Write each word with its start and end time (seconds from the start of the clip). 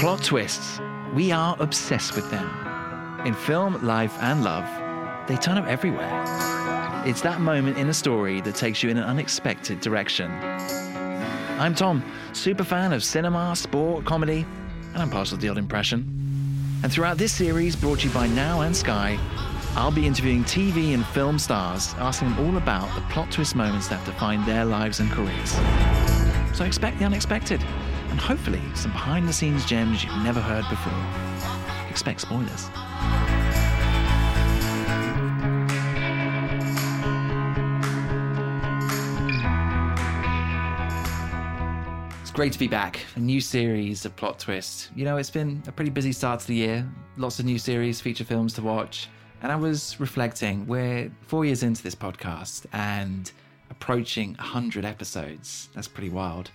Plot 0.00 0.24
twists. 0.24 0.80
We 1.14 1.30
are 1.30 1.54
obsessed 1.60 2.16
with 2.16 2.30
them. 2.30 2.48
In 3.26 3.34
film, 3.34 3.84
life, 3.86 4.16
and 4.22 4.42
love, 4.42 4.66
they 5.28 5.36
turn 5.36 5.58
up 5.58 5.66
everywhere. 5.66 6.24
It's 7.04 7.20
that 7.20 7.42
moment 7.42 7.76
in 7.76 7.86
a 7.90 7.92
story 7.92 8.40
that 8.40 8.54
takes 8.54 8.82
you 8.82 8.88
in 8.88 8.96
an 8.96 9.04
unexpected 9.04 9.82
direction. 9.82 10.30
I'm 11.60 11.74
Tom, 11.74 12.02
super 12.32 12.64
fan 12.64 12.94
of 12.94 13.04
cinema, 13.04 13.54
sport, 13.54 14.06
comedy, 14.06 14.46
and 14.94 15.02
I'm 15.02 15.10
partial 15.10 15.36
to 15.36 15.42
the 15.42 15.50
odd 15.50 15.58
impression. 15.58 16.06
And 16.82 16.90
throughout 16.90 17.18
this 17.18 17.32
series, 17.32 17.76
brought 17.76 17.98
to 18.00 18.08
you 18.08 18.14
by 18.14 18.26
Now 18.28 18.62
and 18.62 18.74
Sky, 18.74 19.18
I'll 19.76 19.92
be 19.92 20.06
interviewing 20.06 20.44
TV 20.44 20.94
and 20.94 21.04
film 21.08 21.38
stars, 21.38 21.94
asking 21.98 22.30
them 22.30 22.46
all 22.46 22.56
about 22.56 22.94
the 22.94 23.02
plot 23.12 23.30
twist 23.30 23.54
moments 23.54 23.88
that 23.88 24.02
define 24.06 24.46
their 24.46 24.64
lives 24.64 25.00
and 25.00 25.10
careers. 25.10 25.50
So 26.56 26.64
expect 26.64 26.98
the 26.98 27.04
unexpected, 27.04 27.62
and 28.10 28.20
hopefully 28.20 28.62
some 28.74 28.92
behind 28.92 29.28
the 29.28 29.32
scenes 29.32 29.64
gems 29.64 30.04
you've 30.04 30.22
never 30.22 30.40
heard 30.40 30.64
before. 30.68 30.92
Expect 31.88 32.20
spoilers. 32.20 32.68
It's 42.20 42.30
great 42.30 42.52
to 42.52 42.58
be 42.58 42.68
back. 42.68 43.00
A 43.16 43.20
new 43.20 43.40
series 43.40 44.04
of 44.04 44.14
plot 44.16 44.38
twists. 44.38 44.90
You 44.94 45.04
know, 45.04 45.16
it's 45.16 45.30
been 45.30 45.62
a 45.66 45.72
pretty 45.72 45.90
busy 45.90 46.12
start 46.12 46.40
to 46.40 46.46
the 46.46 46.54
year. 46.54 46.88
Lots 47.16 47.38
of 47.38 47.44
new 47.44 47.58
series, 47.58 48.00
feature 48.00 48.24
films 48.24 48.52
to 48.54 48.62
watch. 48.62 49.08
And 49.42 49.50
I 49.50 49.56
was 49.56 49.98
reflecting, 49.98 50.66
we're 50.66 51.10
four 51.22 51.44
years 51.44 51.62
into 51.62 51.82
this 51.82 51.94
podcast 51.94 52.66
and 52.72 53.32
approaching 53.70 54.34
100 54.34 54.84
episodes. 54.84 55.70
That's 55.74 55.88
pretty 55.88 56.10
wild. 56.10 56.50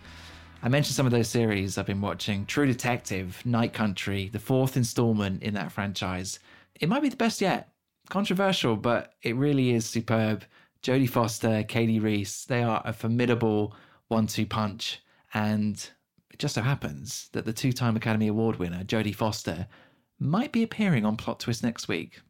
I 0.63 0.69
mentioned 0.69 0.95
some 0.95 1.05
of 1.05 1.11
those 1.11 1.29
series 1.29 1.77
I've 1.77 1.85
been 1.85 2.01
watching 2.01 2.45
True 2.45 2.65
Detective, 2.65 3.45
Night 3.45 3.71
Country, 3.71 4.29
the 4.29 4.39
fourth 4.39 4.77
installment 4.77 5.43
in 5.43 5.53
that 5.53 5.71
franchise. 5.71 6.39
It 6.79 6.89
might 6.89 7.03
be 7.03 7.09
the 7.09 7.15
best 7.15 7.39
yet. 7.39 7.69
Controversial, 8.09 8.75
but 8.75 9.13
it 9.21 9.35
really 9.35 9.71
is 9.71 9.85
superb. 9.85 10.43
Jodie 10.81 11.09
Foster, 11.09 11.63
Katie 11.63 11.99
Reese, 11.99 12.45
they 12.45 12.63
are 12.63 12.81
a 12.83 12.93
formidable 12.93 13.75
one 14.07 14.27
two 14.27 14.45
punch. 14.45 15.01
And 15.33 15.75
it 16.31 16.39
just 16.39 16.55
so 16.55 16.61
happens 16.61 17.29
that 17.33 17.45
the 17.45 17.53
two 17.53 17.71
time 17.71 17.95
Academy 17.95 18.27
Award 18.27 18.57
winner, 18.57 18.83
Jodie 18.83 19.15
Foster, 19.15 19.67
might 20.19 20.51
be 20.51 20.63
appearing 20.63 21.05
on 21.05 21.17
Plot 21.17 21.39
Twist 21.39 21.63
next 21.63 21.87
week. 21.87 22.21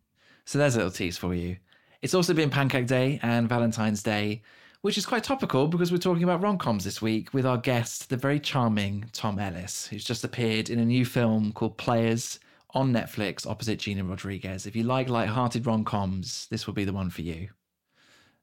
So 0.45 0.57
there's 0.57 0.75
a 0.75 0.79
little 0.79 0.91
tease 0.91 1.17
for 1.17 1.33
you. 1.33 1.57
It's 2.01 2.13
also 2.13 2.33
been 2.33 2.49
Pancake 2.49 2.87
Day 2.87 3.19
and 3.23 3.47
Valentine's 3.47 4.03
Day, 4.03 4.41
which 4.85 4.99
is 4.99 5.05
quite 5.07 5.23
topical 5.23 5.67
because 5.67 5.91
we're 5.91 5.97
talking 5.97 6.21
about 6.21 6.43
rom 6.43 6.59
coms 6.59 6.83
this 6.83 7.01
week 7.01 7.33
with 7.33 7.43
our 7.43 7.57
guest, 7.57 8.07
the 8.11 8.15
very 8.15 8.39
charming 8.39 9.03
Tom 9.13 9.39
Ellis, 9.39 9.87
who's 9.87 10.03
just 10.03 10.23
appeared 10.23 10.69
in 10.69 10.77
a 10.77 10.85
new 10.85 11.03
film 11.03 11.51
called 11.53 11.75
Players 11.75 12.39
on 12.75 12.93
Netflix 12.93 13.47
opposite 13.47 13.79
Gina 13.79 14.03
Rodriguez. 14.03 14.67
If 14.67 14.75
you 14.75 14.83
like 14.83 15.09
light-hearted 15.09 15.65
rom 15.65 15.85
coms, 15.85 16.45
this 16.51 16.67
will 16.67 16.75
be 16.75 16.85
the 16.85 16.93
one 16.93 17.09
for 17.09 17.23
you. 17.23 17.49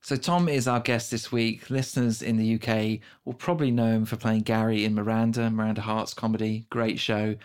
So, 0.00 0.16
Tom 0.16 0.48
is 0.48 0.66
our 0.66 0.80
guest 0.80 1.12
this 1.12 1.30
week. 1.30 1.70
Listeners 1.70 2.22
in 2.22 2.38
the 2.38 2.56
UK 2.56 2.98
will 3.24 3.34
probably 3.34 3.70
know 3.70 3.92
him 3.92 4.04
for 4.04 4.16
playing 4.16 4.40
Gary 4.40 4.84
in 4.84 4.96
Miranda, 4.96 5.48
Miranda 5.48 5.82
Hart's 5.82 6.12
comedy, 6.12 6.66
great 6.70 6.98
show. 6.98 7.36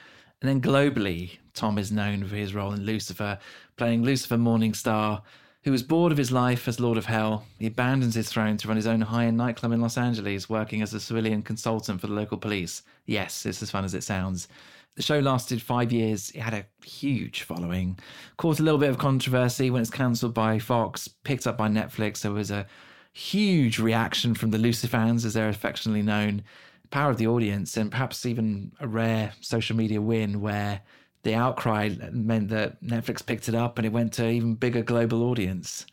And 0.42 0.50
then 0.50 0.60
globally, 0.60 1.38
Tom 1.54 1.78
is 1.78 1.92
known 1.92 2.26
for 2.26 2.36
his 2.36 2.56
role 2.56 2.74
in 2.74 2.84
Lucifer, 2.84 3.38
playing 3.76 4.02
Lucifer 4.02 4.38
Morningstar, 4.38 5.22
who 5.68 5.72
was 5.74 5.84
bored 5.84 6.14
of 6.14 6.18
his 6.18 6.32
life 6.32 6.66
as 6.70 6.80
Lord 6.80 6.98
of 6.98 7.08
Hell. 7.08 7.44
He 7.60 7.68
abandons 7.68 8.16
his 8.16 8.30
throne 8.30 8.56
to 8.56 8.70
run 8.70 8.78
his 8.78 8.88
own 8.88 9.02
high 9.02 9.26
end 9.26 9.36
nightclub 9.36 9.74
in 9.74 9.82
Los 9.82 9.98
Angeles, 9.98 10.50
working 10.50 10.82
as 10.82 10.94
a 10.94 11.00
civilian 11.02 11.42
consultant 11.42 12.00
for 12.00 12.08
the 12.08 12.14
local 12.14 12.38
police. 12.38 12.84
Yes, 13.06 13.46
it's 13.46 13.62
as 13.62 13.70
fun 13.70 13.84
as 13.84 13.94
it 13.94 14.06
sounds. 14.06 14.48
The 14.96 15.02
show 15.02 15.20
lasted 15.20 15.62
five 15.62 15.92
years. 15.92 16.30
It 16.30 16.40
had 16.40 16.54
a 16.54 16.66
huge 16.86 17.42
following. 17.42 18.00
Caused 18.38 18.62
a 18.62 18.64
little 18.64 18.80
bit 18.80 18.92
of 18.92 18.98
controversy 18.98 19.70
when 19.70 19.82
it's 19.82 19.92
cancelled 19.92 20.34
by 20.34 20.58
Fox, 20.58 21.10
picked 21.10 21.46
up 21.46 21.58
by 21.58 21.68
Netflix. 21.68 22.22
There 22.22 22.32
was 22.32 22.50
a 22.50 22.66
huge 23.12 23.78
reaction 23.78 24.36
from 24.36 24.52
the 24.52 24.58
Lucifans, 24.58 25.26
as 25.26 25.34
they're 25.34 25.50
affectionately 25.50 26.02
known. 26.02 26.44
Power 26.92 27.12
of 27.12 27.18
the 27.18 27.28
audience, 27.28 27.76
and 27.76 27.92
perhaps 27.92 28.26
even 28.26 28.72
a 28.80 28.88
rare 28.88 29.34
social 29.42 29.76
media 29.76 30.00
win 30.02 30.40
where 30.40 30.80
the 31.28 31.36
outcry 31.36 31.90
meant 32.12 32.48
that 32.50 32.82
Netflix 32.82 33.24
picked 33.24 33.50
it 33.50 33.56
up 33.56 33.78
and 33.78 33.86
it 33.86 33.92
went 33.92 34.14
to 34.14 34.30
even 34.30 34.56
bigger 34.56 34.82
global 34.82 35.24
audience. 35.24 35.86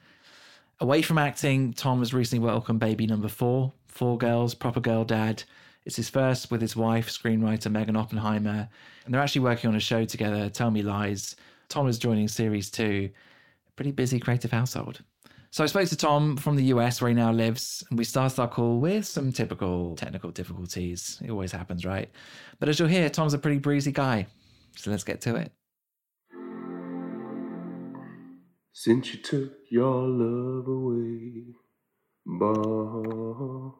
Away 0.78 1.03
from 1.03 1.19
acting, 1.19 1.72
Tom 1.72 1.99
has 1.99 2.15
recently 2.15 2.45
welcomed 2.45 2.78
baby 2.78 3.05
number 3.06 3.27
four, 3.27 3.72
Four 3.89 4.17
Girls, 4.17 4.55
Proper 4.55 4.78
Girl 4.78 5.05
Dad. 5.05 5.43
It's 5.84 5.97
his 5.97 6.09
first 6.09 6.53
with 6.53 6.61
his 6.61 6.77
wife, 6.77 7.11
screenwriter 7.11 7.71
Megan 7.71 7.97
Oppenheimer, 7.97 8.69
and 9.05 9.12
they're 9.12 9.21
actually 9.21 9.41
working 9.41 9.69
on 9.69 9.75
a 9.75 9.81
show 9.81 10.05
together, 10.05 10.49
Tell 10.49 10.71
Me 10.71 10.83
Lies. 10.83 11.34
Tom 11.69 11.89
is 11.89 11.99
joining 11.99 12.28
series 12.28 12.71
two. 12.71 13.11
Pretty 13.75 13.91
busy 13.91 14.21
creative 14.21 14.53
household. 14.53 15.03
So 15.51 15.65
I 15.65 15.66
spoke 15.66 15.89
to 15.89 15.97
Tom 15.97 16.37
from 16.37 16.55
the 16.55 16.65
US 16.66 17.01
where 17.01 17.09
he 17.09 17.15
now 17.15 17.33
lives, 17.33 17.84
and 17.91 17.99
we 17.99 18.05
started 18.05 18.39
our 18.39 18.49
call 18.49 18.78
with 18.78 19.05
some 19.05 19.33
typical 19.33 19.97
technical 19.97 20.31
difficulties. 20.31 21.21
It 21.25 21.31
always 21.33 21.51
happens, 21.51 21.84
right? 21.84 22.09
But 22.61 22.69
as 22.69 22.78
you'll 22.78 22.89
hear, 22.89 23.11
Tom's 23.11 23.34
a 23.34 23.39
pretty 23.39 23.59
breezy 23.59 23.91
guy. 23.91 24.28
So 24.76 24.90
let's 24.90 25.04
get 25.04 25.20
to 25.22 25.36
it. 25.36 25.52
Since 28.72 29.14
you 29.14 29.20
took 29.20 29.52
your 29.70 30.08
love 30.08 30.66
away. 30.66 31.44
Bah. 32.26 33.70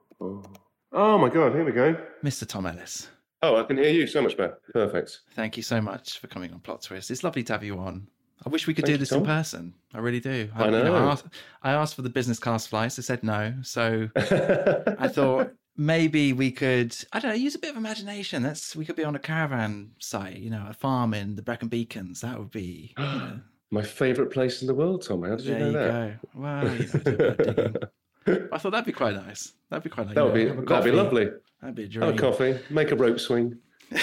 Oh 0.97 1.19
my 1.19 1.29
god, 1.29 1.55
here 1.55 1.65
we 1.65 1.73
go. 1.73 1.97
Mr. 2.23 2.47
Tom 2.47 2.67
Ellis. 2.67 3.09
Oh, 3.43 3.57
I 3.57 3.65
can 3.65 3.77
hear 3.77 3.91
you 3.91 4.07
so 4.07 4.23
much 4.23 4.37
better. 4.37 4.59
Perfect. 4.73 5.21
Thank 5.33 5.57
you 5.57 5.63
so 5.63 5.81
much 5.81 6.19
for 6.19 6.29
coming 6.29 6.53
on 6.53 6.61
Plot 6.61 6.83
Twist. 6.83 7.11
It's 7.11 7.25
lovely 7.25 7.43
to 7.43 7.53
have 7.53 7.65
you 7.65 7.79
on. 7.79 8.09
I 8.47 8.49
wish 8.49 8.67
we 8.67 8.75
could 8.75 8.85
Thank 8.85 8.87
do 8.87 8.93
you, 8.93 8.99
this 8.99 9.13
in 9.13 9.25
person. 9.25 9.75
I 9.93 9.99
really 9.99 10.21
do. 10.21 10.51
I 10.55 10.67
you 10.67 10.71
know. 10.71 10.95
I, 10.95 11.13
asked, 11.13 11.27
I 11.63 11.73
asked 11.73 11.95
for 11.95 12.03
the 12.03 12.11
business 12.11 12.39
class 12.39 12.67
flights. 12.67 12.97
They 12.97 13.03
said 13.03 13.23
no. 13.23 13.55
So 13.63 14.09
I 14.17 15.09
thought 15.09 15.53
maybe 15.77 16.33
we 16.33 16.51
could, 16.51 16.97
I 17.13 17.19
don't 17.21 17.31
know, 17.31 17.37
use 17.37 17.55
a 17.55 17.59
bit 17.59 17.71
of 17.71 17.77
imagination. 17.77 18.43
That's 18.43 18.75
we 18.77 18.85
could 18.85 18.97
be 18.97 19.05
on 19.05 19.15
a 19.17 19.19
caravan 19.19 19.93
site, 19.99 20.37
you 20.39 20.51
know, 20.51 20.67
a 20.69 20.73
farm 20.75 21.15
in 21.15 21.37
the 21.37 21.43
Brecon 21.43 21.69
Beacons. 21.69 22.21
That 22.21 22.39
would 22.39 22.51
be. 22.51 22.95
You 22.99 23.05
know, 23.05 23.41
My 23.71 23.83
favourite 23.83 24.31
place 24.31 24.61
in 24.61 24.67
the 24.67 24.75
world, 24.75 25.03
tommy 25.03 25.29
How 25.29 25.37
did 25.37 25.47
you 25.47 25.51
there 25.55 25.61
know 25.61 25.67
you 25.67 25.73
that? 25.73 26.23
go. 26.23 26.29
Well, 26.41 26.65
you 26.65 26.71
know, 26.71 26.77
do 26.79 26.99
a 26.99 27.13
bit 27.15 27.39
of 27.49 27.57
digging. 27.57 28.49
I 28.53 28.59
thought 28.59 28.71
that'd 28.71 28.87
be 28.87 28.93
quite 28.93 29.15
nice. 29.15 29.53
That'd 29.69 29.85
be 29.85 29.91
quite 29.91 30.07
nice. 30.07 30.15
That 30.15 30.25
would 30.25 30.35
be 30.35 30.45
know, 30.47 30.65
that'd 30.65 30.85
be 30.85 30.97
lovely. 30.97 31.29
That'd 31.61 31.75
be 31.75 31.99
a 31.99 32.05
Have 32.05 32.15
a 32.15 32.19
coffee, 32.19 32.59
make 32.71 32.91
a 32.91 32.97
rope 32.97 33.21
swing. 33.21 33.59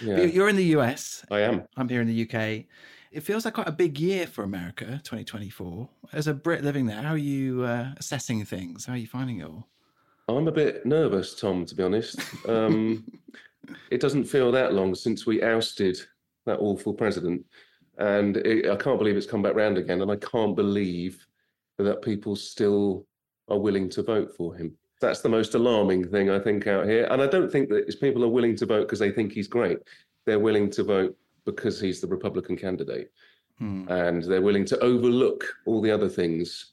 Yeah, 0.00 0.20
You're 0.22 0.48
in 0.48 0.56
the 0.56 0.64
US. 0.76 1.24
I 1.30 1.40
am. 1.40 1.62
I'm 1.76 1.88
here 1.88 2.00
in 2.00 2.08
the 2.08 2.22
UK. 2.22 2.64
It 3.10 3.20
feels 3.22 3.44
like 3.44 3.54
quite 3.54 3.68
a 3.68 3.72
big 3.72 3.98
year 3.98 4.26
for 4.26 4.42
America, 4.42 5.00
2024. 5.04 5.88
As 6.12 6.26
a 6.26 6.34
Brit 6.34 6.64
living 6.64 6.86
there, 6.86 7.02
how 7.02 7.12
are 7.12 7.16
you 7.16 7.62
uh, 7.62 7.92
assessing 7.96 8.44
things? 8.44 8.86
How 8.86 8.94
are 8.94 8.96
you 8.96 9.06
finding 9.06 9.38
it 9.40 9.44
all? 9.44 9.68
I'm 10.28 10.48
a 10.48 10.52
bit 10.52 10.86
nervous, 10.86 11.34
Tom, 11.34 11.64
to 11.66 11.74
be 11.74 11.82
honest. 11.82 12.20
Um, 12.48 13.04
it 13.90 14.00
doesn't 14.00 14.24
feel 14.24 14.52
that 14.52 14.74
long 14.74 14.94
since 14.94 15.26
we 15.26 15.42
ousted 15.42 15.98
that 16.46 16.58
awful 16.58 16.94
president. 16.94 17.44
And 17.98 18.36
it, 18.38 18.70
I 18.70 18.76
can't 18.76 18.98
believe 18.98 19.16
it's 19.16 19.26
come 19.26 19.42
back 19.42 19.54
round 19.54 19.78
again. 19.78 20.00
And 20.00 20.10
I 20.10 20.16
can't 20.16 20.56
believe 20.56 21.26
that 21.78 22.02
people 22.02 22.36
still 22.36 23.06
are 23.48 23.58
willing 23.58 23.88
to 23.90 24.02
vote 24.02 24.34
for 24.36 24.54
him. 24.54 24.76
That's 25.00 25.20
the 25.20 25.28
most 25.28 25.54
alarming 25.54 26.08
thing, 26.08 26.30
I 26.30 26.38
think, 26.38 26.66
out 26.66 26.86
here. 26.86 27.06
And 27.10 27.20
I 27.20 27.26
don't 27.26 27.50
think 27.50 27.68
that 27.70 27.84
it's 27.86 27.96
people 27.96 28.24
are 28.24 28.28
willing 28.28 28.56
to 28.56 28.66
vote 28.66 28.82
because 28.82 29.00
they 29.00 29.10
think 29.10 29.32
he's 29.32 29.48
great. 29.48 29.78
They're 30.26 30.38
willing 30.38 30.70
to 30.70 30.84
vote 30.84 31.16
because 31.44 31.80
he's 31.80 32.00
the 32.00 32.06
Republican 32.06 32.56
candidate. 32.56 33.10
Hmm. 33.58 33.88
And 33.88 34.22
they're 34.22 34.42
willing 34.42 34.64
to 34.66 34.78
overlook 34.78 35.44
all 35.66 35.82
the 35.82 35.90
other 35.90 36.08
things 36.08 36.72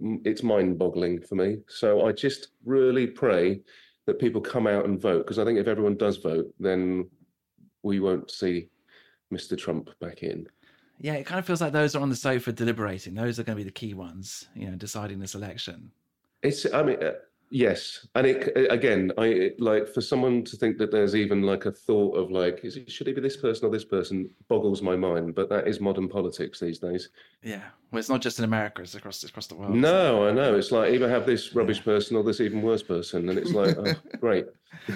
it's 0.00 0.42
mind 0.42 0.78
boggling 0.78 1.20
for 1.20 1.34
me. 1.34 1.58
So 1.68 2.06
I 2.06 2.12
just 2.12 2.48
really 2.64 3.06
pray 3.06 3.60
that 4.06 4.18
people 4.18 4.40
come 4.40 4.66
out 4.66 4.86
and 4.86 5.00
vote 5.00 5.26
because 5.26 5.38
I 5.38 5.44
think 5.44 5.58
if 5.58 5.68
everyone 5.68 5.96
does 5.96 6.16
vote, 6.16 6.52
then 6.58 7.08
we 7.82 8.00
won't 8.00 8.30
see 8.30 8.68
Mr. 9.32 9.56
Trump 9.56 9.90
back 10.00 10.22
in. 10.22 10.46
Yeah, 10.98 11.14
it 11.14 11.24
kind 11.24 11.38
of 11.38 11.46
feels 11.46 11.60
like 11.60 11.72
those 11.72 11.96
are 11.96 12.00
on 12.00 12.10
the 12.10 12.16
sofa 12.16 12.52
deliberating. 12.52 13.14
Those 13.14 13.38
are 13.38 13.42
going 13.42 13.56
to 13.56 13.64
be 13.64 13.68
the 13.68 13.72
key 13.72 13.94
ones, 13.94 14.48
you 14.54 14.68
know, 14.70 14.76
deciding 14.76 15.18
this 15.18 15.34
election. 15.34 15.90
It's, 16.42 16.66
I 16.72 16.82
mean, 16.82 17.02
uh, 17.02 17.12
yes, 17.50 18.06
and 18.14 18.26
it 18.26 18.52
again, 18.70 19.12
I 19.18 19.26
it, 19.26 19.60
like 19.60 19.88
for 19.88 20.00
someone 20.00 20.44
to 20.44 20.56
think 20.56 20.78
that 20.78 20.90
there's 20.90 21.14
even 21.14 21.42
like 21.42 21.66
a 21.66 21.72
thought 21.72 22.16
of 22.16 22.30
like, 22.30 22.60
is 22.64 22.76
it 22.76 22.90
should 22.90 23.08
it 23.08 23.14
be 23.16 23.20
this 23.20 23.36
person 23.36 23.66
or 23.66 23.70
this 23.70 23.84
person? 23.84 24.30
Boggles 24.48 24.82
my 24.82 24.96
mind. 24.96 25.34
But 25.34 25.48
that 25.50 25.66
is 25.68 25.80
modern 25.80 26.08
politics 26.08 26.60
these 26.60 26.78
days. 26.78 27.08
Yeah. 27.42 27.62
Well, 27.90 27.98
it's 27.98 28.08
not 28.08 28.20
just 28.22 28.38
in 28.38 28.44
America; 28.44 28.82
it's 28.82 28.94
across 28.94 29.22
across 29.24 29.46
the 29.48 29.56
world. 29.56 29.74
No, 29.74 30.28
I 30.28 30.32
know. 30.32 30.54
It's 30.56 30.70
like 30.72 30.92
either 30.92 31.08
have 31.08 31.26
this 31.26 31.54
rubbish 31.54 31.82
person 31.84 32.16
or 32.16 32.22
this 32.22 32.40
even 32.40 32.62
worse 32.62 32.82
person, 32.82 33.28
and 33.28 33.38
it's 33.38 33.52
like, 33.52 33.76
oh, 33.78 33.94
great. 34.20 34.46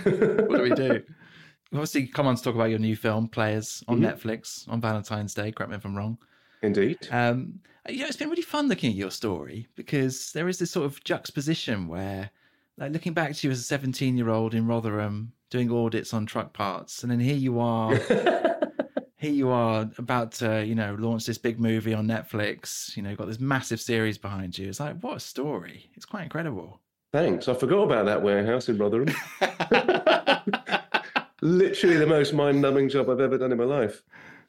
what 0.03 0.57
do 0.57 0.63
we 0.63 0.71
do? 0.75 1.03
Obviously, 1.73 2.07
come 2.07 2.29
on 2.29 2.37
to 2.37 2.43
talk 2.43 2.55
about 2.55 2.71
your 2.71 2.79
new 2.79 2.95
film, 2.95 3.27
Players, 3.27 3.83
on 3.89 3.99
Mhm. 4.01 4.13
Netflix 4.15 4.69
on 4.69 4.81
Valentine's 4.81 5.35
Day. 5.35 5.51
Correct 5.51 5.71
me 5.71 5.77
if 5.77 5.85
I'm 5.85 5.97
wrong. 5.97 6.19
Indeed. 6.63 6.99
Um, 7.11 7.59
you 7.89 7.99
know, 7.99 8.07
it's 8.07 8.17
been 8.17 8.31
really 8.31 8.43
fun 8.43 8.69
looking 8.69 8.91
at 8.91 8.97
your 8.97 9.11
story 9.11 9.67
because 9.75 10.31
there 10.33 10.49
is 10.49 10.59
this 10.59 10.71
sort 10.71 10.87
of 10.87 11.03
juxtaposition 11.03 11.89
where, 11.89 12.31
like, 12.79 12.93
looking 12.93 13.13
back 13.13 13.35
to 13.35 13.47
you 13.47 13.53
as 13.53 13.61
a 13.61 13.65
17 13.65 14.17
year 14.17 14.31
old 14.31 14.55
in 14.55 14.67
Rotherham, 14.67 15.33
doing 15.51 15.71
audits 15.71 16.13
on 16.13 16.27
truck 16.27 16.53
parts, 16.53 17.03
and 17.03 17.13
then 17.13 17.21
here 17.21 17.37
you 17.37 17.61
are. 17.61 17.95
here 19.17 19.33
you 19.33 19.49
are 19.49 19.89
about 19.97 20.33
to, 20.33 20.65
you 20.65 20.75
know, 20.75 20.97
launch 20.99 21.25
this 21.25 21.39
big 21.39 21.59
movie 21.59 21.95
on 21.95 22.07
Netflix. 22.07 22.97
You 22.97 23.03
know, 23.03 23.15
got 23.15 23.29
this 23.29 23.41
massive 23.41 23.81
series 23.81 24.19
behind 24.19 24.59
you. 24.59 24.69
It's 24.69 24.81
like, 24.81 25.01
what 25.01 25.17
a 25.17 25.21
story! 25.21 25.91
It's 25.95 26.05
quite 26.05 26.25
incredible. 26.25 26.81
Thanks. 27.13 27.49
I 27.49 27.55
forgot 27.55 27.85
about 27.85 28.07
that 28.07 28.23
warehouse 28.23 28.69
in 28.69 28.77
Rotherham. 28.77 29.15
Literally 31.43 31.97
the 31.97 32.07
most 32.09 32.35
mind-numbing 32.35 32.89
job 32.89 33.09
I've 33.09 33.21
ever 33.21 33.39
done 33.39 33.53
in 33.53 33.59
my 33.59 33.65
life. 33.65 34.03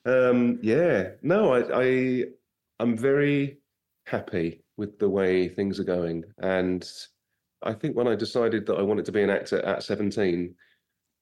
Um, 0.06 0.58
yeah. 0.64 1.10
No, 1.22 1.54
I, 1.54 1.84
I, 1.84 2.24
I'm 2.80 2.98
very 2.98 3.60
happy 4.08 4.64
with 4.78 4.98
the 4.98 5.10
way 5.10 5.48
things 5.48 5.80
are 5.80 5.84
going, 5.84 6.24
and 6.40 6.90
I 7.66 7.74
think 7.74 7.96
when 7.96 8.08
I 8.08 8.16
decided 8.16 8.66
that 8.68 8.76
I 8.76 8.82
wanted 8.84 9.06
to 9.06 9.12
be 9.12 9.24
an 9.24 9.30
actor 9.30 9.60
at 9.66 9.84
17, 9.84 10.54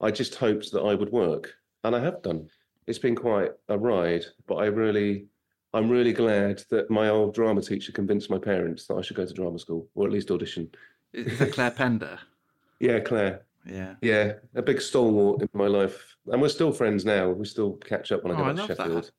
I 0.00 0.10
just 0.10 0.34
hoped 0.34 0.70
that 0.72 0.82
I 0.82 0.94
would 0.94 1.10
work, 1.10 1.54
and 1.82 1.96
I 1.96 2.00
have 2.00 2.22
done. 2.22 2.48
It's 2.86 2.98
been 2.98 3.16
quite 3.16 3.52
a 3.68 3.78
ride, 3.78 4.26
but 4.46 4.56
I 4.56 4.66
really, 4.66 5.26
I'm 5.72 5.88
really 5.88 6.12
glad 6.12 6.62
that 6.70 6.90
my 6.90 7.08
old 7.08 7.34
drama 7.34 7.62
teacher 7.62 7.92
convinced 7.92 8.28
my 8.28 8.38
parents 8.38 8.86
that 8.86 8.96
I 8.96 9.00
should 9.00 9.16
go 9.16 9.24
to 9.24 9.32
drama 9.32 9.58
school 9.58 9.88
or 9.94 10.06
at 10.06 10.12
least 10.12 10.30
audition. 10.30 10.70
Is 11.14 11.38
that 11.38 11.52
Claire 11.54 11.70
Pender? 11.70 12.18
yeah, 12.80 13.00
Claire. 13.00 13.42
Yeah. 13.66 13.94
Yeah, 14.02 14.34
a 14.54 14.60
big 14.60 14.82
stalwart 14.82 15.40
in 15.40 15.48
my 15.54 15.66
life, 15.66 16.16
and 16.26 16.42
we're 16.42 16.50
still 16.50 16.72
friends 16.72 17.06
now. 17.06 17.30
We 17.30 17.46
still 17.46 17.72
catch 17.76 18.12
up 18.12 18.22
when 18.22 18.32
I 18.32 18.34
Oh, 18.34 18.38
go 18.38 18.44
back 18.48 18.54
to 18.56 18.60
love 18.60 18.68
that. 18.68 18.76
Sheffield. 18.76 19.10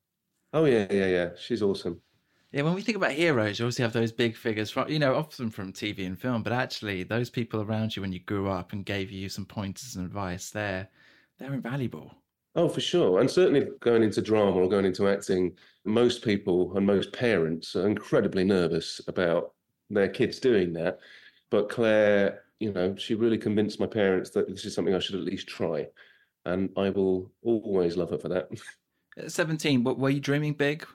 Oh 0.53 0.65
yeah, 0.65 0.85
yeah, 0.91 1.07
yeah. 1.07 1.29
She's 1.39 1.63
awesome. 1.63 1.99
Yeah, 2.55 2.61
when 2.61 2.73
we 2.73 2.81
think 2.81 2.95
about 2.95 3.11
heroes, 3.11 3.59
you 3.59 3.65
obviously 3.65 3.83
have 3.83 3.91
those 3.91 4.13
big 4.13 4.33
figures 4.33 4.71
from, 4.71 4.87
you 4.87 4.97
know, 4.97 5.13
often 5.13 5.49
from 5.49 5.73
TV 5.73 6.05
and 6.05 6.17
film, 6.17 6.41
but 6.41 6.53
actually 6.53 7.03
those 7.03 7.29
people 7.29 7.61
around 7.61 7.93
you 7.93 8.01
when 8.01 8.13
you 8.13 8.21
grew 8.21 8.49
up 8.49 8.71
and 8.71 8.85
gave 8.85 9.11
you 9.11 9.27
some 9.27 9.45
pointers 9.45 9.97
and 9.97 10.05
advice, 10.05 10.51
they're 10.51 10.87
they're 11.37 11.53
invaluable. 11.53 12.15
Oh, 12.55 12.69
for 12.69 12.79
sure. 12.79 13.19
And 13.19 13.29
certainly 13.29 13.67
going 13.81 14.03
into 14.03 14.21
drama 14.21 14.55
or 14.55 14.69
going 14.69 14.85
into 14.85 15.09
acting, 15.09 15.51
most 15.83 16.23
people 16.23 16.77
and 16.77 16.87
most 16.87 17.11
parents 17.11 17.75
are 17.75 17.89
incredibly 17.89 18.45
nervous 18.45 19.01
about 19.09 19.51
their 19.89 20.07
kids 20.07 20.39
doing 20.39 20.71
that. 20.73 20.99
But 21.51 21.67
Claire, 21.67 22.45
you 22.61 22.71
know, 22.71 22.95
she 22.95 23.15
really 23.15 23.37
convinced 23.37 23.81
my 23.81 23.85
parents 23.85 24.29
that 24.29 24.47
this 24.47 24.63
is 24.63 24.73
something 24.73 24.95
I 24.95 24.99
should 24.99 25.15
at 25.15 25.25
least 25.25 25.49
try. 25.49 25.87
And 26.45 26.69
I 26.77 26.89
will 26.89 27.33
always 27.43 27.97
love 27.97 28.11
her 28.11 28.17
for 28.17 28.29
that. 28.29 28.47
At 29.17 29.33
17, 29.33 29.83
what, 29.83 29.97
were 29.97 30.09
you 30.09 30.21
dreaming 30.21 30.53
big? 30.53 30.85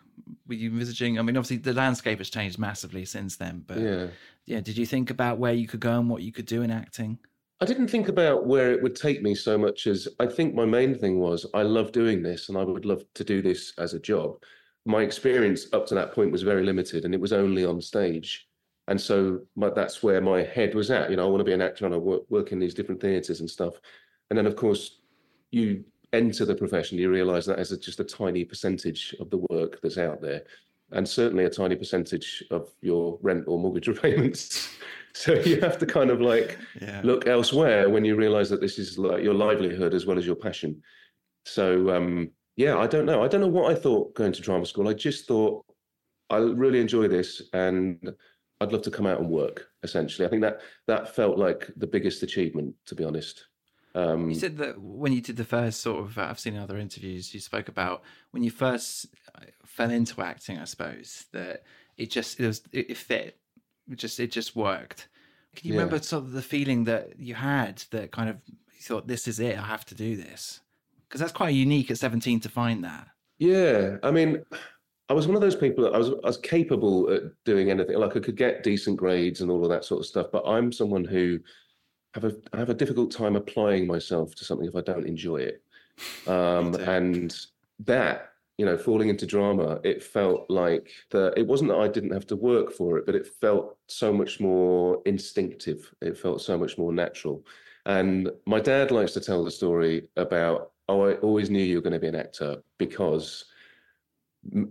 Were 0.47 0.55
you 0.55 0.71
envisaging? 0.71 1.19
I 1.19 1.23
mean, 1.23 1.37
obviously 1.37 1.59
the 1.59 1.75
landscape 1.75 2.19
has 2.19 2.31
changed 2.31 2.59
massively 2.59 3.05
since 3.05 3.37
then, 3.37 3.65
but 3.67 3.79
yeah. 3.79 4.07
yeah. 4.47 4.61
did 4.61 4.77
you 4.77 4.87
think 4.87 5.11
about 5.11 5.39
where 5.39 5.53
you 5.53 5.67
could 5.67 5.81
go 5.81 5.99
and 5.99 6.09
what 6.09 6.23
you 6.23 6.33
could 6.33 6.47
do 6.47 6.63
in 6.63 6.71
acting? 6.71 7.19
I 7.63 7.67
didn't 7.67 7.89
think 7.89 8.09
about 8.09 8.47
where 8.47 8.73
it 8.73 8.83
would 8.83 8.97
take 8.97 9.23
me 9.23 9.35
so 9.35 9.59
much 9.59 9.87
as 9.87 10.09
I 10.19 10.27
think 10.27 10.55
my 10.55 10.65
main 10.65 10.95
thing 10.95 11.21
was 11.21 11.45
I 11.53 11.63
love 11.63 11.93
doing 11.93 12.23
this 12.23 12.49
and 12.49 12.57
I 12.57 12.65
would 12.65 12.87
love 12.87 13.05
to 13.15 13.25
do 13.25 13.43
this 13.43 13.75
as 13.77 13.93
a 13.93 14.01
job. 14.01 14.43
My 14.87 15.03
experience 15.03 15.67
up 15.75 15.87
to 15.89 15.95
that 15.97 16.13
point 16.13 16.33
was 16.33 16.43
very 16.43 16.65
limited 16.65 17.05
and 17.05 17.15
it 17.15 17.21
was 17.21 17.35
only 17.35 17.67
on 17.67 17.83
stage. 17.83 18.49
And 18.89 18.99
so 18.99 19.41
my, 19.57 19.69
that's 19.71 20.03
where 20.03 20.23
my 20.23 20.43
head 20.43 20.75
was 20.75 20.91
at. 20.91 21.11
You 21.11 21.17
know, 21.17 21.27
I 21.27 21.31
want 21.31 21.41
to 21.41 21.45
be 21.45 21.53
an 21.53 21.61
actor 21.61 21.85
and 21.85 21.95
I 21.95 21.99
work, 21.99 22.23
work 22.31 22.51
in 22.51 22.59
these 22.59 22.75
different 22.75 23.01
theatres 23.01 23.41
and 23.41 23.51
stuff. 23.51 23.75
And 24.31 24.39
then, 24.39 24.47
of 24.47 24.57
course, 24.57 25.01
you 25.51 25.85
enter 26.13 26.45
the 26.45 26.55
profession, 26.55 26.99
you 26.99 27.11
realize 27.11 27.47
that 27.47 27.59
is 27.61 27.71
just 27.79 28.01
a 28.01 28.05
tiny 28.05 28.45
percentage 28.45 29.15
of 29.21 29.31
the 29.31 29.39
work 29.51 29.81
that's 29.83 29.99
out 29.99 30.21
there. 30.21 30.43
And 30.93 31.09
certainly 31.09 31.45
a 31.45 31.51
tiny 31.51 31.77
percentage 31.77 32.43
of 32.51 32.69
your 32.81 33.19
rent 33.23 33.45
or 33.47 33.59
mortgage 33.59 33.87
repayments. 33.95 34.71
so 35.15 35.35
you 35.35 35.61
have 35.61 35.79
to 35.79 35.87
kind 35.87 36.11
of 36.11 36.21
like 36.21 36.59
Yeah. 36.81 37.01
look 37.05 37.27
elsewhere 37.29 37.89
when 37.89 38.05
you 38.05 38.17
realize 38.17 38.51
that 38.51 38.61
this 38.61 38.79
is 38.79 38.99
like 38.99 39.23
your 39.23 39.35
livelihood 39.35 39.95
as 39.95 40.05
well 40.07 40.19
as 40.19 40.27
your 40.27 40.35
passion. 40.37 40.83
So 41.45 41.91
um, 41.95 42.31
yeah, 42.57 42.77
I 42.79 42.87
don't 42.89 43.07
know. 43.07 43.23
I 43.23 43.29
don't 43.29 43.41
know 43.41 43.47
what 43.49 43.71
I 43.71 43.79
thought 43.79 44.15
going 44.15 44.33
to 44.33 44.43
drama 44.43 44.67
school. 44.67 44.89
I 44.89 44.95
just 44.95 45.27
thought 45.29 45.65
I 46.29 46.39
really 46.39 46.81
enjoy 46.81 47.07
this 47.09 47.41
and 47.53 48.13
I'd 48.61 48.73
love 48.73 48.83
to 48.83 48.91
come 48.91 49.07
out 49.07 49.21
and 49.21 49.31
work. 49.31 49.69
Essentially, 49.85 50.27
I 50.27 50.31
think 50.31 50.43
that 50.43 50.61
that 50.89 51.15
felt 51.15 51.39
like 51.39 51.71
the 51.77 51.87
biggest 51.87 52.23
achievement, 52.25 52.75
to 52.87 52.95
be 52.97 53.05
honest. 53.05 53.47
Um, 53.95 54.29
You 54.29 54.37
said 54.37 54.57
that 54.59 54.81
when 54.81 55.13
you 55.13 55.21
did 55.21 55.37
the 55.37 55.45
first 55.45 55.81
sort 55.81 56.01
of, 56.05 56.19
uh, 56.19 56.27
I've 56.31 56.39
seen 56.39 56.55
in 56.55 56.61
other 56.61 56.79
interviews, 56.79 57.35
you 57.35 57.41
spoke 57.41 57.69
about 57.69 58.03
when 58.31 58.43
you 58.43 58.51
first 58.51 59.07
uh, 59.35 59.47
fell 59.65 59.91
into 59.91 60.23
acting, 60.23 60.59
I 60.59 60.65
suppose, 60.65 61.27
that 61.33 61.65
it 61.97 62.11
just, 62.11 62.39
it 62.41 62.47
was, 62.47 62.63
it, 62.73 62.91
it 62.91 62.97
fit. 62.97 63.39
It 63.91 63.97
just, 63.99 64.21
it 64.21 64.31
just 64.31 64.55
worked. 64.55 65.09
Can 65.57 65.67
you 65.67 65.75
Yeah. 65.75 65.81
remember 65.81 66.01
sort 66.03 66.25
of 66.25 66.33
the 66.33 66.43
feeling 66.43 66.85
that 66.85 67.19
you 67.19 67.35
had 67.35 67.83
that 67.91 68.13
kind 68.13 68.31
of, 68.31 68.37
you 68.47 68.83
thought, 68.83 69.09
this 69.09 69.27
is 69.27 69.41
it, 69.41 69.59
I 69.59 69.63
have 69.63 69.85
to 69.87 69.95
do 69.95 70.17
this? 70.17 70.61
Because 71.09 71.21
that's 71.21 71.33
quite 71.33 71.55
unique 71.55 71.91
at 71.91 71.99
17 71.99 72.39
to 72.41 72.49
find 72.49 72.85
that. 72.85 73.09
Yeah, 73.39 73.97
I 74.05 74.11
mean, 74.13 74.45
I 75.09 75.13
was 75.13 75.27
one 75.27 75.35
of 75.35 75.43
those 75.43 75.57
people 75.57 75.83
that 75.83 75.95
I 75.95 75.99
was 75.99 76.11
I 76.11 76.27
was 76.29 76.37
capable 76.37 77.11
at 77.13 77.23
doing 77.45 77.71
anything. 77.71 77.97
Like 77.99 78.17
I 78.17 78.21
could 78.21 78.37
get 78.37 78.63
decent 78.63 78.97
grades 78.97 79.41
and 79.41 79.51
all 79.51 79.65
of 79.65 79.71
that 79.71 79.85
sort 79.85 80.01
of 80.01 80.07
stuff. 80.07 80.27
But 80.31 80.45
I'm 80.47 80.71
someone 80.71 81.05
who 81.05 81.41
have 82.15 82.25
a 82.25 82.35
I 82.53 82.59
have 82.59 82.71
a 82.71 82.75
difficult 82.75 83.11
time 83.11 83.37
applying 83.37 83.87
myself 83.87 84.35
to 84.37 84.45
something 84.45 84.67
if 84.67 84.77
I 84.77 84.81
don't 84.81 85.07
enjoy 85.07 85.39
it. 85.39 85.63
Um, 86.27 86.75
and 86.75 87.35
that 87.81 88.31
you 88.61 88.67
know, 88.67 88.77
falling 88.77 89.09
into 89.09 89.25
drama, 89.25 89.81
it 89.85 90.03
felt 90.03 90.45
like 90.51 90.91
that. 91.13 91.33
it 91.35 91.47
wasn't 91.47 91.71
that 91.71 91.79
I 91.79 91.89
didn't 91.89 92.13
have 92.13 92.27
to 92.27 92.37
work 92.37 92.71
for 92.71 92.99
it, 92.99 93.07
but 93.07 93.15
it 93.15 93.27
felt 93.27 93.79
so 93.87 94.13
much 94.13 94.39
more 94.39 95.01
instinctive. 95.07 95.91
It 96.03 96.19
felt 96.19 96.43
so 96.43 96.59
much 96.59 96.77
more 96.77 96.93
natural. 96.93 97.43
And 97.87 98.31
my 98.45 98.61
dad 98.61 98.91
likes 98.91 99.13
to 99.13 99.21
tell 99.23 99.43
the 99.45 99.51
story 99.51 100.09
about, 100.19 100.73
oh, 100.91 101.09
I 101.09 101.15
always 101.15 101.49
knew 101.49 101.65
you 101.65 101.77
were 101.77 101.81
going 101.81 101.95
to 101.95 101.99
be 101.99 102.09
an 102.09 102.15
actor 102.15 102.63
because. 102.77 103.47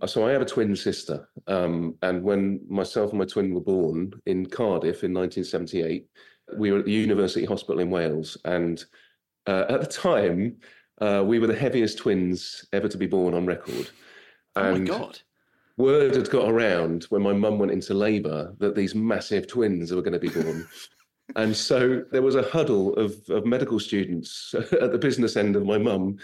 So 0.05 0.27
I 0.27 0.31
have 0.31 0.41
a 0.41 0.45
twin 0.45 0.75
sister, 0.75 1.29
um, 1.45 1.95
and 2.01 2.23
when 2.23 2.59
myself 2.67 3.11
and 3.11 3.19
my 3.19 3.25
twin 3.25 3.53
were 3.53 3.61
born 3.61 4.11
in 4.25 4.47
Cardiff 4.47 5.03
in 5.03 5.13
1978, 5.13 6.07
we 6.55 6.71
were 6.71 6.79
at 6.79 6.85
the 6.85 6.91
University 6.91 7.45
Hospital 7.45 7.79
in 7.79 7.89
Wales, 7.89 8.37
and 8.45 8.83
uh, 9.47 9.65
at 9.69 9.81
the 9.81 9.87
time, 9.87 10.57
uh, 11.01 11.23
we 11.25 11.39
were 11.39 11.47
the 11.47 11.55
heaviest 11.55 11.97
twins 11.97 12.65
ever 12.73 12.87
to 12.87 12.97
be 12.97 13.07
born 13.07 13.33
on 13.33 13.45
record. 13.45 13.89
Oh 14.55 14.77
my 14.77 14.79
God. 14.79 15.19
word 15.77 16.15
had 16.15 16.29
got 16.29 16.49
around 16.49 17.03
when 17.05 17.21
my 17.21 17.33
mum 17.33 17.59
went 17.59 17.71
into 17.71 17.93
labour 17.93 18.53
that 18.59 18.75
these 18.75 18.95
massive 18.95 19.47
twins 19.47 19.93
were 19.93 20.01
going 20.01 20.13
to 20.13 20.19
be 20.19 20.29
born. 20.29 20.67
and 21.35 21.55
so 21.55 22.03
there 22.11 22.21
was 22.21 22.35
a 22.35 22.43
huddle 22.43 22.93
of, 22.95 23.15
of 23.29 23.45
medical 23.45 23.79
students 23.79 24.53
at 24.81 24.91
the 24.91 24.97
business 24.97 25.37
end 25.37 25.55
of 25.55 25.65
my 25.65 25.77
mum, 25.77 26.17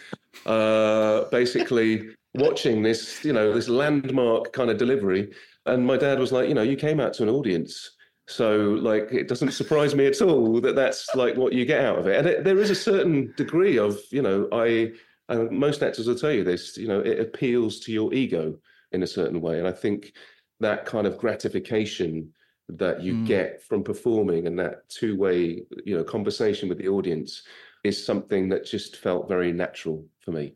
uh, 0.46 1.24
basically 1.26 2.10
watching 2.36 2.84
this, 2.84 3.24
you 3.24 3.34
know, 3.34 3.54
this 3.54 3.70
landmark 3.70 4.52
kind 4.52 4.70
of 4.70 4.78
delivery. 4.78 5.32
And 5.66 5.86
my 5.86 5.98
dad 5.98 6.20
was 6.20 6.32
like, 6.32 6.50
you 6.50 6.54
know, 6.54 6.62
you 6.62 6.76
came 6.76 7.00
out 7.00 7.14
to 7.14 7.24
an 7.24 7.30
audience. 7.30 7.92
So, 8.28 8.80
like, 8.82 9.12
it 9.12 9.28
doesn't 9.28 9.52
surprise 9.52 9.94
me 9.94 10.08
at 10.08 10.22
all 10.22 10.60
that 10.62 10.76
that's 10.76 11.14
like 11.14 11.38
what 11.38 11.54
you 11.54 11.64
get 11.64 11.86
out 11.86 12.00
of 12.00 12.08
it. 12.08 12.18
And 12.18 12.28
it, 12.28 12.44
there 12.44 12.58
is 12.58 12.72
a 12.72 12.76
certain 12.76 13.34
degree 13.38 13.78
of, 13.78 14.00
you 14.10 14.22
know, 14.24 14.48
I, 14.52 14.94
and 15.30 15.52
most 15.52 15.84
actors 15.84 16.08
will 16.08 16.16
tell 16.16 16.32
you 16.32 16.44
this, 16.44 16.76
you 16.76 16.88
know, 16.88 17.02
it 17.02 17.20
appeals 17.20 17.80
to 17.82 17.92
your 17.92 18.14
ego 18.14 18.58
in 18.92 19.04
a 19.04 19.08
certain 19.08 19.42
way. 19.42 19.60
And 19.60 19.68
I 19.68 19.72
think 19.72 20.14
that 20.60 20.86
kind 20.86 21.06
of 21.06 21.18
gratification 21.18 22.34
that 22.70 23.04
you 23.04 23.14
Mm. 23.14 23.26
get 23.26 23.62
from 23.62 23.84
performing 23.84 24.48
and 24.48 24.58
that 24.58 24.90
two-way, 24.90 25.64
you 25.86 25.96
know, 25.96 26.04
conversation 26.04 26.68
with 26.68 26.80
the 26.80 26.88
audience 26.88 27.44
is 27.84 28.04
something 28.04 28.50
that 28.50 28.66
just 28.66 28.98
felt 28.98 29.30
very 29.30 29.52
natural 29.52 30.04
for 30.20 30.32
me. 30.32 30.56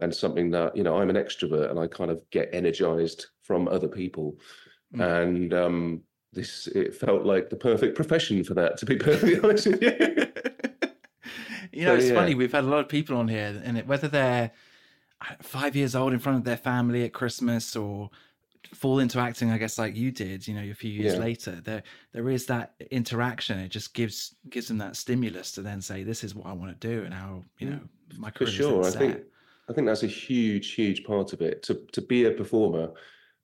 And 0.00 0.14
something 0.14 0.50
that, 0.52 0.74
you 0.74 0.82
know, 0.82 0.96
I'm 0.96 1.10
an 1.10 1.16
extrovert 1.16 1.68
and 1.68 1.78
I 1.78 1.86
kind 1.88 2.10
of 2.10 2.22
get 2.30 2.54
energized 2.54 3.26
from 3.42 3.68
other 3.68 3.88
people. 3.88 4.38
Mm. 4.96 5.22
And 5.22 5.54
um 5.54 6.02
this 6.32 6.66
it 6.68 6.94
felt 6.94 7.24
like 7.24 7.50
the 7.50 7.56
perfect 7.56 7.94
profession 7.96 8.42
for 8.44 8.54
that, 8.54 8.76
to 8.78 8.86
be 8.86 8.96
perfectly 8.96 9.38
honest 9.42 9.66
with 9.66 9.82
you. 9.82 9.90
you 11.72 11.84
know, 11.86 11.92
So, 11.92 11.94
it's 11.96 12.08
yeah. 12.08 12.14
funny. 12.14 12.34
We've 12.34 12.52
had 12.52 12.64
a 12.64 12.68
lot 12.68 12.80
of 12.80 12.88
people 12.88 13.16
on 13.16 13.28
here, 13.28 13.60
and 13.64 13.78
it, 13.78 13.86
whether 13.86 14.08
they're 14.08 14.50
uh, 15.20 15.34
five 15.40 15.76
years 15.76 15.94
old 15.94 16.12
in 16.12 16.18
front 16.18 16.38
of 16.38 16.44
their 16.44 16.56
family 16.56 17.04
at 17.04 17.12
Christmas 17.12 17.76
or 17.76 18.10
fall 18.74 18.98
into 18.98 19.18
acting, 19.18 19.50
I 19.50 19.58
guess, 19.58 19.78
like 19.78 19.96
you 19.96 20.10
did, 20.10 20.46
you 20.48 20.54
know, 20.54 20.62
a 20.62 20.74
few 20.74 20.90
years 20.90 21.14
Yeah. 21.14 21.20
later, 21.20 21.60
there 21.60 21.82
there 22.12 22.28
is 22.30 22.46
that 22.46 22.74
interaction. 22.90 23.58
It 23.58 23.68
just 23.68 23.94
gives 23.94 24.34
gives 24.48 24.68
them 24.68 24.78
that 24.78 24.96
stimulus 24.96 25.52
to 25.52 25.62
then 25.62 25.80
say, 25.80 26.02
"This 26.02 26.24
is 26.24 26.34
what 26.34 26.46
I 26.46 26.52
want 26.52 26.80
to 26.80 26.88
do," 26.88 27.04
and 27.04 27.12
how 27.14 27.44
you 27.58 27.70
know 27.70 27.80
my 28.18 28.30
For 28.30 28.38
career 28.38 28.48
is 28.48 28.56
sure. 28.56 28.84
I 28.86 28.90
think. 28.90 29.20
I 29.68 29.72
think 29.72 29.86
that's 29.86 30.02
a 30.02 30.08
huge, 30.08 30.72
huge 30.72 31.04
part 31.04 31.32
of 31.32 31.40
it. 31.40 31.62
To 31.64 31.74
to 31.92 32.00
be 32.02 32.24
a 32.24 32.32
performer, 32.32 32.90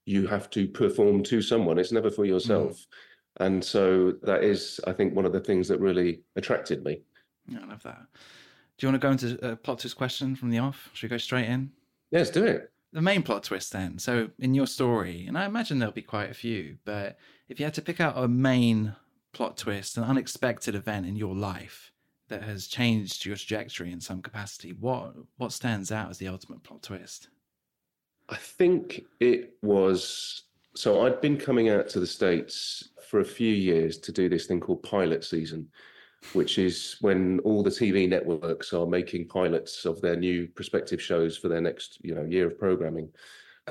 you 0.09 0.27
have 0.27 0.49
to 0.51 0.67
perform 0.67 1.23
to 1.25 1.43
someone. 1.43 1.79
It's 1.79 1.93
never 1.93 2.11
for 2.11 2.25
yourself. 2.25 2.73
Mm. 2.73 2.87
And 3.41 3.65
so 3.65 4.13
that 4.23 4.43
is, 4.43 4.81
I 4.87 4.93
think, 4.93 5.15
one 5.15 5.25
of 5.27 5.33
the 5.33 5.41
things 5.41 5.69
that 5.69 5.81
really 5.81 6.23
attracted 6.35 6.83
me. 6.85 7.03
Yeah, 7.47 7.61
I 7.63 7.67
love 7.67 7.83
that. 7.85 8.07
Do 8.77 8.87
you 8.87 8.93
want 8.93 9.01
to 9.01 9.07
go 9.07 9.13
into 9.13 9.53
a 9.53 9.57
plot 9.57 9.79
twist 9.81 9.97
question 9.97 10.35
from 10.35 10.51
the 10.51 10.59
off? 10.59 10.91
Should 10.93 11.09
we 11.09 11.15
go 11.15 11.19
straight 11.19 11.49
in? 11.49 11.71
Yes, 12.11 12.31
do 12.31 12.45
it. 12.45 12.73
the 12.93 13.03
main 13.03 13.23
plot 13.23 13.45
twist 13.45 13.71
then 13.73 13.99
so 13.99 14.31
in 14.39 14.55
your 14.55 14.67
story 14.67 15.27
and 15.27 15.37
i 15.37 15.45
imagine 15.45 15.79
there'll 15.79 15.93
be 15.93 16.01
quite 16.01 16.31
a 16.31 16.35
few 16.35 16.79
but 16.87 17.19
if 17.51 17.61
you 17.61 17.67
had 17.67 17.75
to 17.75 17.83
pick 17.83 18.01
out 18.01 18.17
a 18.17 18.27
main 18.27 18.95
plot 19.35 19.59
twist 19.59 19.99
an 19.99 20.05
unexpected 20.05 20.75
event 20.75 21.05
in 21.05 21.15
your 21.15 21.37
life 21.37 21.93
that 22.29 22.43
has 22.43 22.67
changed 22.67 23.25
your 23.25 23.37
trajectory 23.37 23.91
in 23.91 24.01
some 24.01 24.23
capacity. 24.23 24.73
What 24.73 25.15
what 25.37 25.53
stands 25.53 25.91
out 25.91 26.11
as 26.11 26.19
the 26.19 26.29
ultimate 26.29 26.63
plot 26.63 26.83
twist? 26.83 27.29
I 28.29 28.37
think 28.37 29.05
it 29.21 29.55
was 29.63 30.43
so 30.75 31.05
I'd 31.07 31.21
been 31.21 31.39
coming 31.39 31.71
out 31.71 31.89
to 31.91 32.01
the 32.01 32.07
States 32.07 32.91
for 33.09 33.21
a 33.21 33.25
few 33.25 33.53
years 33.53 33.99
to 33.99 34.13
do 34.13 34.29
this 34.29 34.47
thing 34.47 34.61
called 34.61 34.83
pilot 34.83 35.25
season, 35.25 35.69
which 36.35 36.59
is 36.59 36.97
when 37.01 37.41
all 37.41 37.63
the 37.63 37.71
TV 37.71 38.09
networks 38.09 38.73
are 38.73 38.87
making 38.87 39.29
pilots 39.29 39.85
of 39.87 40.01
their 40.01 40.17
new 40.17 40.47
prospective 40.49 41.03
shows 41.03 41.37
for 41.37 41.49
their 41.49 41.61
next, 41.61 41.99
you 42.03 42.15
know, 42.15 42.25
year 42.25 42.47
of 42.47 42.59
programming. 42.59 43.11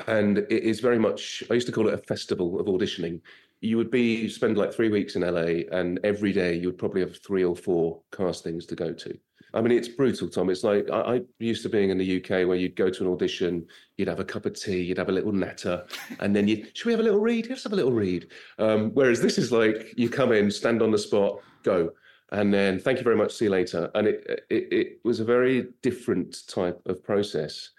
And 0.08 0.40
it 0.40 0.64
is 0.64 0.80
very 0.80 1.00
much 1.00 1.44
I 1.50 1.54
used 1.54 1.68
to 1.68 1.74
call 1.74 1.88
it 1.88 1.94
a 1.94 2.00
festival 2.00 2.60
of 2.60 2.68
auditioning 2.68 3.22
you 3.62 3.78
would 3.78 3.90
be 3.90 4.30
spend 4.30 4.58
like 4.58 4.74
three 4.74 4.90
weeks 4.90 5.16
in 5.16 5.24
LA, 5.24 5.64
and 5.72 6.00
every 6.04 6.32
day 6.32 6.54
you 6.54 6.68
would 6.68 6.78
probably 6.78 7.02
have 7.02 7.18
three 7.24 7.44
or 7.44 7.56
four 7.56 8.02
castings 8.12 8.66
to 8.68 8.76
go 8.76 8.94
to. 8.94 9.18
I 9.54 9.62
mean, 9.62 9.78
it's 9.78 9.88
brutal, 9.88 10.28
Tom. 10.28 10.50
It's 10.50 10.64
like 10.64 10.90
I, 10.92 11.16
I 11.16 11.22
used 11.40 11.64
to 11.64 11.70
being 11.70 11.90
in 11.90 11.98
the 11.98 12.18
UK 12.18 12.48
where 12.48 12.56
you'd 12.56 12.76
go 12.76 12.90
to 12.90 13.04
an 13.06 13.12
audition, 13.12 13.66
you'd 13.98 14.08
have 14.08 14.20
a 14.20 14.26
cup 14.26 14.46
of 14.46 14.60
tea, 14.60 14.82
you'd 14.82 14.98
have 14.98 15.10
a 15.10 15.14
little 15.14 15.32
natter, 15.32 15.86
and 16.20 16.36
then 16.36 16.48
you 16.48 16.66
should 16.74 16.86
we 16.86 16.92
have 16.92 17.00
a 17.00 17.04
little 17.04 17.20
read? 17.20 17.48
Let's 17.50 17.64
have 17.64 17.74
a 17.74 17.78
little 17.78 17.94
read. 17.94 18.28
Um, 18.60 18.92
whereas 18.94 19.22
this 19.22 19.38
is 19.38 19.52
like 19.52 19.94
you 19.98 20.10
come 20.10 20.32
in, 20.32 20.52
stand 20.52 20.82
on 20.82 20.92
the 20.92 20.98
spot, 20.98 21.40
go, 21.64 21.92
and 22.32 22.54
then 22.54 22.80
thank 22.80 22.98
you 22.98 23.04
very 23.04 23.16
much, 23.16 23.34
see 23.34 23.46
you 23.46 23.52
later. 23.52 23.90
And 23.96 24.08
it 24.08 24.46
it, 24.50 24.74
it 24.74 25.00
was 25.04 25.20
a 25.20 25.26
very 25.26 25.68
different 25.82 26.48
type 26.48 26.82
of 26.86 27.04
process 27.04 27.72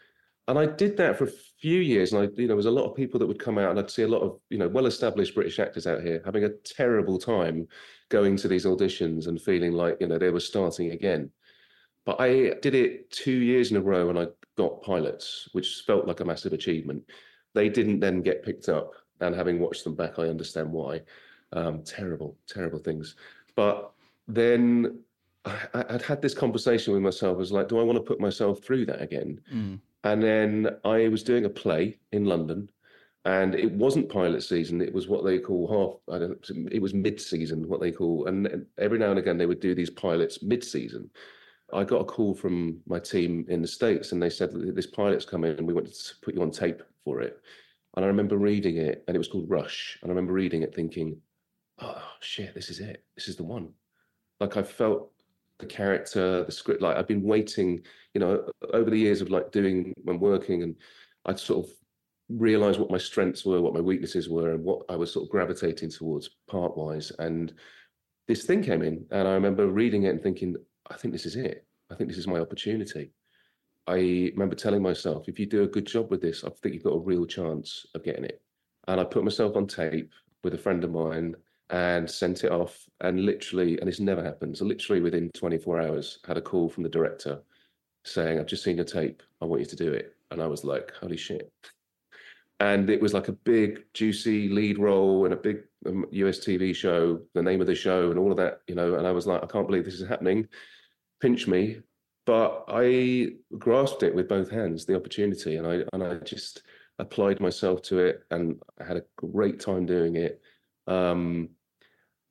and 0.48 0.58
I 0.58 0.64
did 0.64 0.96
that 0.96 1.18
for 1.18 1.24
a 1.24 1.32
few 1.60 1.80
years, 1.80 2.12
and 2.12 2.22
I, 2.22 2.24
you 2.24 2.42
know, 2.42 2.48
there 2.48 2.56
was 2.56 2.64
a 2.64 2.70
lot 2.70 2.86
of 2.86 2.96
people 2.96 3.20
that 3.20 3.26
would 3.26 3.38
come 3.38 3.58
out, 3.58 3.68
and 3.70 3.78
I'd 3.78 3.90
see 3.90 4.02
a 4.02 4.08
lot 4.08 4.22
of, 4.22 4.40
you 4.48 4.56
know, 4.56 4.66
well-established 4.66 5.34
British 5.34 5.58
actors 5.58 5.86
out 5.86 6.00
here 6.00 6.22
having 6.24 6.44
a 6.44 6.48
terrible 6.64 7.18
time 7.18 7.68
going 8.08 8.34
to 8.38 8.48
these 8.48 8.64
auditions 8.64 9.26
and 9.26 9.40
feeling 9.40 9.72
like, 9.72 9.98
you 10.00 10.06
know, 10.06 10.16
they 10.16 10.30
were 10.30 10.40
starting 10.40 10.92
again. 10.92 11.30
But 12.08 12.22
I 12.22 12.54
did 12.62 12.74
it 12.74 13.10
two 13.10 13.38
years 13.50 13.70
in 13.70 13.76
a 13.76 13.82
row, 13.82 14.08
and 14.08 14.18
I 14.18 14.28
got 14.56 14.80
pilots, 14.80 15.50
which 15.52 15.82
felt 15.86 16.06
like 16.06 16.20
a 16.20 16.24
massive 16.24 16.54
achievement. 16.54 17.02
They 17.52 17.68
didn't 17.68 18.00
then 18.00 18.22
get 18.22 18.42
picked 18.42 18.70
up, 18.70 18.94
and 19.20 19.34
having 19.34 19.58
watched 19.58 19.84
them 19.84 19.94
back, 19.94 20.18
I 20.18 20.22
understand 20.22 20.72
why. 20.72 21.02
Um, 21.52 21.82
terrible, 21.82 22.34
terrible 22.46 22.78
things. 22.78 23.14
But 23.56 23.90
then 24.26 25.00
I, 25.44 25.84
would 25.90 26.00
had 26.00 26.22
this 26.22 26.32
conversation 26.32 26.94
with 26.94 27.02
myself. 27.02 27.34
I 27.34 27.40
was 27.40 27.52
like, 27.52 27.68
do 27.68 27.78
I 27.78 27.82
want 27.82 27.98
to 27.98 28.02
put 28.02 28.20
myself 28.20 28.62
through 28.62 28.86
that 28.86 29.02
again? 29.02 29.38
Mm. 29.52 29.78
And 30.04 30.22
then 30.22 30.76
I 30.86 31.08
was 31.08 31.22
doing 31.22 31.44
a 31.44 31.50
play 31.50 31.98
in 32.12 32.24
London, 32.24 32.70
and 33.26 33.54
it 33.54 33.70
wasn't 33.70 34.08
pilot 34.08 34.42
season. 34.42 34.80
It 34.80 34.94
was 34.94 35.08
what 35.08 35.26
they 35.26 35.38
call 35.38 35.68
half. 35.68 36.14
I 36.14 36.20
don't. 36.20 36.72
It 36.72 36.80
was 36.80 36.94
mid-season, 36.94 37.68
what 37.68 37.82
they 37.82 37.92
call. 37.92 38.28
And 38.28 38.64
every 38.78 38.98
now 38.98 39.10
and 39.10 39.18
again, 39.18 39.36
they 39.36 39.44
would 39.44 39.60
do 39.60 39.74
these 39.74 39.90
pilots 39.90 40.42
mid-season. 40.42 41.10
I 41.72 41.84
got 41.84 42.00
a 42.00 42.04
call 42.04 42.34
from 42.34 42.80
my 42.86 42.98
team 42.98 43.44
in 43.48 43.60
the 43.60 43.68
states, 43.68 44.12
and 44.12 44.22
they 44.22 44.30
said 44.30 44.50
this 44.52 44.86
pilot's 44.86 45.26
coming, 45.26 45.56
and 45.58 45.66
we 45.66 45.74
wanted 45.74 45.94
to 45.94 46.14
put 46.22 46.34
you 46.34 46.42
on 46.42 46.50
tape 46.50 46.82
for 47.04 47.20
it. 47.20 47.40
And 47.94 48.04
I 48.04 48.08
remember 48.08 48.36
reading 48.36 48.78
it, 48.78 49.04
and 49.06 49.14
it 49.14 49.18
was 49.18 49.28
called 49.28 49.50
Rush. 49.50 49.98
And 50.02 50.10
I 50.10 50.12
remember 50.12 50.32
reading 50.32 50.62
it, 50.62 50.74
thinking, 50.74 51.20
"Oh 51.80 52.02
shit, 52.20 52.54
this 52.54 52.70
is 52.70 52.80
it. 52.80 53.04
This 53.16 53.28
is 53.28 53.36
the 53.36 53.44
one." 53.44 53.74
Like 54.40 54.56
I 54.56 54.62
felt 54.62 55.12
the 55.58 55.66
character, 55.66 56.44
the 56.44 56.52
script. 56.52 56.80
Like 56.80 56.96
I've 56.96 57.08
been 57.08 57.22
waiting, 57.22 57.82
you 58.14 58.20
know, 58.20 58.50
over 58.72 58.88
the 58.90 58.98
years 58.98 59.20
of 59.20 59.30
like 59.30 59.52
doing 59.52 59.92
when 60.04 60.20
working, 60.20 60.62
and 60.62 60.76
I'd 61.26 61.38
sort 61.38 61.66
of 61.66 61.72
realized 62.28 62.78
what 62.78 62.90
my 62.90 62.98
strengths 62.98 63.44
were, 63.44 63.60
what 63.60 63.74
my 63.74 63.80
weaknesses 63.80 64.28
were, 64.28 64.52
and 64.52 64.64
what 64.64 64.82
I 64.88 64.96
was 64.96 65.12
sort 65.12 65.24
of 65.24 65.30
gravitating 65.30 65.90
towards 65.90 66.30
part 66.46 66.76
wise. 66.76 67.10
And 67.18 67.52
this 68.26 68.44
thing 68.44 68.62
came 68.62 68.82
in, 68.82 69.06
and 69.10 69.26
I 69.26 69.32
remember 69.32 69.66
reading 69.68 70.04
it 70.04 70.10
and 70.10 70.22
thinking, 70.22 70.56
I 70.90 70.96
think 70.96 71.12
this 71.12 71.26
is 71.26 71.36
it. 71.36 71.66
I 71.90 71.94
think 71.94 72.08
this 72.08 72.18
is 72.18 72.26
my 72.26 72.38
opportunity. 72.38 73.12
I 73.86 74.30
remember 74.34 74.54
telling 74.54 74.82
myself, 74.82 75.28
if 75.28 75.38
you 75.38 75.46
do 75.46 75.62
a 75.62 75.68
good 75.68 75.86
job 75.86 76.10
with 76.10 76.20
this, 76.20 76.44
I 76.44 76.50
think 76.50 76.74
you've 76.74 76.84
got 76.84 76.94
a 76.94 77.00
real 77.00 77.24
chance 77.24 77.86
of 77.94 78.04
getting 78.04 78.24
it. 78.24 78.42
And 78.86 79.00
I 79.00 79.04
put 79.04 79.24
myself 79.24 79.56
on 79.56 79.66
tape 79.66 80.12
with 80.44 80.54
a 80.54 80.58
friend 80.58 80.84
of 80.84 80.90
mine 80.90 81.34
and 81.70 82.10
sent 82.10 82.44
it 82.44 82.52
off. 82.52 82.86
And 83.00 83.24
literally, 83.24 83.78
and 83.78 83.88
this 83.88 84.00
never 84.00 84.22
happens, 84.22 84.60
literally 84.60 85.00
within 85.00 85.30
24 85.30 85.80
hours, 85.80 86.18
had 86.26 86.36
a 86.36 86.42
call 86.42 86.68
from 86.68 86.82
the 86.82 86.88
director 86.88 87.40
saying, 88.04 88.38
I've 88.38 88.46
just 88.46 88.62
seen 88.64 88.76
your 88.76 88.84
tape. 88.84 89.22
I 89.40 89.46
want 89.46 89.60
you 89.60 89.66
to 89.66 89.76
do 89.76 89.92
it. 89.92 90.14
And 90.30 90.42
I 90.42 90.46
was 90.46 90.64
like, 90.64 90.92
holy 90.92 91.16
shit. 91.16 91.50
And 92.60 92.90
it 92.90 93.00
was 93.00 93.14
like 93.14 93.28
a 93.28 93.32
big, 93.32 93.84
juicy 93.94 94.48
lead 94.48 94.78
role 94.78 95.24
in 95.26 95.32
a 95.32 95.36
big 95.36 95.62
um, 95.86 96.04
US 96.10 96.38
TV 96.38 96.74
show, 96.74 97.20
the 97.34 97.42
name 97.42 97.60
of 97.60 97.66
the 97.66 97.74
show, 97.74 98.10
and 98.10 98.18
all 98.18 98.32
of 98.32 98.36
that, 98.38 98.62
you 98.66 98.74
know. 98.74 98.96
And 98.96 99.06
I 99.06 99.12
was 99.12 99.26
like, 99.26 99.42
I 99.42 99.46
can't 99.46 99.66
believe 99.66 99.84
this 99.84 100.00
is 100.00 100.08
happening. 100.08 100.48
Pinch 101.20 101.46
me. 101.46 101.80
But 102.26 102.64
I 102.68 103.28
grasped 103.58 104.02
it 104.02 104.14
with 104.14 104.28
both 104.28 104.50
hands, 104.50 104.84
the 104.84 104.96
opportunity, 104.96 105.56
and 105.56 105.66
I 105.66 105.82
and 105.92 106.02
I 106.02 106.16
just 106.16 106.62
applied 106.98 107.40
myself 107.40 107.80
to 107.82 108.00
it, 108.00 108.24
and 108.30 108.60
I 108.78 108.84
had 108.84 108.98
a 108.98 109.04
great 109.16 109.60
time 109.60 109.86
doing 109.86 110.16
it. 110.16 110.42
Um, 110.86 111.50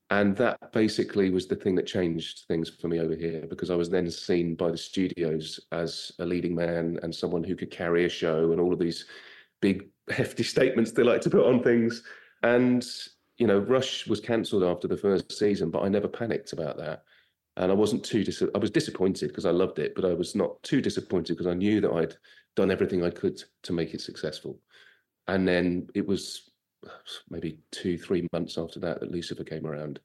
and 0.10 0.38
that 0.38 0.72
basically 0.72 1.30
was 1.30 1.48
the 1.48 1.56
thing 1.56 1.76
that 1.76 1.86
changed 1.86 2.46
things 2.48 2.70
for 2.70 2.88
me 2.88 3.00
over 3.00 3.16
here 3.16 3.46
because 3.50 3.70
I 3.70 3.76
was 3.76 3.90
then 3.90 4.10
seen 4.10 4.56
by 4.56 4.72
the 4.72 4.78
studios 4.78 5.60
as 5.74 6.14
a 6.20 6.26
leading 6.26 6.56
man 6.56 6.98
and 7.04 7.14
someone 7.14 7.44
who 7.44 7.58
could 7.58 7.72
carry 7.72 8.06
a 8.06 8.10
show 8.10 8.54
and 8.54 8.62
all 8.62 8.72
of 8.72 8.80
these 8.80 9.06
big 9.62 9.90
hefty 10.10 10.44
statements 10.44 10.92
they 10.92 11.04
like 11.04 11.22
to 11.22 11.30
put 11.30 11.46
on 11.46 11.62
things. 11.62 12.04
And 12.44 12.86
you 13.38 13.48
know, 13.48 13.60
Rush 13.60 14.08
was 14.08 14.20
cancelled 14.20 14.64
after 14.64 14.88
the 14.88 14.98
first 14.98 15.32
season, 15.32 15.70
but 15.70 15.84
I 15.84 15.90
never 15.90 16.08
panicked 16.08 16.54
about 16.54 16.78
that. 16.78 17.04
And 17.58 17.72
I 17.72 17.76
wasn't 17.76 18.06
too 18.06 18.24
dis- 18.24 18.44
I 18.54 18.58
was 18.60 18.70
disappointed 18.70 19.30
because 19.30 19.46
I 19.46 19.52
loved 19.52 19.80
it, 19.80 19.96
but 19.96 20.06
I 20.06 20.14
was 20.14 20.36
not 20.36 20.62
too 20.62 20.80
disappointed 20.80 21.34
because 21.34 21.48
I 21.48 21.56
knew 21.56 21.82
that 21.82 21.92
I'd 21.92 22.16
done 22.56 22.70
everything 22.70 23.04
I 23.04 23.10
could 23.10 23.42
to 23.64 23.74
make 23.74 23.94
it 23.94 24.02
successful. 24.02 24.60
And 25.28 25.48
then 25.48 25.88
it 25.96 26.08
was 26.08 26.52
maybe 27.30 27.60
two, 27.72 27.98
three 27.98 28.28
months 28.32 28.58
after 28.60 28.80
that 28.82 29.00
that 29.00 29.12
Lucifer 29.12 29.44
came 29.44 29.66
around. 29.66 30.00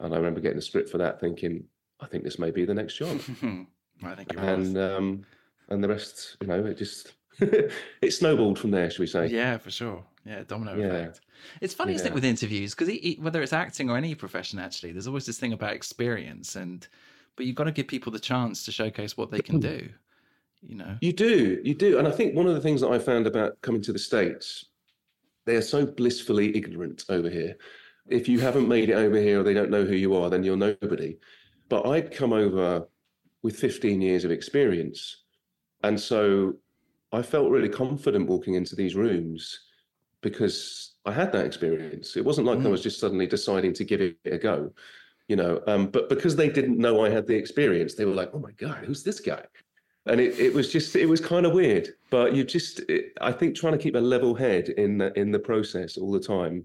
And 0.00 0.12
I 0.12 0.16
remember 0.16 0.40
getting 0.40 0.58
a 0.58 0.62
script 0.62 0.90
for 0.90 0.98
that 0.98 1.20
thinking, 1.20 1.64
I 2.00 2.06
think 2.06 2.24
this 2.24 2.38
may 2.40 2.50
be 2.50 2.64
the 2.64 2.74
next 2.74 2.96
job. 2.96 3.20
I 4.02 4.14
think 4.14 4.32
and 4.36 4.76
um, 4.76 5.26
and 5.68 5.84
the 5.84 5.88
rest, 5.88 6.38
you 6.40 6.48
know, 6.48 6.64
it 6.64 6.76
just 6.76 7.12
it 8.02 8.12
snowballed 8.12 8.58
from 8.58 8.70
there, 8.70 8.90
should 8.90 9.00
we 9.00 9.06
say? 9.06 9.26
Yeah, 9.26 9.58
for 9.58 9.70
sure. 9.70 10.04
Yeah, 10.26 10.42
domino 10.46 10.76
yeah. 10.76 10.86
effect. 10.86 11.20
It's 11.60 11.72
funny, 11.72 11.92
yeah. 11.92 11.96
isn't 11.96 12.08
it, 12.08 12.14
with 12.14 12.24
interviews? 12.24 12.74
Because 12.74 12.94
whether 13.18 13.42
it's 13.42 13.52
acting 13.52 13.88
or 13.88 13.96
any 13.96 14.14
profession, 14.14 14.58
actually, 14.58 14.92
there's 14.92 15.06
always 15.06 15.26
this 15.26 15.38
thing 15.38 15.52
about 15.52 15.72
experience, 15.72 16.56
and 16.56 16.86
but 17.36 17.46
you've 17.46 17.56
got 17.56 17.64
to 17.64 17.72
give 17.72 17.88
people 17.88 18.12
the 18.12 18.18
chance 18.18 18.64
to 18.64 18.72
showcase 18.72 19.16
what 19.16 19.30
they 19.30 19.40
can 19.40 19.60
do. 19.60 19.88
You 20.62 20.76
know, 20.76 20.96
you 21.00 21.14
do, 21.14 21.58
you 21.64 21.74
do, 21.74 21.98
and 21.98 22.06
I 22.06 22.10
think 22.10 22.34
one 22.34 22.46
of 22.46 22.54
the 22.54 22.60
things 22.60 22.82
that 22.82 22.90
I 22.90 22.98
found 22.98 23.26
about 23.26 23.58
coming 23.62 23.80
to 23.82 23.92
the 23.94 23.98
states 23.98 24.66
they 25.44 25.56
are 25.56 25.62
so 25.62 25.84
blissfully 25.84 26.56
ignorant 26.56 27.04
over 27.08 27.28
here. 27.28 27.56
If 28.06 28.28
you 28.28 28.40
haven't 28.40 28.68
made 28.68 28.90
it 28.90 28.94
over 28.94 29.16
here 29.16 29.40
or 29.40 29.42
they 29.42 29.54
don't 29.54 29.70
know 29.70 29.84
who 29.84 29.94
you 29.94 30.14
are, 30.14 30.30
then 30.30 30.44
you're 30.44 30.56
nobody. 30.56 31.18
But 31.68 31.86
I'd 31.86 32.12
come 32.12 32.32
over 32.32 32.86
with 33.42 33.56
15 33.56 34.00
years 34.00 34.24
of 34.24 34.30
experience. 34.30 35.24
And 35.82 35.98
so 35.98 36.54
I 37.12 37.22
felt 37.22 37.50
really 37.50 37.68
confident 37.68 38.28
walking 38.28 38.54
into 38.54 38.76
these 38.76 38.94
rooms 38.94 39.60
because 40.20 40.94
I 41.04 41.12
had 41.12 41.32
that 41.32 41.46
experience. 41.46 42.16
It 42.16 42.24
wasn't 42.24 42.46
like 42.46 42.58
mm. 42.58 42.66
I 42.66 42.70
was 42.70 42.82
just 42.82 43.00
suddenly 43.00 43.26
deciding 43.26 43.72
to 43.74 43.84
give 43.84 44.00
it 44.00 44.16
a 44.24 44.38
go, 44.38 44.72
you 45.28 45.36
know. 45.36 45.62
Um, 45.66 45.86
but 45.88 46.08
because 46.08 46.36
they 46.36 46.48
didn't 46.48 46.78
know 46.78 47.04
I 47.04 47.10
had 47.10 47.26
the 47.26 47.36
experience, 47.36 47.94
they 47.94 48.04
were 48.04 48.14
like, 48.14 48.30
"Oh 48.32 48.38
my 48.38 48.52
god, 48.52 48.84
who's 48.84 49.02
this 49.02 49.20
guy?" 49.20 49.44
and 50.06 50.20
it, 50.20 50.38
it 50.38 50.54
was 50.54 50.72
just 50.72 50.96
it 50.96 51.06
was 51.06 51.20
kind 51.20 51.46
of 51.46 51.52
weird 51.52 51.90
but 52.10 52.34
you 52.34 52.44
just 52.44 52.80
it, 52.88 53.12
i 53.20 53.30
think 53.30 53.54
trying 53.54 53.72
to 53.72 53.78
keep 53.78 53.94
a 53.94 53.98
level 53.98 54.34
head 54.34 54.68
in 54.70 54.98
the, 54.98 55.12
in 55.18 55.30
the 55.30 55.38
process 55.38 55.96
all 55.96 56.10
the 56.10 56.20
time 56.20 56.64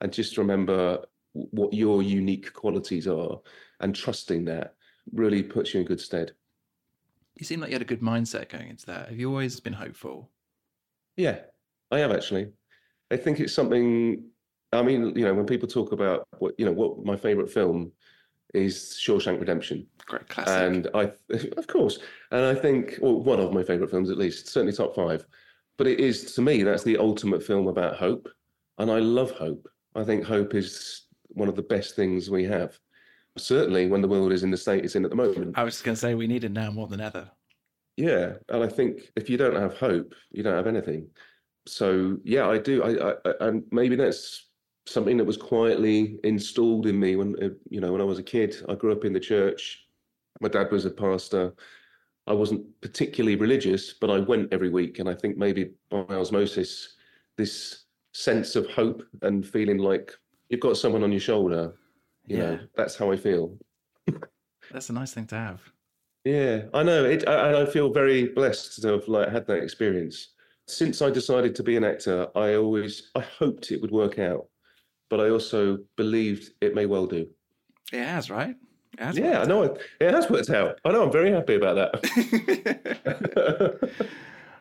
and 0.00 0.12
just 0.12 0.38
remember 0.38 1.04
what 1.32 1.72
your 1.72 2.02
unique 2.02 2.52
qualities 2.52 3.06
are 3.06 3.40
and 3.80 3.94
trusting 3.94 4.44
that 4.44 4.74
really 5.12 5.42
puts 5.42 5.74
you 5.74 5.80
in 5.80 5.86
good 5.86 6.00
stead 6.00 6.32
you 7.36 7.44
seem 7.44 7.60
like 7.60 7.70
you 7.70 7.74
had 7.74 7.82
a 7.82 7.86
good 7.86 8.00
mindset 8.00 8.48
going 8.48 8.68
into 8.68 8.86
that 8.86 9.08
have 9.08 9.18
you 9.18 9.28
always 9.28 9.60
been 9.60 9.72
hopeful 9.72 10.30
yeah 11.16 11.38
i 11.90 11.98
have 11.98 12.12
actually 12.12 12.48
i 13.10 13.16
think 13.16 13.40
it's 13.40 13.52
something 13.52 14.22
i 14.72 14.82
mean 14.82 15.14
you 15.16 15.24
know 15.24 15.34
when 15.34 15.46
people 15.46 15.68
talk 15.68 15.92
about 15.92 16.26
what 16.38 16.54
you 16.58 16.64
know 16.64 16.72
what 16.72 17.04
my 17.04 17.16
favorite 17.16 17.50
film 17.50 17.92
is 18.54 18.98
Shawshank 19.00 19.38
Redemption. 19.38 19.86
Great 20.06 20.28
classic. 20.28 20.54
And 20.54 20.88
I, 20.94 21.12
of 21.56 21.66
course, 21.66 21.98
and 22.30 22.44
I 22.44 22.54
think, 22.54 22.98
well, 23.00 23.20
one 23.20 23.40
of 23.40 23.52
my 23.52 23.62
favourite 23.62 23.90
films 23.90 24.10
at 24.10 24.18
least, 24.18 24.48
certainly 24.48 24.72
top 24.72 24.94
five. 24.94 25.26
But 25.76 25.86
it 25.86 26.00
is 26.00 26.34
to 26.34 26.42
me 26.42 26.62
that's 26.62 26.84
the 26.84 26.96
ultimate 26.96 27.42
film 27.42 27.68
about 27.68 27.96
hope, 27.96 28.28
and 28.78 28.90
I 28.90 28.98
love 28.98 29.30
hope. 29.32 29.68
I 29.94 30.04
think 30.04 30.24
hope 30.24 30.54
is 30.54 31.06
one 31.28 31.48
of 31.48 31.56
the 31.56 31.62
best 31.62 31.96
things 31.96 32.30
we 32.30 32.44
have. 32.44 32.78
Certainly, 33.38 33.88
when 33.88 34.00
the 34.00 34.08
world 34.08 34.32
is 34.32 34.42
in 34.42 34.50
the 34.50 34.56
state 34.56 34.84
it's 34.84 34.96
in 34.96 35.04
at 35.04 35.10
the 35.10 35.16
moment. 35.16 35.58
I 35.58 35.64
was 35.64 35.82
going 35.82 35.94
to 35.94 36.00
say 36.00 36.14
we 36.14 36.26
need 36.26 36.44
it 36.44 36.52
now 36.52 36.70
more 36.70 36.86
than 36.86 37.00
ever. 37.00 37.30
Yeah, 37.96 38.34
and 38.50 38.62
I 38.62 38.68
think 38.68 39.10
if 39.16 39.30
you 39.30 39.36
don't 39.36 39.56
have 39.56 39.76
hope, 39.76 40.14
you 40.30 40.42
don't 40.42 40.56
have 40.56 40.66
anything. 40.66 41.08
So 41.66 42.18
yeah, 42.24 42.48
I 42.48 42.58
do. 42.58 42.82
I, 42.82 43.12
I 43.28 43.32
and 43.40 43.64
maybe 43.70 43.96
that's 43.96 44.46
something 44.86 45.16
that 45.16 45.24
was 45.24 45.36
quietly 45.36 46.18
installed 46.22 46.86
in 46.86 46.98
me 46.98 47.16
when 47.16 47.34
uh, 47.42 47.48
you 47.68 47.80
know 47.80 47.92
when 47.92 48.00
I 48.00 48.04
was 48.04 48.18
a 48.18 48.22
kid. 48.22 48.56
I 48.68 48.74
grew 48.74 48.92
up 48.92 49.04
in 49.04 49.12
the 49.12 49.20
church, 49.20 49.86
My 50.40 50.48
dad 50.48 50.70
was 50.70 50.84
a 50.84 50.90
pastor. 50.90 51.54
I 52.26 52.32
wasn't 52.32 52.66
particularly 52.80 53.36
religious, 53.36 53.92
but 53.92 54.10
I 54.10 54.18
went 54.18 54.52
every 54.52 54.68
week. 54.68 54.98
And 54.98 55.08
I 55.08 55.14
think 55.14 55.36
maybe 55.36 55.70
by 55.90 56.02
osmosis, 56.10 56.94
this 57.36 57.84
sense 58.12 58.56
of 58.56 58.68
hope 58.70 59.04
and 59.22 59.46
feeling 59.46 59.78
like 59.78 60.12
you've 60.48 60.60
got 60.60 60.76
someone 60.76 61.04
on 61.04 61.12
your 61.12 61.20
shoulder, 61.20 61.74
you 62.26 62.38
Yeah. 62.38 62.50
know, 62.50 62.58
that's 62.76 62.96
how 62.96 63.10
I 63.12 63.16
feel. 63.16 63.56
That's 64.72 64.90
a 64.90 64.92
nice 64.92 65.12
thing 65.14 65.26
to 65.28 65.34
have. 65.36 65.60
Yeah, 66.24 66.62
I 66.74 66.82
know. 66.82 67.04
It, 67.04 67.26
I, 67.28 67.62
I 67.62 67.66
feel 67.66 67.92
very 67.92 68.26
blessed 68.28 68.82
to 68.82 68.88
have 68.88 69.06
like 69.08 69.28
had 69.30 69.46
that 69.46 69.62
experience. 69.62 70.34
Since 70.66 71.00
I 71.00 71.10
decided 71.10 71.54
to 71.54 71.62
be 71.62 71.76
an 71.76 71.84
actor, 71.84 72.26
I 72.34 72.54
always 72.56 73.10
I 73.14 73.20
hoped 73.20 73.70
it 73.70 73.80
would 73.80 73.92
work 73.92 74.18
out, 74.18 74.46
but 75.08 75.20
I 75.20 75.30
also 75.30 75.78
believed 75.96 76.50
it 76.60 76.74
may 76.74 76.86
well 76.86 77.06
do. 77.06 77.28
It 77.92 78.02
has, 78.04 78.28
right? 78.28 78.56
It 78.98 79.00
has 79.04 79.16
Yeah, 79.16 79.40
I 79.42 79.44
know 79.44 79.62
it, 79.62 79.78
it 80.00 80.12
has 80.12 80.28
worked 80.28 80.50
out. 80.50 80.80
I 80.84 80.90
know. 80.90 81.04
I'm 81.04 81.12
very 81.12 81.30
happy 81.30 81.54
about 81.54 81.76
that. 81.76 81.92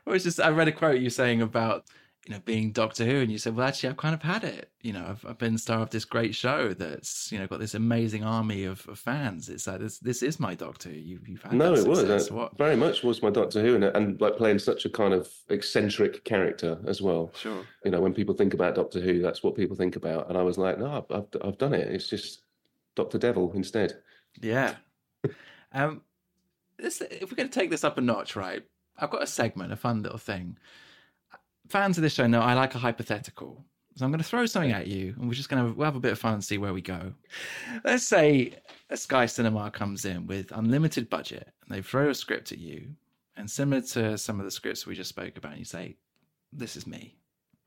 well, 0.06 0.16
it's 0.16 0.24
just 0.24 0.40
I 0.40 0.50
read 0.50 0.68
a 0.68 0.72
quote 0.72 1.00
you 1.00 1.10
saying 1.10 1.42
about 1.42 1.86
you 2.26 2.34
know 2.34 2.42
being 2.44 2.72
Doctor 2.72 3.06
Who, 3.06 3.18
and 3.22 3.32
you 3.32 3.38
said, 3.38 3.56
"Well, 3.56 3.68
actually, 3.68 3.90
I've 3.90 3.98
kind 3.98 4.16
of 4.16 4.24
had 4.24 4.44
it. 4.44 4.72
You 4.82 4.94
know, 4.94 5.06
I've, 5.08 5.26
I've 5.26 5.38
been 5.38 5.60
star 5.60 5.82
of 5.82 5.92
this 5.92 6.06
great 6.06 6.34
show 6.34 6.74
that's 6.74 7.32
you 7.32 7.38
know 7.38 7.46
got 7.46 7.60
this 7.60 7.76
amazing 7.76 8.24
army 8.24 8.64
of, 8.66 8.88
of 8.90 8.98
fans. 8.98 9.48
It's 9.48 9.68
like 9.68 9.80
this 9.80 10.00
this 10.00 10.24
is 10.24 10.40
my 10.40 10.56
Doctor 10.56 10.90
Who. 10.90 10.96
You, 10.96 11.20
you've 11.28 11.44
had 11.44 11.54
no, 11.54 11.76
that 11.76 11.86
it 11.86 11.88
was 11.88 12.32
What? 12.32 12.58
very 12.58 12.76
much 12.76 13.04
was 13.04 13.22
my 13.22 13.30
Doctor 13.30 13.62
Who, 13.62 13.76
and, 13.76 13.84
and 13.84 14.20
like 14.20 14.38
playing 14.38 14.58
such 14.58 14.86
a 14.86 14.90
kind 14.90 15.14
of 15.14 15.30
eccentric 15.50 16.24
character 16.24 16.80
as 16.88 17.00
well. 17.00 17.32
Sure. 17.36 17.64
You 17.84 17.92
know, 17.92 18.02
when 18.02 18.14
people 18.14 18.34
think 18.34 18.56
about 18.56 18.74
Doctor 18.74 19.00
Who, 19.00 19.22
that's 19.22 19.44
what 19.44 19.56
people 19.56 19.76
think 19.76 19.96
about, 19.96 20.28
and 20.28 20.38
I 20.38 20.42
was 20.42 20.58
like, 20.58 20.80
no, 20.80 21.06
I've 21.10 21.16
I've, 21.16 21.48
I've 21.48 21.58
done 21.60 21.74
it. 21.74 21.88
It's 21.90 22.10
just 22.10 22.42
Doctor 22.96 23.20
Devil 23.20 23.52
instead. 23.54 23.94
Yeah. 24.42 24.74
um, 25.74 26.02
this, 26.78 27.02
if 27.02 27.30
we're 27.30 27.38
going 27.38 27.50
to 27.50 27.60
take 27.60 27.70
this 27.70 27.84
up 27.84 28.00
a 28.00 28.02
notch, 28.02 28.36
right? 28.36 28.64
I've 28.98 29.12
got 29.12 29.24
a 29.24 29.28
segment, 29.28 29.74
a 29.74 29.76
fun 29.76 30.02
little 30.02 30.18
thing. 30.18 30.58
Fans 31.70 31.98
of 31.98 32.02
this 32.04 32.14
show 32.14 32.28
know 32.28 32.42
I 32.42 32.54
like 32.54 32.76
a 32.76 32.80
hypothetical. 32.80 33.64
So 33.96 34.04
I'm 34.04 34.12
going 34.12 34.20
to 34.22 34.26
throw 34.28 34.46
something 34.46 34.74
at 34.74 34.88
you, 34.88 35.16
and 35.18 35.28
we're 35.28 35.34
just 35.36 35.48
going 35.50 35.66
to 35.66 35.74
we'll 35.74 35.86
have 35.86 35.96
a 35.96 36.02
bit 36.02 36.12
of 36.12 36.20
fun 36.20 36.34
and 36.34 36.44
see 36.44 36.58
where 36.58 36.74
we 36.74 36.82
go. 36.82 37.14
Let's 37.86 38.06
say 38.06 38.56
a 38.90 38.98
Sky 38.98 39.26
Cinema 39.26 39.72
comes 39.72 40.04
in 40.04 40.28
with 40.28 40.52
unlimited 40.52 41.10
budget, 41.10 41.50
and 41.66 41.76
they 41.76 41.82
throw 41.82 42.10
a 42.10 42.14
script 42.14 42.52
at 42.52 42.58
you, 42.58 42.90
and 43.38 43.50
similar 43.50 43.82
to 43.82 44.18
some 44.18 44.40
of 44.40 44.46
the 44.46 44.52
scripts 44.52 44.86
we 44.86 44.96
just 44.96 45.10
spoke 45.10 45.38
about, 45.38 45.52
and 45.54 45.60
you 45.60 45.66
say, 45.66 45.96
"This 46.52 46.76
is 46.76 46.86
me. 46.86 47.16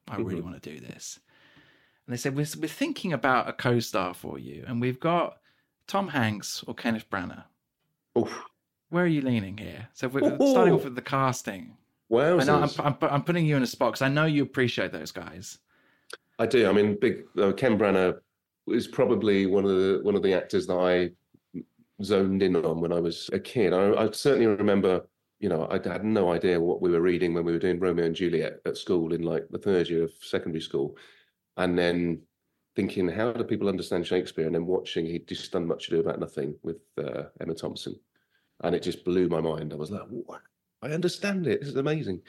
I 0.07 0.17
really 0.17 0.41
Mhm. 0.43 0.45
want 0.45 0.63
to 0.63 0.71
do 0.75 0.81
this." 0.81 1.19
And 2.07 2.13
they 2.13 2.19
said, 2.19 2.37
"We're, 2.37 2.47
we're 2.61 2.69
thinking 2.69 3.15
about 3.15 3.49
a 3.49 3.53
co-star 3.55 4.13
for 4.13 4.39
you, 4.39 4.65
and 4.67 4.83
we've 4.83 5.01
got 5.01 5.39
Tom 5.87 6.09
Hanks 6.09 6.63
or 6.67 6.75
Kenneth 6.75 7.09
Branagh. 7.09 7.45
Oof. 8.19 8.45
Where 8.91 9.05
are 9.05 9.07
you 9.07 9.23
leaning 9.23 9.57
here? 9.57 9.89
So 9.95 10.09
we're 10.09 10.37
starting 10.37 10.75
off 10.75 10.85
with 10.85 10.95
the 10.95 11.03
casting. 11.03 11.77
I 12.41 12.45
know 12.45 12.63
I'm, 12.63 12.71
I'm, 12.79 12.97
I'm 13.03 13.23
putting 13.23 13.47
you 13.47 13.57
in 13.57 13.63
a 13.63 13.67
spot 13.67 13.93
because 13.93 14.03
I 14.03 14.09
know 14.09 14.25
you 14.25 14.43
appreciate 14.43 14.93
those 14.93 15.13
guys. 15.13 15.59
I 16.39 16.47
do. 16.47 16.69
I 16.69 16.73
mean, 16.73 16.97
big 17.01 17.25
uh, 17.37 17.53
Ken 17.53 17.79
Branagh 17.79 18.19
is 18.69 18.87
probably 18.87 19.47
one 19.47 19.65
of 19.65 19.71
the 19.71 20.01
one 20.03 20.15
of 20.15 20.23
the 20.23 20.35
actors 20.35 20.67
that 20.67 20.77
I 20.77 21.11
zoned 22.03 22.43
in 22.43 22.57
on 22.57 22.81
when 22.81 22.93
I 22.93 23.01
was 23.01 23.29
a 23.33 23.41
kid. 23.41 23.73
I, 23.73 24.05
I 24.05 24.11
certainly 24.13 24.47
remember, 24.47 25.07
you 25.41 25.49
know, 25.49 25.67
I 25.71 25.75
had 25.87 26.05
no 26.05 26.33
idea 26.33 26.61
what 26.61 26.81
we 26.81 26.91
were 26.91 27.01
reading 27.01 27.35
when 27.35 27.45
we 27.45 27.53
were 27.53 27.59
doing 27.59 27.81
Romeo 27.81 28.07
and 28.07 28.15
Juliet 28.15 28.61
at 28.65 28.77
school 28.77 29.13
in 29.13 29.23
like 29.23 29.49
the 29.51 29.59
third 29.59 29.89
year 29.89 30.05
of 30.05 30.13
secondary 30.21 30.63
school, 30.63 30.97
and 31.57 31.79
then 31.79 32.23
thinking, 32.77 33.09
how 33.09 33.33
do 33.33 33.43
people 33.43 33.69
understand 33.69 34.07
Shakespeare? 34.07 34.47
And 34.47 34.55
then 34.55 34.67
watching, 34.67 35.05
he'd 35.05 35.27
just 35.27 35.51
done 35.51 35.67
much 35.67 35.89
ado 35.89 36.01
about 36.01 36.21
nothing 36.21 36.55
with 36.63 36.79
uh, 36.97 37.25
Emma 37.41 37.55
Thompson, 37.55 37.99
and 38.63 38.75
it 38.75 38.83
just 38.83 39.05
blew 39.05 39.29
my 39.29 39.41
mind. 39.41 39.73
I 39.73 39.77
was 39.77 39.91
like, 39.91 40.07
what? 40.09 40.41
I 40.83 40.91
understand 40.91 41.47
it. 41.47 41.61
This 41.61 41.71
is 41.71 41.77
amazing, 41.77 42.21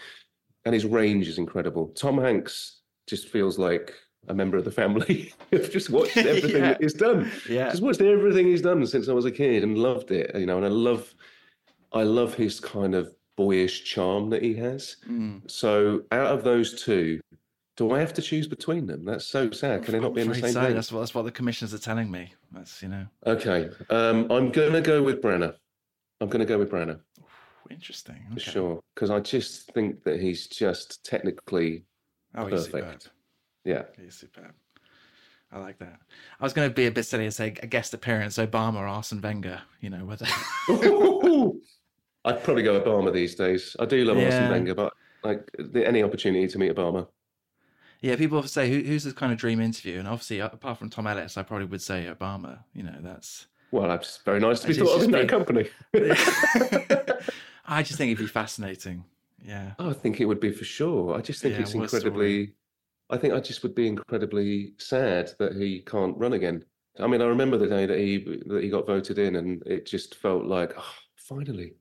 and 0.65 0.73
his 0.73 0.85
range 0.85 1.27
is 1.27 1.37
incredible. 1.37 1.89
Tom 1.89 2.17
Hanks 2.17 2.81
just 3.07 3.27
feels 3.29 3.57
like 3.57 3.93
a 4.27 4.33
member 4.33 4.57
of 4.57 4.65
the 4.65 4.71
family. 4.71 5.33
I've 5.53 5.71
just 5.71 5.89
watched 5.97 6.17
everything 6.17 6.51
Yeah. 6.61 6.69
that 6.73 6.81
he's 6.81 6.93
done. 6.93 7.31
Yeah. 7.49 7.69
Just 7.69 7.81
watched 7.81 8.01
everything 8.01 8.45
he's 8.47 8.61
done 8.61 8.85
since 8.85 9.07
I 9.09 9.13
was 9.13 9.25
a 9.25 9.31
kid 9.31 9.63
and 9.63 9.77
loved 9.77 10.11
it. 10.11 10.35
You 10.35 10.45
know, 10.45 10.57
and 10.57 10.65
I 10.65 10.69
love, 10.69 11.13
I 11.93 12.03
love 12.03 12.33
his 12.35 12.59
kind 12.59 12.93
of 12.95 13.13
boyish 13.37 13.85
charm 13.85 14.29
that 14.31 14.43
he 14.43 14.53
has. 14.55 14.97
Mm. 15.09 15.49
So 15.49 16.03
out 16.11 16.27
of 16.27 16.43
those 16.43 16.83
two, 16.83 17.21
do 17.77 17.93
I 17.93 17.99
have 17.99 18.13
to 18.15 18.21
choose 18.21 18.45
between 18.47 18.85
them? 18.85 19.05
That's 19.05 19.25
so 19.25 19.49
sad. 19.51 19.83
Can 19.83 19.93
they 19.93 19.99
not 20.01 20.13
be 20.13 20.21
in 20.21 20.27
the 20.27 20.35
same 20.35 20.51
so. 20.51 20.61
thing? 20.65 20.75
That's 20.75 20.91
what 20.91 20.99
that's 20.99 21.15
what 21.15 21.23
the 21.23 21.31
commissioners 21.31 21.73
are 21.73 21.79
telling 21.79 22.11
me. 22.11 22.33
That's 22.51 22.81
you 22.83 22.89
know 22.89 23.07
Okay, 23.25 23.69
um, 23.89 24.29
I'm 24.29 24.51
gonna 24.51 24.81
go 24.81 25.01
with 25.01 25.21
Branagh. 25.21 25.55
I'm 26.19 26.27
gonna 26.27 26.45
go 26.45 26.59
with 26.59 26.69
Branagh 26.69 26.99
interesting. 27.69 28.25
for 28.33 28.39
sure 28.39 28.83
because 28.95 29.09
I 29.09 29.19
just 29.19 29.71
think 29.73 30.03
that 30.03 30.19
he's 30.19 30.47
just 30.47 31.03
technically, 31.05 31.85
Oh, 32.35 32.45
he's 32.45 32.67
Perfect. 32.67 33.09
yeah. 33.65 33.83
He's 33.99 34.15
superb. 34.15 34.53
I 35.51 35.57
like 35.59 35.79
that. 35.79 35.99
I 36.39 36.43
was 36.43 36.53
going 36.53 36.69
to 36.69 36.73
be 36.73 36.85
a 36.85 36.91
bit 36.91 37.03
silly 37.05 37.23
and 37.25 37.33
say 37.33 37.47
a 37.63 37.67
guest 37.67 37.93
appearance, 37.95 38.37
Obama 38.37 38.75
or 38.75 38.87
Arsene 38.87 39.19
Wenger. 39.21 39.61
You 39.81 39.89
know 39.89 40.05
whether. 40.05 40.27
I'd 42.25 42.43
probably 42.43 42.63
go 42.63 42.79
Obama 42.79 43.11
these 43.13 43.35
days. 43.35 43.75
I 43.79 43.85
do 43.85 44.03
love 44.05 44.17
Arsene 44.17 44.31
Yeah. 44.43 44.49
Wenger, 44.51 44.75
but 44.75 44.93
like 45.23 45.49
the, 45.57 45.87
any 45.87 46.03
opportunity 46.03 46.47
to 46.47 46.57
meet 46.59 46.75
Obama. 46.75 47.07
yeah, 48.01 48.15
people 48.15 48.43
say 48.43 48.69
Who, 48.69 48.81
who's 48.87 49.03
the 49.05 49.13
kind 49.13 49.31
of 49.31 49.37
dream 49.39 49.59
interview, 49.59 49.99
and 49.99 50.07
obviously 50.07 50.39
apart 50.39 50.77
from 50.77 50.89
Tom 50.89 51.07
Ellis, 51.07 51.37
I 51.37 51.43
probably 51.43 51.65
would 51.67 51.81
say 51.81 52.07
Obama. 52.13 52.59
You 52.73 52.83
know 52.83 52.97
that's. 53.01 53.47
Well, 53.71 53.87
that's 53.87 54.17
very 54.25 54.39
nice 54.39 54.61
to 54.61 54.67
be 54.67 54.73
thought 54.73 54.97
of 54.97 55.03
in 55.03 55.11
that 55.11 55.29
company. 55.29 55.69
I 57.65 57.83
just 57.83 57.97
think 57.97 58.11
it'd 58.11 58.17
be 58.25 58.27
fascinating. 58.27 59.03
Yeah. 59.43 59.73
Oh, 59.79 59.91
I 59.91 59.93
think 59.93 60.19
it 60.19 60.25
would 60.25 60.39
be 60.39 60.51
for 60.51 60.65
sure. 60.65 61.15
I 61.15 61.21
just 61.21 61.41
think 61.41 61.53
Yeah, 61.55 61.61
it's 61.61 61.69
a 61.69 61.71
story. 61.73 61.83
incredibly. 61.83 62.53
I 63.09 63.17
think 63.17 63.33
I 63.33 63.39
just 63.39 63.63
would 63.63 63.75
be 63.75 63.87
incredibly 63.87 64.73
sad 64.77 65.31
that 65.39 65.55
he 65.55 65.81
can't 65.81 66.17
run 66.17 66.33
again. 66.33 66.63
I 66.99 67.07
mean, 67.07 67.21
I 67.21 67.25
remember 67.25 67.57
the 67.57 67.67
day 67.67 67.85
that 67.85 67.97
he 67.97 68.41
that 68.47 68.63
he 68.63 68.69
got 68.69 68.87
voted 68.87 69.17
in, 69.19 69.35
and 69.35 69.63
it 69.65 69.85
just 69.85 70.15
felt 70.15 70.45
like, 70.45 70.73
oh, 70.77 70.93
finally, 71.15 71.75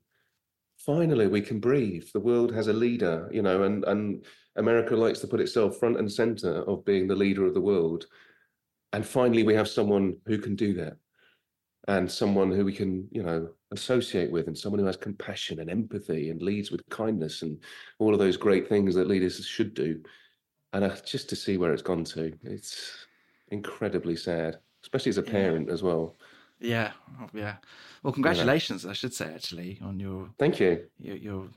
finally, 0.77 1.27
we 1.27 1.41
can 1.41 1.59
breathe. 1.59 2.05
The 2.13 2.19
world 2.19 2.53
has 2.53 2.67
a 2.67 2.73
leader, 2.73 3.29
you 3.31 3.41
know, 3.41 3.63
and 3.63 3.83
and 3.85 4.25
America 4.55 4.95
likes 4.95 5.19
to 5.19 5.27
put 5.27 5.41
itself 5.41 5.77
front 5.77 5.97
and 5.99 6.11
center 6.11 6.63
of 6.63 6.85
being 6.85 7.07
the 7.07 7.15
leader 7.15 7.45
of 7.45 7.53
the 7.53 7.61
world, 7.61 8.05
and 8.93 9.05
finally, 9.05 9.43
we 9.43 9.53
have 9.55 9.67
someone 9.67 10.15
who 10.25 10.37
can 10.37 10.55
do 10.55 10.73
that, 10.75 10.97
and 11.87 12.11
someone 12.11 12.51
who 12.51 12.65
we 12.65 12.73
can, 12.73 13.07
you 13.11 13.23
know, 13.23 13.49
associate 13.71 14.31
with, 14.31 14.47
and 14.47 14.57
someone 14.57 14.79
who 14.79 14.85
has 14.85 14.97
compassion 14.97 15.59
and 15.59 15.69
empathy 15.69 16.29
and 16.29 16.41
leads 16.41 16.71
with 16.71 16.87
kindness 16.89 17.41
and 17.41 17.57
all 17.99 18.13
of 18.13 18.19
those 18.19 18.37
great 18.37 18.67
things 18.67 18.93
that 18.95 19.07
leaders 19.07 19.43
should 19.45 19.73
do. 19.73 19.99
And 20.73 20.83
uh, 20.83 20.95
just 21.05 21.29
to 21.29 21.35
see 21.35 21.57
where 21.57 21.73
it's 21.73 21.81
gone 21.81 22.03
to, 22.05 22.31
it's 22.43 23.05
incredibly 23.49 24.15
sad, 24.15 24.57
especially 24.83 25.09
as 25.11 25.17
a 25.17 25.23
Yeah. 25.23 25.31
parent 25.31 25.69
as 25.69 25.81
well. 25.81 26.15
Yeah. 26.59 26.91
Oh, 27.21 27.29
yeah. 27.33 27.55
Well, 28.03 28.13
congratulations, 28.13 28.85
I 28.85 28.93
should 28.93 29.13
say 29.13 29.33
actually, 29.33 29.79
on 29.81 29.99
your 29.99 30.29
Thank 30.37 30.59
you. 30.59 30.85
your, 30.99 31.15
your 31.15 31.47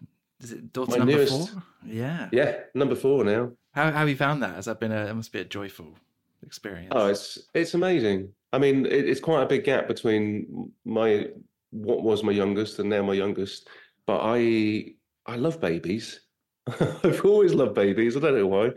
is 0.40 0.52
it 0.52 0.72
daughter 0.72 0.92
My 0.92 0.96
number 0.98 1.12
newest- 1.14 1.50
four? 1.52 1.62
Yeah. 1.84 2.28
Yeah, 2.32 2.60
number 2.74 2.94
four 2.94 3.24
now. 3.24 3.52
How 3.72 3.84
how 3.90 3.98
have 4.00 4.08
you 4.08 4.16
found 4.16 4.42
that? 4.42 4.54
Has 4.54 4.66
that 4.66 4.80
been 4.80 4.92
a 4.92 5.06
it 5.06 5.14
must 5.14 5.32
be 5.32 5.40
a 5.40 5.44
joyful 5.44 5.94
experience? 6.42 6.92
Oh, 6.92 7.08
it's 7.08 7.38
it's 7.54 7.74
amazing. 7.74 8.28
I 8.52 8.58
mean, 8.58 8.86
it, 8.86 9.08
it's 9.08 9.20
quite 9.20 9.42
a 9.42 9.46
big 9.46 9.64
gap 9.64 9.88
between 9.88 10.72
my 10.84 11.28
what 11.70 12.02
was 12.02 12.22
my 12.22 12.32
youngest 12.32 12.78
and 12.78 12.90
now 12.90 13.02
my 13.02 13.14
youngest. 13.14 13.68
But 14.06 14.20
I 14.22 14.94
I 15.26 15.36
love 15.36 15.60
babies. 15.60 16.20
I've 16.66 17.24
always 17.24 17.54
loved 17.54 17.74
babies. 17.74 18.16
I 18.16 18.20
don't 18.20 18.36
know 18.36 18.46
why. 18.46 18.70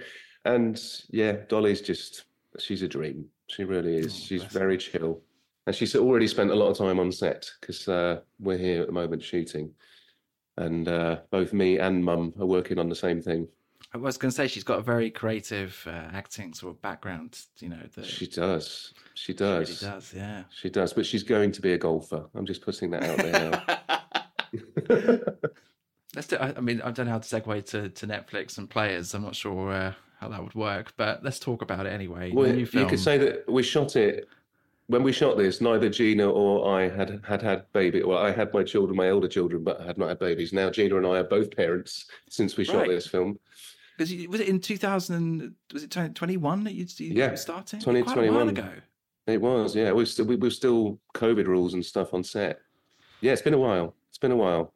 And 0.46 0.82
yeah, 1.10 1.34
Dolly's 1.50 1.82
just 1.82 2.26
she's 2.60 2.82
a 2.82 2.88
dream. 2.88 3.26
She 3.48 3.64
really 3.64 3.98
is. 3.98 4.14
Oh, 4.16 4.26
she's 4.26 4.44
very 4.44 4.78
chill. 4.78 5.22
And 5.68 5.76
she's 5.76 5.96
already 5.96 6.28
spent 6.28 6.52
a 6.52 6.56
lot 6.56 6.70
of 6.70 6.78
time 6.78 7.00
on 7.00 7.12
set 7.12 7.50
because 7.60 7.88
uh, 7.88 8.20
we're 8.40 8.58
here 8.58 8.82
at 8.82 8.88
the 8.88 8.94
moment 8.94 9.24
shooting. 9.24 9.72
And 10.58 10.88
uh, 10.88 11.18
both 11.32 11.54
me 11.54 11.80
and 11.80 12.04
mum 12.04 12.34
are 12.40 12.46
working 12.46 12.78
on 12.80 12.88
the 12.88 12.96
same 12.96 13.22
thing. 13.22 13.48
I 13.95 13.97
was 13.97 14.17
going 14.17 14.29
to 14.29 14.36
say 14.36 14.49
she's 14.49 14.65
got 14.65 14.79
a 14.79 14.81
very 14.81 15.10
creative 15.10 15.81
uh, 15.88 16.10
acting 16.12 16.53
sort 16.53 16.75
of 16.75 16.81
background. 16.81 17.39
You 17.60 17.69
know, 17.69 17.79
that 17.95 18.05
She 18.05 18.27
does. 18.27 18.93
She 19.13 19.27
she 19.27 19.34
does. 19.34 19.81
really 19.81 19.93
does. 19.93 20.13
Yeah. 20.13 20.43
She 20.53 20.69
does. 20.69 20.91
But 20.91 21.05
she's 21.05 21.23
going 21.23 21.53
to 21.53 21.62
be 21.62 21.71
a 21.71 21.77
golfer. 21.77 22.25
I'm 22.36 22.45
just 22.45 22.62
putting 22.62 22.89
that 22.91 23.03
out 23.03 23.17
there. 24.89 25.38
Let's 26.13 26.27
do. 26.27 26.36
I, 26.36 26.53
I 26.58 26.60
mean, 26.60 26.81
I 26.81 26.91
don't 26.91 27.05
know 27.05 27.13
how 27.13 27.19
to 27.19 27.41
segue 27.41 27.65
to, 27.67 27.88
to 27.88 28.08
Netflix 28.08 28.58
and 28.58 28.69
players. 28.69 29.13
I'm 29.13 29.23
not 29.23 29.34
sure 29.34 29.71
uh, 29.71 29.93
how 30.19 30.27
that 30.27 30.43
would 30.43 30.55
work, 30.55 30.91
but 30.97 31.23
let's 31.23 31.39
talk 31.39 31.62
about 31.62 31.86
it 31.86 31.93
anyway. 31.93 32.34
Well, 32.34 32.53
you 32.53 32.67
could 32.67 32.99
say 32.99 33.17
that 33.17 33.49
we 33.49 33.63
shot 33.63 33.95
it 33.95 34.27
when 34.88 35.03
we 35.03 35.13
shot 35.13 35.38
this. 35.38 35.62
Neither 35.62 35.88
Gina 35.89 36.29
or 36.29 36.77
I 36.77 36.89
had 36.89 37.21
had 37.25 37.41
had 37.41 37.71
baby. 37.71 38.03
Well, 38.03 38.17
I 38.17 38.31
had 38.31 38.53
my 38.53 38.63
children, 38.63 38.97
my 38.97 39.08
elder 39.08 39.29
children, 39.29 39.63
but 39.63 39.79
I 39.79 39.86
had 39.86 39.97
not 39.97 40.10
had 40.10 40.19
babies. 40.19 40.51
Now 40.51 40.69
Gina 40.69 40.97
and 40.97 41.08
I 41.08 41.19
are 41.19 41.23
both 41.23 41.55
parents 41.55 42.08
since 42.29 42.58
we 42.58 42.65
shot 42.65 42.79
Right. 42.79 42.89
this 42.89 43.08
film. 43.08 43.39
Because 43.97 44.27
was 44.27 44.39
it 44.41 44.49
in 44.49 44.60
2000? 44.60 45.53
Was 45.73 45.84
it 45.84 45.91
2021 45.91 46.63
that 46.65 46.73
you, 46.73 46.86
you 46.97 47.13
Yeah, 47.13 47.31
were 47.31 47.38
starting? 47.38 47.79
Quite 47.81 47.95
a 47.95 48.03
while 48.03 48.15
2021. 48.15 48.49
ago. 48.49 48.69
It 49.27 49.41
was, 49.41 49.75
yeah. 49.75 49.91
We 49.91 50.05
still 50.05 50.25
we 50.25 50.36
were 50.36 50.49
still 50.49 50.99
COVID 51.15 51.47
rules 51.47 51.73
and 51.73 51.84
stuff 51.84 52.13
on 52.13 52.23
set. 52.23 52.60
Yeah, 53.21 53.31
it's 53.34 53.41
been 53.41 53.53
a 53.53 53.58
while. 53.60 53.95
It's 54.10 54.17
been 54.17 54.31
a 54.31 54.36
while. 54.36 54.73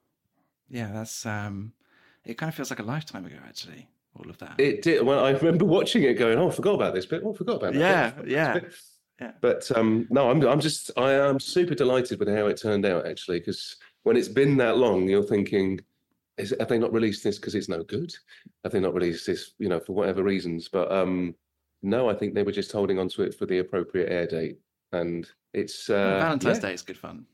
Yeah, 0.70 0.92
that's 0.92 1.26
um, 1.26 1.74
it. 2.26 2.38
Kind 2.38 2.50
of 2.50 2.56
feels 2.56 2.70
like 2.70 2.80
a 2.80 2.84
lifetime 2.84 3.26
ago, 3.26 3.36
actually. 3.48 3.88
All 4.16 4.30
of 4.30 4.38
that. 4.40 4.56
It 4.60 4.82
did. 4.82 5.06
Well, 5.06 5.24
I 5.24 5.32
remember 5.32 5.66
watching 5.66 6.04
it, 6.04 6.16
going, 6.16 6.38
"Oh, 6.40 6.50
I 6.50 6.52
forgot 6.52 6.74
about 6.76 6.94
this 6.96 7.06
bit. 7.06 7.22
Oh, 7.24 7.34
I 7.34 7.38
forgot 7.38 7.58
about 7.58 7.74
that." 7.74 7.80
Yeah, 7.80 8.10
bit. 8.10 8.28
yeah, 8.28 8.60
yeah. 9.22 9.32
But 9.40 9.72
um, 9.78 10.08
no, 10.10 10.32
I'm 10.32 10.42
I'm 10.42 10.60
just 10.60 10.90
I 10.98 11.14
am 11.14 11.40
super 11.40 11.76
delighted 11.76 12.18
with 12.20 12.28
how 12.28 12.48
it 12.48 12.58
turned 12.58 12.86
out 12.86 13.06
actually, 13.06 13.40
because 13.40 13.76
when 14.04 14.18
it's 14.18 14.28
been 14.28 14.58
that 14.58 14.78
long, 14.78 15.08
you're 15.08 15.24
thinking, 15.24 15.80
is 16.40 16.54
have 16.60 16.70
they 16.70 16.78
not 16.80 16.94
released 16.94 17.24
this 17.24 17.38
because 17.38 17.56
it's 17.56 17.70
no 17.70 17.84
good? 17.84 18.14
Have 18.64 18.72
they 18.72 18.80
not 18.80 18.94
released 18.94 19.26
this, 19.28 19.52
you 19.60 19.70
know, 19.70 19.80
for 19.80 19.94
whatever 19.94 20.24
reasons? 20.24 20.68
But 20.70 20.92
um, 20.92 21.36
no, 21.82 22.10
I 22.10 22.14
think 22.16 22.34
they 22.34 22.44
were 22.44 22.52
just 22.52 22.72
holding 22.72 23.00
on 23.00 23.10
to 23.10 23.24
it 23.24 23.36
for 23.36 23.46
the 23.46 23.60
appropriate 23.60 24.12
air 24.12 24.28
date, 24.28 24.60
and 24.92 25.30
it's 25.54 25.90
uh, 25.90 26.20
Valentine's 26.20 26.58
yeah. 26.58 26.62
Day 26.70 26.74
is 26.74 26.82
good 26.82 26.98
fun. 26.98 27.26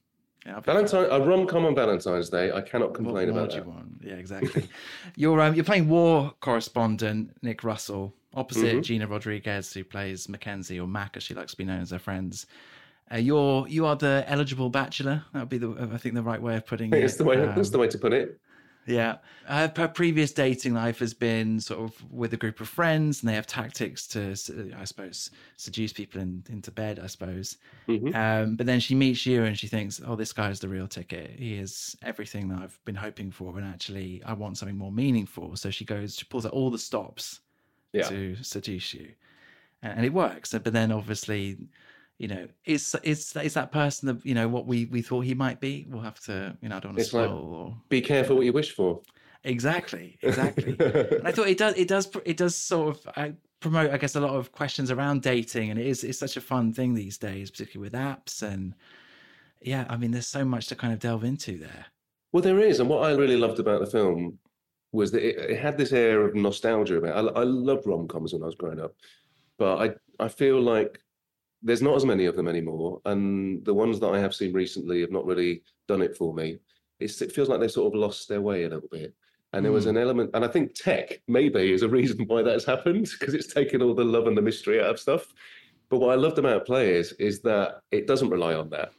Yeah, 0.45 0.59
Valentine 0.59 1.07
a 1.09 1.19
rom 1.19 1.47
com 1.47 1.65
on 1.65 1.73
Valentine's 1.73 2.29
Day. 2.29 2.51
I 2.51 2.61
cannot 2.61 2.93
complain 2.93 3.33
what, 3.33 3.37
about 3.37 3.41
what 3.41 3.51
that. 3.51 3.57
You 3.65 3.69
want? 3.69 4.01
Yeah, 4.03 4.13
exactly. 4.13 4.69
you're 5.15 5.41
um, 5.41 5.55
you're 5.55 5.63
playing 5.63 5.89
war 5.89 6.33
correspondent 6.39 7.31
Nick 7.41 7.63
Russell 7.63 8.13
opposite 8.35 8.65
Mm-hmm. 8.73 8.81
Gina 8.81 9.07
Rodriguez, 9.07 9.73
who 9.73 9.83
plays 9.83 10.29
Mackenzie 10.29 10.79
or 10.79 10.87
Mac, 10.87 11.17
as 11.17 11.23
she 11.23 11.33
likes 11.33 11.51
to 11.51 11.57
be 11.57 11.63
known 11.65 11.81
as 11.81 11.91
her 11.91 11.99
friends. 11.99 12.45
Uh, 13.11 13.17
you're 13.17 13.67
you 13.67 13.85
are 13.85 13.95
the 13.95 14.23
eligible 14.27 14.69
bachelor. 14.69 15.23
That 15.33 15.39
would 15.39 15.49
be 15.49 15.57
the 15.57 15.89
I 15.93 15.97
think 15.97 16.15
the 16.15 16.23
right 16.23 16.41
way 16.41 16.55
of 16.57 16.65
putting 16.67 16.87
it. 16.93 17.01
that's 17.01 17.15
the 17.17 17.23
way. 17.23 17.37
that's 17.37 17.69
Um, 17.69 17.71
the 17.71 17.77
way 17.79 17.87
to 17.87 17.97
put 17.97 18.13
it. 18.13 18.39
Yeah. 18.87 19.17
Uh, 19.47 19.67
her 19.75 19.87
previous 19.87 20.31
dating 20.31 20.73
life 20.73 20.99
has 20.99 21.13
been 21.13 21.59
sort 21.59 21.79
of 21.81 22.11
with 22.11 22.33
a 22.33 22.37
group 22.37 22.59
of 22.59 22.67
friends, 22.69 23.21
and 23.21 23.29
they 23.29 23.33
have 23.33 23.47
tactics 23.47 24.07
to, 24.09 24.35
I 24.77 24.83
suppose, 24.85 25.31
seduce 25.57 25.91
people 25.93 26.21
in, 26.21 26.43
into 26.49 26.71
bed, 26.71 26.99
I 26.99 27.07
suppose. 27.07 27.57
Mhm. 27.87 28.13
Um, 28.15 28.55
but 28.55 28.65
then 28.67 28.79
she 28.79 28.93
meets 28.95 29.25
you 29.25 29.43
and 29.43 29.57
she 29.57 29.67
thinks, 29.67 30.01
oh, 30.05 30.15
this 30.15 30.33
guy's 30.33 30.59
the 30.59 30.69
real 30.69 30.87
ticket. 30.87 31.31
He 31.39 31.55
is 31.55 31.97
everything 32.03 32.47
that 32.49 32.59
I've 32.59 32.79
been 32.85 32.95
hoping 32.95 33.31
for. 33.31 33.57
And 33.57 33.67
actually, 33.67 34.21
I 34.23 34.33
want 34.33 34.57
something 34.57 34.77
more 34.77 34.91
meaningful. 34.91 35.55
So 35.55 35.69
she 35.71 35.85
goes, 35.85 36.15
she 36.17 36.25
pulls 36.25 36.45
out 36.45 36.51
all 36.53 36.69
the 36.69 36.77
stops 36.79 37.39
Yeah. 37.93 38.07
to 38.09 38.35
seduce 38.43 38.93
you. 38.93 39.13
And 39.81 40.05
it 40.05 40.13
works. 40.13 40.51
But 40.51 40.73
then 40.73 40.91
obviously, 40.91 41.57
you 42.17 42.27
know, 42.27 42.47
is 42.65 42.95
is 43.03 43.35
is 43.35 43.53
that 43.55 43.71
person 43.71 44.07
that 44.07 44.25
you 44.25 44.33
know 44.33 44.47
what 44.47 44.65
we 44.65 44.85
we 44.85 45.01
thought 45.01 45.21
he 45.21 45.33
might 45.33 45.59
be? 45.59 45.85
We'll 45.89 46.01
have 46.01 46.19
to, 46.21 46.57
you 46.61 46.69
know, 46.69 46.77
I 46.77 46.79
don't 46.79 46.91
want 46.91 46.97
to 46.99 47.03
It's 47.03 47.13
like- 47.13 47.29
or 47.29 47.75
Be 47.89 48.01
careful 48.01 48.37
what 48.37 48.45
you 48.45 48.53
wish 48.53 48.71
for. 48.71 49.01
Exactly, 49.43 50.17
exactly. 50.23 50.75
and 50.79 51.27
I 51.27 51.31
thought 51.31 51.47
it 51.47 51.57
does, 51.59 51.75
it 51.75 51.87
does, 51.87 52.09
it 52.25 52.35
does 52.35 52.55
sort 52.55 52.95
of 52.97 53.07
uh, 53.15 53.29
promote, 53.59 53.91
I 53.91 53.97
guess, 53.97 54.15
a 54.15 54.19
lot 54.19 54.35
of 54.35 54.51
questions 54.51 54.89
around 54.89 55.21
dating, 55.21 55.69
and 55.69 55.79
it 55.79 55.85
is, 55.85 56.03
it's 56.03 56.17
such 56.17 56.35
a 56.35 56.41
fun 56.41 56.73
thing 56.73 56.95
these 56.95 57.19
days, 57.19 57.51
particularly 57.51 57.91
with 57.91 57.93
apps, 57.93 58.41
and 58.41 58.73
yeah, 59.61 59.85
I 59.87 59.97
mean, 59.97 60.09
there's 60.09 60.25
so 60.25 60.43
much 60.45 60.65
to 60.67 60.75
kind 60.75 60.93
of 60.93 60.99
delve 60.99 61.23
into 61.23 61.59
there. 61.59 61.85
Well, 62.31 62.41
there 62.41 62.59
is, 62.59 62.79
and 62.79 62.89
what 62.89 63.03
I 63.03 63.13
really 63.13 63.37
loved 63.37 63.59
about 63.59 63.81
the 63.81 63.85
film 63.85 64.39
was 64.91 65.11
that 65.11 65.21
it, 65.23 65.51
it 65.51 65.59
had 65.59 65.77
this 65.77 65.91
air 65.91 66.23
of 66.25 66.33
nostalgia 66.33 66.97
about. 66.97 67.25
It. 67.25 67.33
I, 67.35 67.41
I 67.41 67.43
loved 67.43 67.85
rom 67.85 68.07
coms 68.07 68.33
when 68.33 68.41
I 68.41 68.47
was 68.47 68.55
growing 68.55 68.79
up, 68.79 68.95
but 69.59 69.77
I 69.77 70.23
I 70.23 70.27
feel 70.27 70.59
like 70.59 70.99
there's 71.65 71.81
not 71.81 71.95
as 71.95 72.05
many 72.05 72.25
of 72.25 72.35
them 72.35 72.47
anymore, 72.47 73.01
and 73.05 73.65
the 73.65 73.73
ones 73.73 73.99
that 73.99 74.13
I 74.13 74.19
have 74.19 74.33
seen 74.33 74.53
recently 74.53 75.01
have 75.01 75.11
not 75.11 75.25
really 75.25 75.63
done 75.87 76.01
it 76.01 76.15
for 76.15 76.33
me. 76.33 76.59
It's, 76.99 77.21
it 77.21 77.31
feels 77.33 77.49
like 77.49 77.59
they 77.59 77.67
sort 77.67 77.93
of 77.93 77.99
lost 77.99 78.29
their 78.29 78.41
way 78.41 78.63
a 78.63 78.69
little 78.69 78.87
bit. 78.89 79.13
And 79.51 79.65
there 79.65 79.71
was 79.71 79.83
Hmm. 79.83 79.91
an 79.91 79.97
element, 79.97 80.31
and 80.33 80.45
I 80.45 80.47
think 80.47 80.73
tech 80.73 81.21
maybe 81.27 81.73
is 81.73 81.81
a 81.81 81.89
reason 81.89 82.25
why 82.27 82.41
that's 82.41 82.65
happened 82.73 83.09
because 83.19 83.33
it's 83.33 83.53
taken 83.53 83.81
all 83.81 83.93
the 83.93 84.03
love 84.03 84.27
and 84.27 84.37
the 84.37 84.41
mystery 84.41 84.79
out 84.79 84.91
of 84.91 84.99
stuff. 84.99 85.33
But 85.89 85.99
what 85.99 86.11
I 86.11 86.15
loved 86.15 86.39
about 86.39 86.65
Players 86.65 87.11
is 87.13 87.41
that 87.41 87.81
it 87.91 88.07
doesn't 88.07 88.29
rely 88.29 88.53
on 88.53 88.69
that 88.69 88.91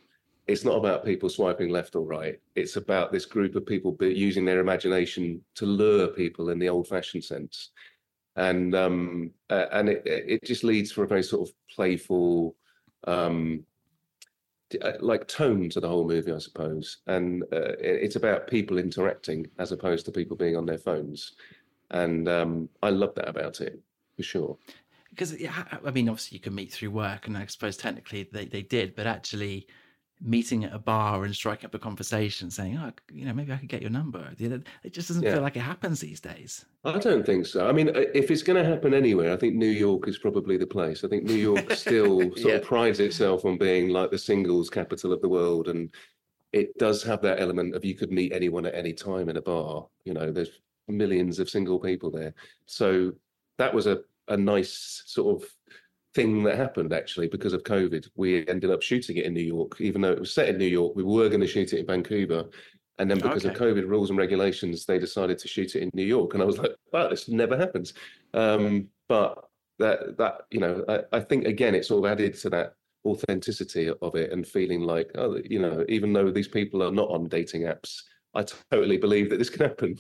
it's 0.47 0.65
not 0.65 0.77
about 0.77 1.05
people 1.05 1.29
swiping 1.29 1.71
left 1.71 1.97
or 1.97 2.05
right. 2.05 2.39
It's 2.55 2.77
about 2.77 3.11
this 3.11 3.27
group 3.27 3.57
of 3.57 3.67
people 3.67 3.93
be, 3.93 4.15
using 4.15 4.45
their 4.45 4.61
imagination 4.61 5.41
to 5.57 5.67
lure 5.67 6.09
people 6.09 6.51
in 6.51 6.59
the 6.59 6.69
old-fashioned 6.69 7.25
sense, 7.25 7.71
and 8.37 8.75
um, 8.75 9.31
uh, 9.51 9.66
and 9.72 9.88
it 9.88 10.03
it 10.07 10.44
just 10.44 10.64
leads 10.64 10.92
for 10.92 11.05
a 11.05 11.09
very 11.09 11.22
sort 11.22 11.49
of 11.49 11.55
playful, 11.75 12.55
um, 13.07 13.64
uh, 14.83 14.92
like 15.01 15.27
tone 15.29 15.68
to 15.70 15.81
the 15.81 15.88
whole 15.88 16.07
movie, 16.07 16.33
I 16.33 16.38
suppose. 16.38 16.99
And 17.07 17.42
uh, 17.53 17.72
it- 17.79 18.03
it's 18.05 18.16
about 18.16 18.46
people 18.49 18.79
interacting 18.79 19.46
as 19.59 19.72
opposed 19.72 20.05
to 20.07 20.12
people 20.12 20.37
being 20.37 20.57
on 20.57 20.66
their 20.66 20.79
phones, 20.79 21.33
and 21.90 22.29
um, 22.29 22.68
I 22.83 22.90
love 22.90 23.14
that 23.14 23.29
about 23.29 23.61
it 23.61 23.81
for 24.16 24.22
sure. 24.22 24.59
Because, 25.11 25.35
I 25.35 25.90
mean, 25.92 26.11
obviously 26.11 26.37
you 26.37 26.40
can 26.42 26.55
meet 26.55 26.72
through 26.72 26.90
work, 26.90 27.27
and 27.27 27.38
I 27.38 27.46
suppose 27.46 27.77
technically 27.79 28.29
they, 28.31 28.44
they 28.44 28.62
did, 28.62 28.94
but 28.94 29.07
actually 29.07 29.66
meeting 30.21 30.65
at 30.65 30.73
a 30.73 30.79
bar 30.79 31.25
and 31.25 31.35
striking 31.35 31.67
up 31.67 31.75
a 31.75 31.79
conversation 31.79 32.51
saying, 32.51 32.77
oh, 32.79 32.91
you 33.13 33.27
know, 33.27 33.35
maybe 33.35 33.53
I 33.53 33.57
could 33.59 33.69
get 33.69 33.83
your 33.83 33.91
number. 33.91 34.27
It 34.39 34.93
just 34.93 35.09
doesn't 35.09 35.23
Yeah. 35.23 35.35
feel 35.35 35.43
like 35.43 35.57
it 35.57 35.61
happens 35.61 36.01
these 36.01 36.21
days. 36.21 36.65
I 36.85 36.99
don't 36.99 37.25
think 37.27 37.45
so. 37.47 37.69
I 37.69 37.73
mean, 37.73 37.91
if 37.95 38.31
it's 38.31 38.43
going 38.43 38.63
to 38.63 38.69
happen 38.69 38.95
anywhere, 38.95 39.33
I 39.33 39.37
think 39.37 39.55
New 39.55 39.67
York 39.69 40.09
is 40.09 40.19
probably 40.19 40.57
the 40.57 40.67
place. 40.67 41.05
I 41.05 41.09
think 41.09 41.25
New 41.25 41.35
York 41.35 41.71
still 41.73 42.21
sort 42.37 42.39
Yeah. 42.39 42.53
of 42.55 42.63
prides 42.63 43.01
itself 43.01 43.45
on 43.45 43.59
being 43.59 43.91
like 43.91 44.11
the 44.11 44.19
singles 44.19 44.71
capital 44.71 45.13
of 45.13 45.21
the 45.21 45.29
world, 45.29 45.69
and 45.69 45.95
it 46.53 46.77
does 46.79 47.03
have 47.03 47.21
that 47.23 47.41
element 47.41 47.75
of 47.75 47.85
you 47.85 47.95
could 47.95 48.11
meet 48.11 48.33
anyone 48.33 48.65
at 48.65 48.75
any 48.75 48.95
time 48.95 49.29
in 49.29 49.37
a 49.37 49.43
bar. 49.43 49.87
You 50.05 50.15
know, 50.15 50.33
there's 50.33 50.61
millions 50.89 51.39
of 51.39 51.51
single 51.51 51.79
people 51.79 52.11
there, 52.11 52.33
so 52.65 53.13
that 53.59 53.75
was 53.75 53.87
a 53.87 54.03
a 54.29 54.37
nice 54.37 55.03
sort 55.07 55.41
of 55.43 55.49
thing 56.17 56.43
that 56.45 56.57
happened 56.57 56.93
actually 56.93 57.29
because 57.29 57.53
of 57.53 57.63
COVID. 57.63 58.09
We 58.17 58.49
ended 58.49 58.71
up 58.71 58.83
shooting 58.83 59.19
it 59.19 59.27
in 59.27 59.35
New 59.35 59.49
York, 59.57 59.81
even 59.81 60.01
though 60.01 60.13
it 60.13 60.19
was 60.19 60.33
set 60.33 60.49
in 60.49 60.59
New 60.59 60.73
York. 60.79 60.97
We 60.97 61.05
were 61.05 61.29
going 61.29 61.43
to 61.43 61.47
shoot 61.47 61.73
it 61.75 61.81
in 61.81 61.87
Vancouver. 61.87 62.45
And 62.99 63.11
then 63.11 63.19
because 63.19 63.45
of 63.45 63.53
COVID 63.53 63.87
rules 63.87 64.09
and 64.09 64.19
regulations, 64.19 64.87
they 64.87 64.99
decided 64.99 65.39
to 65.39 65.49
shoot 65.49 65.77
it 65.77 65.83
in 65.83 65.91
New 65.93 66.09
York. 66.17 66.33
And 66.33 66.43
I 66.43 66.47
was 66.47 66.59
like, 66.59 66.73
wow, 66.93 67.09
this 67.09 67.29
never 67.29 67.57
happens. 67.57 67.93
Um, 68.33 68.89
but 69.07 69.45
that, 69.79 70.17
that 70.17 70.35
you 70.51 70.61
know, 70.61 70.83
I, 70.89 71.19
I 71.19 71.21
think, 71.21 71.45
again, 71.45 71.75
it 71.75 71.85
sort 71.85 72.05
of 72.05 72.11
added 72.11 72.35
to 72.39 72.51
that 72.51 72.75
authenticity 73.05 73.91
of 74.01 74.15
it 74.15 74.33
and 74.33 74.47
feeling 74.47 74.81
like, 74.81 75.11
oh, 75.17 75.39
you 75.45 75.61
know, 75.61 75.85
even 75.89 76.15
though 76.15 76.31
these 76.31 76.49
people 76.49 76.83
are 76.83 76.91
not 76.91 77.11
on 77.11 77.29
dating 77.29 77.63
apps, 77.63 78.01
I 78.35 78.43
totally 78.73 78.97
believe 78.97 79.29
that 79.29 79.39
this 79.39 79.51
can 79.51 79.67
happen. 79.69 79.99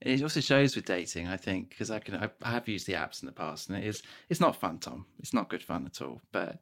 It 0.00 0.22
also 0.22 0.40
shows 0.40 0.76
with 0.76 0.84
dating, 0.84 1.26
I 1.26 1.36
think, 1.36 1.70
because 1.70 1.90
I 1.90 1.98
can 1.98 2.14
I, 2.14 2.30
I 2.42 2.50
have 2.52 2.68
used 2.68 2.86
the 2.86 2.92
apps 2.92 3.20
in 3.22 3.26
the 3.26 3.32
past, 3.32 3.68
and 3.68 3.76
it 3.78 3.84
is 3.84 4.02
it's 4.28 4.40
not 4.40 4.54
fun, 4.56 4.78
Tom. 4.78 5.06
It's 5.18 5.34
not 5.34 5.48
good 5.48 5.62
fun 5.62 5.86
at 5.86 6.00
all. 6.00 6.20
But 6.30 6.60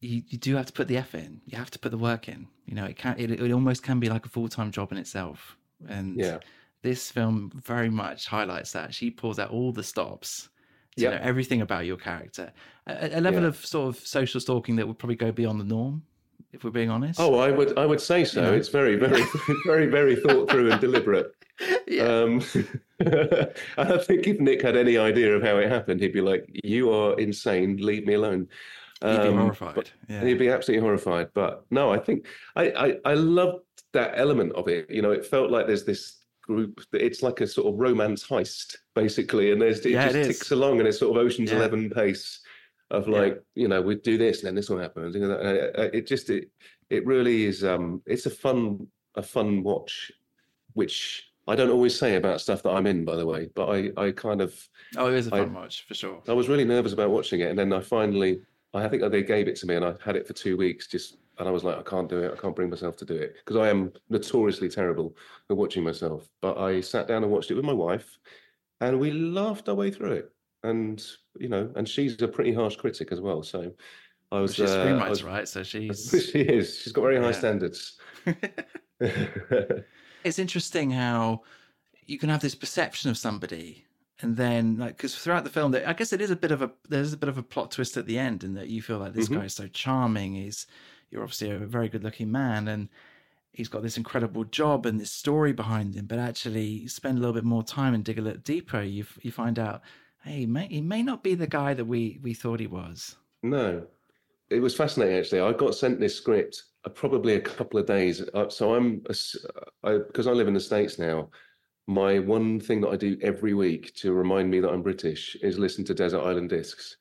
you, 0.00 0.22
you 0.28 0.36
do 0.38 0.56
have 0.56 0.66
to 0.66 0.72
put 0.72 0.88
the 0.88 0.96
effort 0.96 1.18
in. 1.18 1.40
You 1.46 1.56
have 1.56 1.70
to 1.70 1.78
put 1.78 1.90
the 1.90 1.98
work 1.98 2.28
in. 2.28 2.46
You 2.66 2.74
know, 2.74 2.84
it 2.84 2.96
can 2.96 3.14
it, 3.18 3.30
it 3.30 3.52
almost 3.52 3.82
can 3.82 4.00
be 4.00 4.08
like 4.08 4.26
a 4.26 4.28
full 4.28 4.48
time 4.48 4.70
job 4.70 4.90
in 4.92 4.98
itself. 4.98 5.56
And 5.88 6.16
Yeah. 6.16 6.38
this 6.82 7.10
film 7.10 7.52
very 7.64 7.88
much 7.90 8.26
highlights 8.26 8.72
that. 8.72 8.92
She 8.94 9.10
pulls 9.10 9.38
out 9.38 9.50
all 9.50 9.72
the 9.72 9.82
stops 9.84 10.48
to 10.96 11.02
Yeah. 11.04 11.10
know 11.10 11.18
everything 11.22 11.60
about 11.62 11.86
your 11.86 11.96
character. 11.96 12.52
A, 12.86 13.18
a 13.18 13.20
level 13.20 13.42
Yeah. 13.42 13.48
of 13.48 13.64
sort 13.64 13.88
of 13.96 14.06
social 14.06 14.40
stalking 14.40 14.76
that 14.76 14.86
would 14.88 14.98
probably 14.98 15.16
go 15.16 15.30
beyond 15.32 15.60
the 15.60 15.64
norm, 15.64 16.02
if 16.54 16.64
we're 16.64 16.70
being 16.70 16.90
honest. 16.90 17.18
Oh, 17.20 17.38
I 17.38 17.50
would, 17.50 17.76
I 17.78 17.84
would 17.84 18.00
say 18.00 18.24
so. 18.24 18.40
You 18.40 18.46
know. 18.46 18.52
It's 18.54 18.68
very, 18.68 18.96
very, 18.96 19.22
very, 19.66 19.86
very 19.86 20.16
thought 20.16 20.50
through 20.50 20.70
and 20.70 20.80
deliberate. 20.80 21.32
yeah. 21.86 22.04
Um, 22.04 22.42
and 23.00 23.52
I 23.76 23.98
think 23.98 24.26
if 24.26 24.40
Nick 24.40 24.62
had 24.62 24.76
any 24.76 24.96
idea 24.96 25.34
of 25.36 25.42
how 25.42 25.56
it 25.58 25.68
happened, 25.68 26.00
he'd 26.00 26.12
be 26.12 26.20
like, 26.20 26.48
"You 26.64 26.92
are 26.92 27.18
insane. 27.18 27.76
Leave 27.78 28.06
me 28.06 28.14
alone." 28.14 28.48
You'd 29.04 29.20
be 29.22 29.28
Um, 29.28 29.38
horrified. 29.38 29.90
yeah. 30.08 30.24
He'd 30.24 30.38
be 30.38 30.48
absolutely 30.48 30.82
horrified. 30.82 31.28
But 31.34 31.64
no, 31.70 31.90
I 31.92 31.98
think 31.98 32.26
I, 32.56 32.70
I, 32.70 32.96
I 33.04 33.14
loved 33.14 33.64
that 33.92 34.12
element 34.16 34.52
of 34.54 34.68
it. 34.68 34.88
You 34.88 35.02
know, 35.02 35.10
it 35.10 35.26
felt 35.26 35.50
like 35.50 35.66
there's 35.66 35.84
this 35.84 36.20
group. 36.42 36.80
that 36.92 37.02
It's 37.04 37.22
like 37.22 37.40
a 37.40 37.46
sort 37.46 37.66
of 37.72 37.78
romance 37.78 38.26
heist, 38.26 38.76
basically, 38.94 39.50
and 39.52 39.60
there's 39.60 39.80
it 39.84 39.90
Yeah, 39.92 40.04
just 40.06 40.16
is. 40.16 40.26
ticks 40.28 40.50
along, 40.52 40.78
and 40.78 40.88
it's 40.88 40.98
sort 40.98 41.16
of 41.16 41.22
Ocean's 41.24 41.50
Yeah. 41.50 41.56
Eleven 41.58 41.90
pace 41.90 42.40
of 42.94 43.08
Yeah. 43.08 43.18
like, 43.18 43.42
you 43.54 43.68
know, 43.68 43.80
we 43.82 43.96
do 43.96 44.16
this, 44.18 44.40
and 44.40 44.46
then 44.48 44.54
this 44.54 44.68
will 44.70 44.78
happen. 44.78 45.04
and 45.04 45.14
it, 45.16 45.94
it 45.94 46.06
just 46.06 46.30
it 46.30 46.50
it 46.90 47.04
really 47.06 47.44
is. 47.44 47.64
Um, 47.64 48.02
it's 48.06 48.26
a 48.26 48.30
fun 48.30 48.86
a 49.14 49.22
fun 49.22 49.62
watch, 49.62 50.10
which. 50.74 51.30
I 51.46 51.54
don't 51.54 51.68
always 51.70 51.94
say 51.94 52.16
about 52.16 52.40
stuff 52.40 52.62
that 52.62 52.70
I'm 52.70 52.86
in, 52.86 53.04
by 53.04 53.16
the 53.16 53.26
way, 53.26 53.50
but 53.54 53.68
I, 53.68 53.90
I 53.98 54.12
kind 54.12 54.40
of 54.40 54.58
Oh, 54.96 55.08
it 55.08 55.14
is 55.14 55.26
a 55.26 55.30
fun 55.30 55.52
watch 55.52 55.84
for 55.86 55.92
sure. 55.92 56.22
I 56.26 56.32
was 56.32 56.48
really 56.48 56.64
nervous 56.64 56.94
about 56.94 57.10
watching 57.10 57.40
it, 57.40 57.50
and 57.50 57.58
then 57.58 57.70
I 57.70 57.80
finally, 57.80 58.40
I 58.72 58.88
think 58.88 59.02
they 59.10 59.22
gave 59.22 59.46
it 59.46 59.56
to 59.56 59.66
me, 59.66 59.74
and 59.74 59.84
I 59.84 59.92
had 60.02 60.16
it 60.16 60.26
for 60.26 60.32
two 60.32 60.56
weeks. 60.56 60.86
Just, 60.86 61.18
and 61.38 61.46
I 61.46 61.50
was 61.50 61.62
like, 61.62 61.76
I 61.76 61.82
can't 61.82 62.08
do 62.08 62.16
it. 62.22 62.32
I 62.32 62.36
can't 62.40 62.56
bring 62.56 62.70
myself 62.70 62.96
to 62.96 63.04
do 63.04 63.12
it 63.14 63.34
because 63.44 63.58
I 63.58 63.68
am 63.68 63.92
notoriously 64.08 64.70
terrible 64.70 65.14
at 65.50 65.56
watching 65.58 65.84
myself. 65.84 66.26
But 66.40 66.56
I 66.56 66.80
sat 66.80 67.08
down 67.08 67.24
and 67.24 67.30
watched 67.30 67.50
it 67.50 67.56
with 67.56 67.64
my 67.66 67.74
wife, 67.74 68.18
and 68.80 68.98
we 68.98 69.10
laughed 69.10 69.68
our 69.68 69.74
way 69.74 69.90
through 69.90 70.12
it. 70.12 70.30
And 70.64 71.00
you 71.38 71.48
know, 71.48 71.70
and 71.76 71.88
she's 71.88 72.20
a 72.22 72.26
pretty 72.28 72.52
harsh 72.52 72.74
critic 72.76 73.12
as 73.12 73.20
well. 73.20 73.42
So 73.42 73.72
I 74.32 74.40
was. 74.40 74.54
She's 74.56 74.70
uh, 74.70 74.84
screenwriter, 74.84 75.08
was- 75.10 75.22
right? 75.22 75.46
So 75.46 75.62
she's 75.72 76.28
she 76.32 76.40
is. 76.40 76.78
She's 76.80 76.92
got 76.92 77.02
very 77.02 77.18
high 77.18 77.26
Yeah. 77.26 77.32
standards. 77.32 77.98
it's 79.00 80.38
interesting 80.38 80.90
how 80.90 81.42
you 82.06 82.18
can 82.18 82.28
have 82.28 82.40
this 82.40 82.54
perception 82.54 83.10
of 83.10 83.18
somebody 83.18 83.84
and 84.20 84.36
then 84.36 84.76
like 84.78 84.96
because 84.96 85.16
throughout 85.16 85.42
the 85.44 85.50
film 85.50 85.72
there- 85.72 85.86
i 85.88 85.92
guess 85.92 86.12
it 86.12 86.20
is 86.20 86.30
a 86.30 86.36
bit 86.36 86.52
of 86.52 86.62
a 86.62 86.70
there's 86.88 87.12
a 87.12 87.16
bit 87.16 87.28
of 87.28 87.36
a 87.38 87.42
plot 87.42 87.70
twist 87.72 87.96
at 87.96 88.06
the 88.06 88.18
end 88.18 88.44
in 88.44 88.54
that 88.54 88.68
you 88.68 88.80
feel 88.80 88.98
like 88.98 89.12
this 89.12 89.28
Mhm. 89.28 89.38
guy 89.38 89.44
is 89.46 89.54
so 89.54 89.66
charming 89.68 90.34
he's 90.34 90.66
you're 91.10 91.22
obviously 91.22 91.50
a 91.50 91.58
very 91.58 91.88
good 91.88 92.04
looking 92.04 92.30
man 92.30 92.68
and 92.68 92.88
he's 93.52 93.68
got 93.68 93.82
this 93.82 93.96
incredible 93.96 94.44
job 94.44 94.86
and 94.86 95.00
this 95.00 95.12
story 95.12 95.52
behind 95.52 95.94
him, 95.94 96.06
but 96.06 96.18
actually 96.18 96.88
spend 96.88 97.16
a 97.16 97.20
little 97.20 97.34
bit 97.34 97.44
more 97.44 97.62
time 97.62 97.94
and 97.94 98.04
dig 98.04 98.18
a 98.18 98.22
little 98.22 98.40
deeper, 98.40 98.82
you 98.82 99.04
you 99.22 99.30
find 99.30 99.60
out, 99.60 99.80
hey, 100.24 100.40
he 100.40 100.46
may, 100.46 100.66
he 100.66 100.80
may 100.80 101.02
not 101.02 101.22
be 101.22 101.34
the 101.34 101.46
guy 101.46 101.74
that 101.74 101.84
we 101.84 102.18
we 102.22 102.34
thought 102.34 102.60
he 102.60 102.66
was. 102.66 103.16
No, 103.42 103.86
it 104.50 104.60
was 104.60 104.74
fascinating 104.74 105.16
actually. 105.16 105.40
I 105.40 105.52
got 105.52 105.74
sent 105.74 106.00
this 106.00 106.16
script 106.16 106.62
uh, 106.84 106.90
probably 106.90 107.34
a 107.34 107.40
couple 107.40 107.78
of 107.78 107.86
days. 107.86 108.22
Uh, 108.34 108.48
so 108.48 108.74
I'm 108.74 108.98
because 108.98 109.36
I, 110.26 110.30
I 110.30 110.34
live 110.34 110.48
in 110.48 110.54
the 110.54 110.60
states 110.60 110.98
now. 110.98 111.30
My 111.86 112.18
one 112.18 112.60
thing 112.60 112.80
that 112.80 112.88
I 112.88 112.96
do 112.96 113.18
every 113.20 113.52
week 113.52 113.94
to 113.96 114.12
remind 114.12 114.50
me 114.50 114.60
that 114.60 114.70
I'm 114.70 114.82
British 114.82 115.36
is 115.42 115.58
listen 115.58 115.84
to 115.84 115.94
Desert 115.94 116.22
Island 116.22 116.48
Discs. 116.48 116.96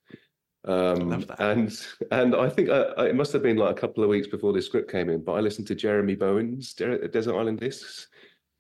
Um, 0.65 1.25
and 1.39 1.77
and 2.11 2.35
I 2.35 2.49
think 2.49 2.69
I, 2.69 2.73
uh, 2.73 2.93
I, 2.97 3.05
it 3.07 3.15
must 3.15 3.33
have 3.33 3.43
been 3.43 3.57
like 3.57 3.71
a 3.71 3.79
couple 3.79 4.03
of 4.03 4.09
weeks 4.09 4.27
before 4.27 4.53
this 4.53 4.65
script 4.65 4.91
came 4.91 5.09
in, 5.09 5.21
but 5.23 5.33
I 5.33 5.39
listened 5.41 5.67
to 5.67 5.75
Jeremy 5.75 6.15
Bowen's 6.15 6.73
Desert 6.73 7.35
Island 7.35 7.59
Discs, 7.59 8.07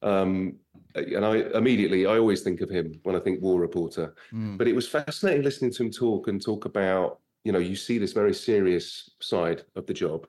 um, 0.01 0.57
and 0.95 1.25
I 1.25 1.37
immediately 1.55 2.05
I 2.05 2.17
always 2.17 2.41
think 2.41 2.61
of 2.61 2.69
him 2.69 2.99
when 3.03 3.15
I 3.15 3.19
think 3.19 3.41
War 3.41 3.59
Reporter. 3.59 4.13
Mm. 4.31 4.57
But 4.57 4.67
it 4.67 4.75
was 4.75 4.87
fascinating 4.87 5.43
listening 5.43 5.71
to 5.73 5.83
him 5.83 5.91
talk 5.91 6.27
and 6.27 6.41
talk 6.41 6.65
about 6.65 7.19
you 7.43 7.51
know 7.51 7.59
you 7.59 7.75
see 7.75 7.97
this 7.97 8.13
very 8.13 8.33
serious 8.33 9.09
side 9.19 9.63
of 9.75 9.85
the 9.85 9.93
job, 9.93 10.27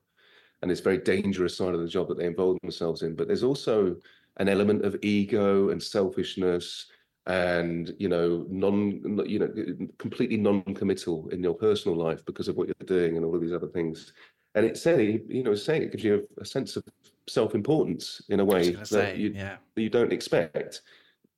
and 0.62 0.70
this 0.70 0.80
very 0.80 0.98
dangerous 0.98 1.56
side 1.56 1.74
of 1.74 1.80
the 1.80 1.88
job 1.88 2.08
that 2.08 2.18
they 2.18 2.26
involve 2.26 2.58
themselves 2.62 3.02
in. 3.02 3.14
But 3.14 3.28
there's 3.28 3.44
also 3.44 3.96
an 4.38 4.48
element 4.48 4.84
of 4.84 4.96
ego 5.02 5.70
and 5.70 5.82
selfishness 5.82 6.86
and 7.26 7.94
you 7.98 8.08
know 8.08 8.44
non 8.50 9.00
you 9.26 9.38
know 9.38 9.50
completely 9.98 10.36
non-committal 10.36 11.28
in 11.30 11.42
your 11.42 11.54
personal 11.54 11.96
life 11.96 12.24
because 12.26 12.48
of 12.48 12.56
what 12.56 12.66
you're 12.66 12.86
doing 12.86 13.16
and 13.16 13.24
all 13.24 13.34
of 13.34 13.40
these 13.40 13.52
other 13.52 13.68
things 13.68 14.12
and 14.54 14.66
it's 14.66 14.82
saying 14.82 15.24
you 15.28 15.42
know 15.42 15.54
saying 15.54 15.82
it 15.82 15.90
gives 15.90 16.04
you 16.04 16.26
a, 16.38 16.42
a 16.42 16.44
sense 16.44 16.76
of 16.76 16.84
self-importance 17.28 18.22
in 18.28 18.40
a 18.40 18.44
way 18.44 18.70
that 18.72 18.86
say, 18.86 19.16
you, 19.16 19.32
yeah. 19.34 19.56
that 19.74 19.82
you 19.82 19.90
don't 19.90 20.12
expect 20.12 20.82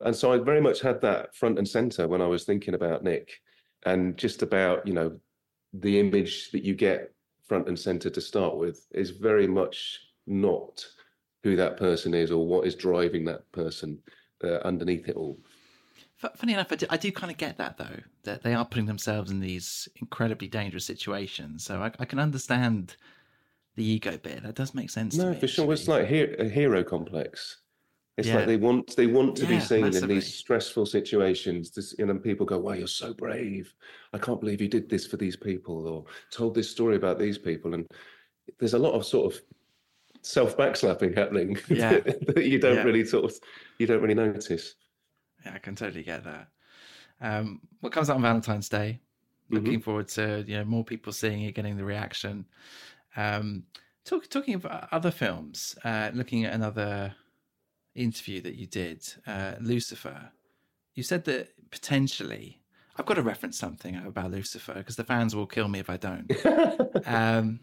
and 0.00 0.14
so 0.14 0.32
i 0.32 0.38
very 0.38 0.60
much 0.60 0.80
had 0.80 1.00
that 1.00 1.34
front 1.34 1.58
and 1.58 1.68
center 1.68 2.08
when 2.08 2.20
i 2.20 2.26
was 2.26 2.44
thinking 2.44 2.74
about 2.74 3.04
nick 3.04 3.40
and 3.84 4.16
just 4.16 4.42
about 4.42 4.86
you 4.86 4.92
know 4.92 5.16
the 5.74 5.98
image 6.00 6.50
that 6.50 6.64
you 6.64 6.74
get 6.74 7.12
front 7.46 7.68
and 7.68 7.78
center 7.78 8.10
to 8.10 8.20
start 8.20 8.56
with 8.56 8.86
is 8.92 9.10
very 9.10 9.46
much 9.46 10.00
not 10.26 10.84
who 11.44 11.54
that 11.54 11.76
person 11.76 12.12
is 12.14 12.32
or 12.32 12.44
what 12.44 12.66
is 12.66 12.74
driving 12.74 13.24
that 13.24 13.50
person 13.52 13.98
uh, 14.42 14.58
underneath 14.64 15.08
it 15.08 15.16
all 15.16 15.38
Funny 16.34 16.54
enough, 16.54 16.72
I 16.72 16.76
do, 16.76 16.86
I 16.88 16.96
do, 16.96 17.12
kind 17.12 17.30
of 17.30 17.36
get 17.36 17.58
that 17.58 17.76
though, 17.76 18.00
that 18.24 18.42
they 18.42 18.54
are 18.54 18.64
putting 18.64 18.86
themselves 18.86 19.30
in 19.30 19.38
these 19.38 19.86
incredibly 19.96 20.48
dangerous 20.48 20.86
situations. 20.86 21.62
So 21.64 21.82
I, 21.82 21.92
I 21.98 22.06
can 22.06 22.18
understand 22.18 22.96
the 23.76 23.84
ego 23.84 24.16
bit. 24.18 24.42
That 24.42 24.54
does 24.54 24.74
make 24.74 24.90
sense. 24.90 25.16
No, 25.16 25.30
me, 25.30 25.38
for 25.38 25.46
sure. 25.46 25.72
It's 25.72 25.88
like 25.88 26.10
a 26.10 26.48
hero 26.48 26.82
complex. 26.82 27.60
It's 28.16 28.28
yeah. 28.28 28.36
like 28.36 28.46
they 28.46 28.56
want 28.56 28.96
they 28.96 29.06
want 29.06 29.36
to 29.36 29.42
yeah, 29.42 29.48
be 29.48 29.60
seen 29.60 29.82
massively. 29.82 30.14
in 30.14 30.20
these 30.20 30.34
stressful 30.34 30.86
situations. 30.86 31.70
This, 31.70 31.94
you 31.98 32.06
know, 32.06 32.14
people 32.16 32.46
go, 32.46 32.58
"Wow, 32.58 32.72
you're 32.72 32.86
so 32.86 33.12
brave! 33.12 33.72
I 34.14 34.18
can't 34.18 34.40
believe 34.40 34.60
you 34.62 34.68
did 34.68 34.88
this 34.88 35.06
for 35.06 35.18
these 35.18 35.36
people, 35.36 35.86
or 35.86 36.04
told 36.30 36.54
this 36.54 36.70
story 36.70 36.96
about 36.96 37.18
these 37.18 37.36
people." 37.36 37.74
And 37.74 37.86
there's 38.58 38.74
a 38.74 38.78
lot 38.78 38.94
of 38.94 39.04
sort 39.04 39.34
of 39.34 39.40
self 40.22 40.56
backslapping 40.56 41.16
happening 41.16 41.58
yeah. 41.68 42.00
that 42.00 42.46
you 42.46 42.58
don't 42.58 42.86
really 42.86 43.04
sort 43.04 43.26
of 43.26 43.38
you 43.78 43.86
don't 43.86 44.00
really 44.00 44.14
notice 44.14 44.74
yeah, 45.46 45.54
I 45.54 45.58
can 45.58 45.74
totally 45.74 46.02
get 46.02 46.24
that. 46.24 46.48
Um, 47.20 47.60
what 47.80 47.92
comes 47.92 48.10
out 48.10 48.16
on 48.16 48.22
Valentine's 48.22 48.68
Day? 48.68 49.00
Mm-hmm. 49.50 49.64
Looking 49.64 49.80
forward 49.80 50.08
to 50.08 50.44
you 50.46 50.56
know 50.56 50.64
more 50.64 50.84
people 50.84 51.12
seeing 51.12 51.42
it, 51.42 51.54
getting 51.54 51.76
the 51.76 51.84
reaction. 51.84 52.44
Um, 53.16 53.64
talk, 54.04 54.28
talking 54.28 54.54
about 54.54 54.88
other 54.92 55.10
films, 55.10 55.76
uh, 55.84 56.10
looking 56.14 56.44
at 56.44 56.54
another 56.54 57.14
interview 57.94 58.40
that 58.42 58.54
you 58.54 58.66
did, 58.66 59.06
uh, 59.26 59.54
Lucifer. 59.60 60.30
You 60.94 61.02
said 61.02 61.24
that 61.24 61.48
potentially, 61.70 62.60
I've 62.96 63.06
got 63.06 63.14
to 63.14 63.22
reference 63.22 63.58
something 63.58 63.96
about 63.96 64.30
Lucifer 64.30 64.74
because 64.74 64.96
the 64.96 65.04
fans 65.04 65.34
will 65.34 65.46
kill 65.46 65.68
me 65.68 65.78
if 65.78 65.90
I 65.90 65.96
don't. 65.96 66.30
um, 67.06 67.60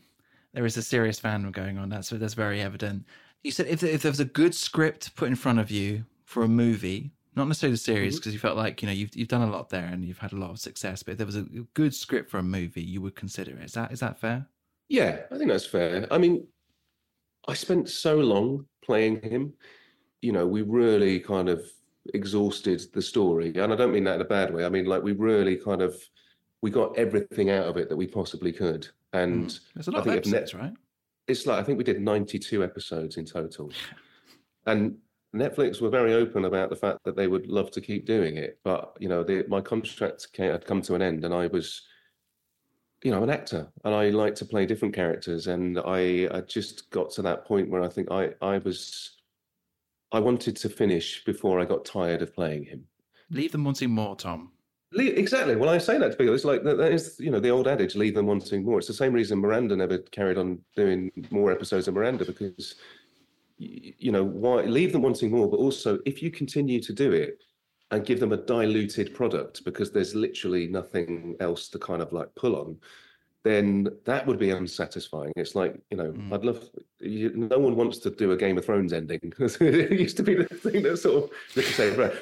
there 0.54 0.66
is 0.66 0.78
a 0.78 0.84
serious 0.84 1.20
fandom 1.20 1.52
going 1.52 1.78
on. 1.78 1.90
That's 1.90 2.10
that's 2.10 2.36
very 2.36 2.62
evident. 2.62 3.06
You 3.44 3.52
said 3.52 3.68
if, 3.68 3.84
if 3.84 4.02
there 4.04 4.12
was 4.12 4.20
a 4.20 4.26
good 4.26 4.54
script 4.56 5.16
put 5.16 5.28
in 5.28 5.36
front 5.36 5.60
of 5.60 5.72
you 5.72 6.06
for 6.26 6.44
a 6.44 6.48
movie, 6.48 7.12
not 7.36 7.48
necessarily 7.48 7.74
the 7.74 7.78
series 7.78 8.16
because 8.16 8.30
mm-hmm. 8.30 8.36
you 8.36 8.40
felt 8.40 8.58
like 8.58 8.82
you 8.82 8.86
know 8.88 8.94
you've 8.94 9.16
you've 9.16 9.28
done 9.28 9.42
a 9.42 9.52
lot 9.52 9.70
there 9.70 9.86
and 9.86 10.06
you've 10.06 10.20
had 10.20 10.34
a 10.34 10.38
lot 10.38 10.52
of 10.52 10.60
success. 10.60 11.02
But 11.02 11.14
if 11.14 11.18
there 11.18 11.26
was 11.26 11.36
a 11.36 11.44
good 11.74 11.96
script 11.96 12.30
for 12.30 12.38
a 12.38 12.44
movie, 12.44 12.84
you 12.84 13.02
would 13.02 13.16
consider 13.16 13.58
it. 13.58 13.64
Is 13.64 13.74
that 13.74 13.92
is 13.92 14.02
that 14.02 14.20
fair? 14.20 14.48
Yeah, 14.90 15.22
I 15.32 15.38
think 15.38 15.50
that's 15.50 15.66
fair. 15.66 16.08
I 16.12 16.18
mean, 16.18 16.48
I 17.48 17.54
spent 17.54 17.90
so 17.90 18.18
long 18.18 18.66
playing 18.84 19.22
him. 19.22 19.54
You 20.22 20.32
know, 20.32 20.48
we 20.48 20.62
really 20.62 21.20
kind 21.20 21.50
of 21.50 21.66
exhausted 22.14 22.82
the 22.94 23.02
story, 23.02 23.54
and 23.56 23.74
I 23.74 23.76
don't 23.76 23.92
mean 23.92 24.04
that 24.06 24.16
in 24.16 24.22
a 24.22 24.26
bad 24.26 24.54
way. 24.54 24.66
I 24.66 24.70
mean, 24.70 24.86
like 24.86 25.04
we 25.04 25.14
really 25.14 25.58
kind 25.58 25.82
of 25.82 25.96
we 26.62 26.70
got 26.70 26.98
everything 26.98 27.50
out 27.50 27.68
of 27.68 27.78
it 27.78 27.90
that 27.90 27.98
we 27.98 28.08
possibly 28.08 28.54
could. 28.54 28.88
And 29.12 29.48
mm. 29.48 29.60
there's 29.76 29.90
a 29.90 29.92
lot 29.92 30.08
of 30.08 30.14
episodes, 30.14 30.54
right? 30.54 30.74
It's 31.28 31.46
like 31.46 31.60
I 31.60 31.64
think 31.64 31.78
we 31.78 31.84
did 31.84 32.02
92 32.02 32.64
episodes 32.64 33.18
in 33.18 33.26
total, 33.26 33.72
and 34.66 34.98
Netflix 35.36 35.82
were 35.82 35.90
very 35.90 36.14
open 36.14 36.46
about 36.46 36.70
the 36.70 36.76
fact 36.76 37.00
that 37.06 37.16
they 37.16 37.28
would 37.28 37.48
love 37.48 37.72
to 37.72 37.82
keep 37.82 38.06
doing 38.06 38.38
it, 38.38 38.60
but 38.64 38.96
you 39.00 39.10
know, 39.10 39.24
the, 39.24 39.46
my 39.48 39.62
contract 39.62 40.32
came, 40.32 40.52
had 40.52 40.66
come 40.66 40.82
to 40.84 40.96
an 40.96 41.02
end, 41.02 41.26
and 41.26 41.34
I 41.34 41.48
was, 41.48 41.82
you 43.04 43.12
know, 43.12 43.18
I'm 43.18 43.24
an 43.24 43.30
actor, 43.30 43.68
and 43.84 43.94
I 43.94 44.10
like 44.10 44.36
to 44.36 44.46
play 44.46 44.66
different 44.66 44.96
characters, 44.96 45.48
and 45.48 45.80
I, 45.80 46.30
I 46.32 46.42
just 46.42 46.90
got 46.90 47.12
to 47.12 47.22
that 47.24 47.46
point 47.46 47.70
where 47.70 47.84
I 47.84 47.90
think 47.90 48.10
I, 48.12 48.32
I 48.42 48.60
was, 48.60 49.18
I 50.12 50.20
wanted 50.20 50.56
to 50.58 50.70
finish 50.70 51.24
before 51.26 51.60
I 51.60 51.66
got 51.66 51.86
tired 51.86 52.22
of 52.22 52.34
playing 52.34 52.66
him. 52.66 52.86
Leave 53.30 53.52
them 53.52 53.66
wanting 53.66 53.92
more, 53.92 54.16
Tom. 54.16 54.52
Leave, 54.92 55.18
Exactly. 55.18 55.56
Well, 55.56 55.70
I 55.70 55.80
say 55.80 55.98
that 55.98 56.12
to 56.12 56.18
people. 56.18 56.36
It's 56.36 56.46
like 56.46 56.64
that 56.64 56.80
is, 56.80 57.20
you 57.20 57.32
know, 57.32 57.40
the 57.40 57.50
old 57.50 57.68
adage: 57.68 57.96
leave 57.96 58.14
them 58.14 58.28
wanting 58.28 58.64
more. 58.64 58.78
It's 58.78 58.88
the 58.88 58.94
same 58.94 59.14
reason 59.14 59.40
Miranda 59.40 59.76
never 59.76 59.98
carried 59.98 60.38
on 60.38 60.60
doing 60.76 61.12
more 61.32 61.52
episodes 61.52 61.88
of 61.88 61.96
Miranda 61.96 62.26
because 62.26 62.76
you 63.58 64.12
know 64.12 64.24
why 64.24 64.62
leave 64.62 64.92
them 64.92 65.02
wanting 65.02 65.32
more 65.32 65.50
but 65.50 65.58
also 65.58 66.00
if 66.06 66.22
you 66.22 66.32
continue 66.32 66.82
to 66.82 66.92
do 66.92 67.12
it 67.12 67.40
and 67.94 68.06
give 68.06 68.20
them 68.20 68.32
a 68.32 68.38
diluted 68.38 69.14
product 69.14 69.64
because 69.66 69.92
there's 69.92 70.16
literally 70.16 70.68
nothing 70.68 71.36
else 71.40 71.68
to 71.70 71.80
kind 71.80 72.02
of 72.02 72.12
like 72.12 72.34
pull 72.36 72.56
on 72.56 72.78
then 73.44 73.90
that 74.06 74.26
would 74.26 74.40
be 74.40 74.52
unsatisfying 74.52 75.32
it's 75.36 75.54
like 75.54 75.80
you 75.92 75.98
know 75.98 76.12
mm. 76.12 76.34
i'd 76.34 76.46
love 76.46 76.70
you, 77.00 77.32
no 77.36 77.60
one 77.60 77.76
wants 77.76 78.00
to 78.00 78.10
do 78.10 78.32
a 78.32 78.38
game 78.38 78.58
of 78.58 78.66
thrones 78.66 78.94
ending 78.94 79.20
it 79.40 80.00
used 80.00 80.18
to 80.18 80.24
be 80.24 80.36
the 80.36 80.46
thing 80.46 80.82
that 80.82 80.98
sort 80.98 81.24
of 81.24 81.30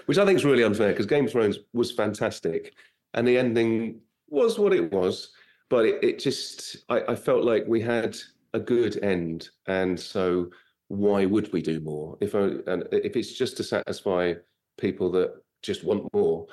which 0.05 0.17
i 0.17 0.25
think 0.25 0.37
is 0.37 0.45
really 0.45 0.63
unfair 0.63 0.89
because 0.89 1.05
game 1.05 1.25
of 1.25 1.31
thrones 1.31 1.59
was 1.73 1.91
fantastic 1.91 2.73
and 3.13 3.27
the 3.27 3.37
ending 3.37 3.99
was 4.29 4.59
what 4.59 4.73
it 4.73 4.91
was 4.91 5.31
but 5.69 5.85
it, 5.85 6.03
it 6.03 6.19
just 6.19 6.77
I, 6.89 7.01
I 7.09 7.15
felt 7.15 7.43
like 7.43 7.63
we 7.67 7.81
had 7.81 8.17
a 8.53 8.59
good 8.59 9.01
end 9.03 9.49
and 9.67 9.97
so 9.97 10.49
why 10.91 11.25
would 11.25 11.51
we 11.53 11.61
do 11.61 11.79
more? 11.79 12.17
If 12.19 12.35
I, 12.35 12.49
and 12.67 12.85
if 12.91 13.15
it's 13.15 13.31
just 13.31 13.55
to 13.57 13.63
satisfy 13.63 14.33
people 14.77 15.09
that 15.11 15.41
just 15.61 15.83
want 15.83 16.11
more, 16.13 16.47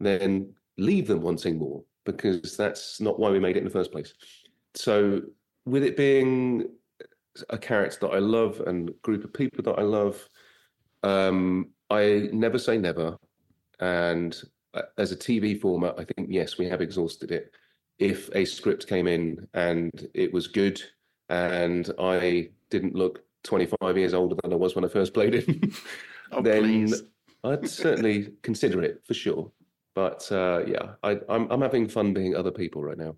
then 0.00 0.54
leave 0.76 1.06
them 1.06 1.22
wanting 1.22 1.58
more 1.58 1.82
because 2.04 2.56
that's 2.56 3.00
not 3.00 3.18
why 3.18 3.30
we 3.30 3.38
made 3.38 3.56
it 3.56 3.60
in 3.60 3.64
the 3.64 3.70
first 3.70 3.92
place. 3.92 4.14
So 4.74 5.22
with 5.64 5.82
it 5.82 5.96
being 5.96 6.68
a 7.50 7.58
character 7.58 7.98
that 8.02 8.14
I 8.14 8.18
love 8.18 8.60
and 8.66 8.90
group 9.02 9.24
of 9.24 9.32
people 9.32 9.62
that 9.64 9.78
I 9.78 9.82
love, 9.82 10.28
um, 11.02 11.70
I 11.90 12.28
never 12.32 12.58
say 12.58 12.78
never. 12.78 13.16
And 13.80 14.40
uh, 14.74 14.82
as 14.98 15.12
a 15.12 15.16
TV 15.16 15.60
format, 15.60 15.94
I 15.98 16.04
think 16.04 16.28
yes, 16.30 16.58
we 16.58 16.68
have 16.68 16.80
exhausted 16.80 17.30
it. 17.30 17.52
If 17.98 18.28
a 18.34 18.44
script 18.44 18.86
came 18.88 19.06
in 19.06 19.46
and 19.54 20.08
it 20.14 20.32
was 20.32 20.48
good, 20.48 20.82
and 21.28 21.90
I 21.98 22.50
didn't 22.70 22.94
look 22.94 23.22
25 23.44 23.96
years 23.96 24.14
older 24.14 24.36
than 24.42 24.52
I 24.52 24.56
was 24.56 24.74
when 24.74 24.84
I 24.84 24.88
first 24.88 25.14
played 25.14 25.34
it, 25.34 25.74
oh, 26.32 26.42
then 26.42 26.62
please. 26.62 27.02
I'd 27.44 27.68
certainly 27.68 28.30
consider 28.42 28.82
it 28.82 29.02
for 29.06 29.14
sure. 29.14 29.50
But 29.94 30.30
uh, 30.32 30.64
yeah, 30.66 30.94
I, 31.02 31.20
I'm 31.28 31.50
I'm 31.50 31.60
having 31.60 31.88
fun 31.88 32.12
being 32.12 32.34
other 32.34 32.50
people 32.50 32.82
right 32.82 32.98
now. 32.98 33.14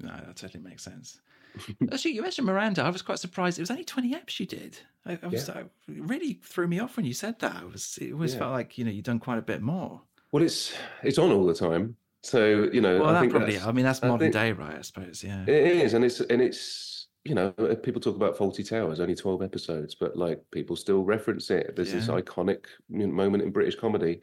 No, 0.00 0.10
that 0.26 0.36
totally 0.36 0.62
makes 0.62 0.84
sense. 0.84 1.20
Actually, 1.92 2.12
you 2.12 2.22
mentioned 2.22 2.46
Miranda. 2.46 2.82
I 2.82 2.90
was 2.90 3.02
quite 3.02 3.18
surprised. 3.18 3.58
It 3.58 3.62
was 3.62 3.70
only 3.70 3.84
20 3.84 4.14
apps 4.14 4.40
you 4.40 4.46
did. 4.46 4.78
I, 5.04 5.18
I 5.22 5.26
was, 5.26 5.48
yeah. 5.48 5.60
it 5.60 5.68
really 5.88 6.40
threw 6.42 6.66
me 6.66 6.78
off 6.78 6.96
when 6.96 7.04
you 7.04 7.12
said 7.12 7.38
that. 7.40 7.62
It 7.62 7.72
was 7.72 7.98
it 8.00 8.12
always 8.12 8.32
yeah. 8.32 8.40
felt 8.40 8.52
like 8.52 8.78
you 8.78 8.84
know 8.84 8.90
you'd 8.90 9.04
done 9.04 9.18
quite 9.18 9.38
a 9.38 9.42
bit 9.42 9.62
more. 9.62 10.02
Well, 10.32 10.42
it's 10.42 10.74
it's 11.02 11.18
on 11.18 11.30
all 11.30 11.46
the 11.46 11.54
time. 11.54 11.96
So 12.22 12.68
you 12.72 12.80
know, 12.80 13.00
well, 13.00 13.08
I 13.08 13.12
that 13.14 13.20
think 13.20 13.32
probably. 13.32 13.58
I 13.58 13.72
mean, 13.72 13.84
that's 13.84 14.02
modern 14.02 14.18
think, 14.18 14.34
day, 14.34 14.52
right? 14.52 14.78
I 14.78 14.82
suppose. 14.82 15.24
Yeah, 15.24 15.42
it 15.42 15.48
is, 15.48 15.94
and 15.94 16.04
it's 16.04 16.20
and 16.20 16.40
it's 16.40 17.01
you 17.24 17.34
know, 17.34 17.54
uh, 17.58 17.74
people 17.76 18.00
talk 18.00 18.16
about 18.16 18.36
Fawlty 18.36 18.68
Towers, 18.68 19.00
only 19.00 19.14
12 19.14 19.42
episodes, 19.42 19.94
but 19.94 20.16
like 20.16 20.42
people 20.50 20.74
still 20.74 21.04
reference 21.04 21.50
it. 21.50 21.76
There's 21.76 21.92
yeah. 21.92 22.00
this 22.00 22.08
iconic 22.08 22.64
moment 22.88 23.42
in 23.42 23.50
British 23.50 23.76
comedy. 23.76 24.20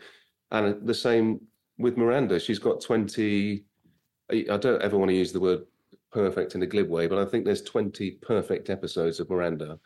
And 0.51 0.85
the 0.85 0.93
same 0.93 1.39
with 1.77 1.97
Miranda. 1.97 2.39
She's 2.39 2.59
got 2.59 2.81
20, 2.81 3.63
I 4.31 4.57
don't 4.57 4.81
ever 4.81 4.97
want 4.97 5.09
to 5.09 5.15
use 5.15 5.31
the 5.31 5.39
word 5.39 5.61
perfect 6.11 6.55
in 6.55 6.63
a 6.63 6.67
glib 6.67 6.89
way, 6.89 7.07
but 7.07 7.19
I 7.19 7.25
think 7.25 7.45
there's 7.45 7.61
20 7.61 8.11
perfect 8.21 8.69
episodes 8.69 9.19
of 9.19 9.29
Miranda. 9.29 9.79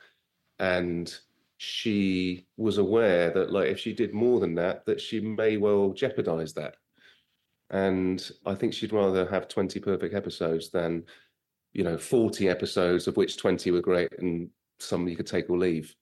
And 0.60 1.14
she 1.58 2.48
was 2.58 2.80
aware 2.80 3.30
that 3.32 3.52
like 3.52 3.68
if 3.68 3.80
she 3.80 3.94
did 3.94 4.14
more 4.14 4.40
than 4.40 4.56
that, 4.56 4.86
that 4.86 5.00
she 5.00 5.20
may 5.20 5.58
well 5.58 5.92
jeopardize 5.92 6.54
that. 6.54 6.78
And 7.70 8.28
I 8.46 8.56
think 8.56 8.74
she'd 8.74 8.94
rather 8.94 9.28
have 9.28 9.48
20 9.48 9.80
perfect 9.80 10.14
episodes 10.14 10.70
than, 10.70 11.06
you 11.74 11.84
know, 11.84 11.98
40 11.98 12.50
episodes 12.50 13.08
of 13.08 13.18
which 13.18 13.38
20 13.38 13.72
were 13.72 13.82
great 13.82 14.10
and 14.20 14.50
some 14.80 15.08
you 15.08 15.16
could 15.16 15.28
take 15.28 15.50
or 15.50 15.58
leave. 15.58 15.96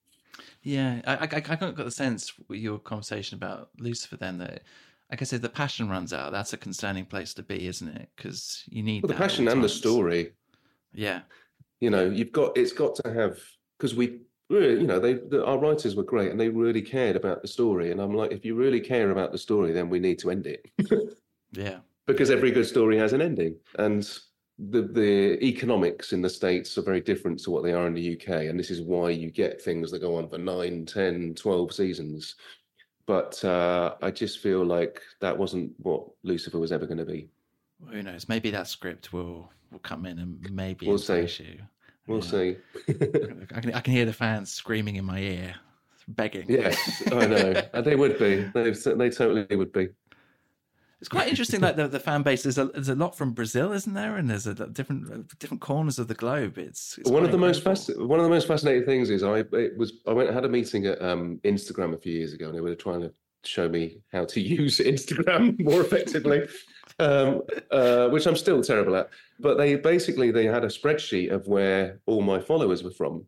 Yeah, 0.64 1.02
I, 1.06 1.16
I, 1.16 1.24
I 1.24 1.28
kind 1.28 1.64
of 1.64 1.76
got 1.76 1.86
the 1.86 1.92
sense 1.92 2.34
with 2.48 2.60
your 2.60 2.80
conversation 2.80 3.36
about 3.36 3.70
Lucifer 3.80 4.18
then 4.18 4.38
that, 4.40 4.64
like 5.10 5.22
I 5.22 5.26
said, 5.26 5.42
the 5.42 5.50
passion 5.50 5.90
runs 5.90 6.14
out. 6.14 6.32
That's 6.32 6.54
a 6.54 6.58
concerning 6.58 7.06
place 7.06 7.34
to 7.36 7.44
be, 7.44 7.68
isn't 7.68 7.88
it? 7.88 8.10
Because 8.16 8.64
you 8.70 8.84
need 8.84 9.04
Well, 9.04 9.10
the 9.10 9.16
passion 9.16 9.48
and 9.48 9.64
the 9.64 9.70
story, 9.70 10.32
Yeah, 10.94 11.22
you 11.80 11.90
know, 11.90 12.06
you've 12.10 12.32
got, 12.32 12.58
it's 12.58 12.74
got 12.74 12.96
to 12.96 13.14
have, 13.14 13.40
because 13.78 13.96
we, 13.96 14.20
really, 14.50 14.80
you 14.80 14.88
know, 14.88 15.00
they, 15.00 15.14
the, 15.14 15.44
our 15.46 15.58
writers 15.58 15.96
were 15.96 16.04
great 16.04 16.32
and 16.32 16.40
they 16.40 16.50
really 16.50 16.82
cared 16.82 17.16
about 17.16 17.42
the 17.42 17.48
story. 17.48 17.92
And 17.92 18.00
I'm 18.00 18.14
like, 18.14 18.32
if 18.32 18.46
you 18.46 18.56
really 18.56 18.80
care 18.80 19.12
about 19.12 19.32
the 19.32 19.38
story, 19.38 19.72
then 19.72 19.90
we 19.90 20.00
need 20.00 20.20
to 20.20 20.32
end 20.32 20.48
it. 20.48 20.70
yeah, 21.52 21.80
because 22.08 22.30
every 22.30 22.52
good 22.52 22.68
story 22.68 22.98
has 22.98 23.14
an 23.14 23.22
ending 23.22 23.56
and 23.80 24.08
the 24.70 24.84
the 24.84 25.44
economics 25.44 26.14
in 26.14 26.22
the 26.22 26.30
states 26.30 26.78
are 26.78 26.84
very 26.84 27.02
different 27.02 27.40
to 27.40 27.50
what 27.52 27.64
they 27.64 27.74
are 27.74 27.88
in 27.88 27.94
the 27.96 28.14
UK 28.16 28.46
and 28.46 28.60
this 28.60 28.70
is 28.70 28.82
why 28.82 29.10
you 29.10 29.32
get 29.32 29.62
things 29.62 29.90
that 29.90 30.00
go 30.00 30.16
on 30.18 30.30
for 30.30 30.38
9 30.38 30.86
10 30.86 31.34
12 31.34 31.74
seasons 31.74 32.36
but 33.08 33.44
uh, 33.44 33.96
I 34.04 34.12
just 34.12 34.40
feel 34.40 34.64
like 34.64 35.02
that 35.20 35.36
wasn't 35.38 35.72
what 35.80 36.06
Lucifer 36.24 36.60
was 36.60 36.72
ever 36.72 36.86
going 36.86 37.00
to 37.00 37.06
be 37.06 37.28
Well, 37.80 37.92
who 37.94 38.04
knows? 38.04 38.30
Maybe 38.30 38.52
that 38.52 38.68
script 38.68 39.12
will 39.12 39.50
will 39.72 39.80
come 39.80 40.06
in 40.06 40.20
and 40.20 40.52
maybe 40.52 40.86
We'll 40.86 41.00
see. 41.00 41.22
you. 41.44 41.62
we'll 42.08 42.22
Yeah. 42.22 42.28
see 42.28 42.58
I 43.56 43.62
can 43.62 43.74
I 43.74 43.80
can 43.82 43.94
hear 43.94 44.06
the 44.06 44.14
fans 44.14 44.54
screaming 44.54 44.98
in 44.98 45.06
my 45.06 45.20
ear, 45.20 45.56
begging. 46.10 46.46
yes 46.50 47.02
I 47.12 47.26
know 47.26 47.64
and 47.74 47.86
they 47.88 47.96
would 47.96 48.20
be 48.20 48.44
they, 48.54 48.70
they 48.72 49.10
totally 49.10 49.56
would 49.56 49.72
be 49.72 49.90
It's 51.02 51.10
quite 51.10 51.28
interesting 51.28 51.62
that 51.62 51.78
the, 51.78 51.88
the 51.88 52.00
fan 52.00 52.22
base 52.22 52.44
there's 52.44 52.60
a 52.60 52.66
there's 52.66 52.88
a 52.88 52.94
lot 52.94 53.18
from 53.18 53.34
Brazil, 53.34 53.72
isn't 53.72 53.96
there? 53.96 54.18
And 54.18 54.30
there's 54.30 54.46
a 54.46 54.54
different 54.54 55.38
different 55.40 55.60
corners 55.60 55.98
of 55.98 56.08
the 56.08 56.14
globe. 56.14 56.60
It's, 56.60 57.00
it's 57.00 57.10
one 57.10 57.26
of 57.26 57.32
the 57.32 57.40
most 57.40 57.64
fasc- 57.64 57.98
one 58.06 58.20
of 58.20 58.24
the 58.24 58.30
most 58.30 58.48
fascinating 58.48 58.86
things 58.86 59.10
is 59.10 59.24
I 59.24 59.40
it 59.40 59.76
was 59.76 59.94
I 60.06 60.14
went 60.14 60.32
had 60.32 60.46
a 60.46 60.50
meeting 60.50 60.86
at 60.86 61.02
um, 61.02 61.40
Instagram 61.44 61.96
a 61.96 61.98
few 61.98 62.14
years 62.14 62.34
ago 62.34 62.48
and 62.50 62.56
they 62.56 62.62
were 62.62 62.76
trying 62.76 63.02
to 63.02 63.12
show 63.44 63.68
me 63.68 63.98
how 64.12 64.26
to 64.26 64.40
use 64.60 64.78
Instagram 64.78 65.60
more 65.60 65.82
effectively, 65.82 66.48
um, 67.00 67.42
uh, 67.72 68.10
which 68.10 68.28
I'm 68.28 68.36
still 68.36 68.62
terrible 68.62 68.96
at. 68.96 69.10
But 69.40 69.58
they 69.58 69.78
basically 69.78 70.30
they 70.30 70.46
had 70.46 70.64
a 70.64 70.68
spreadsheet 70.68 71.32
of 71.32 71.48
where 71.48 72.00
all 72.06 72.22
my 72.22 72.40
followers 72.40 72.84
were 72.84 72.92
from, 72.92 73.26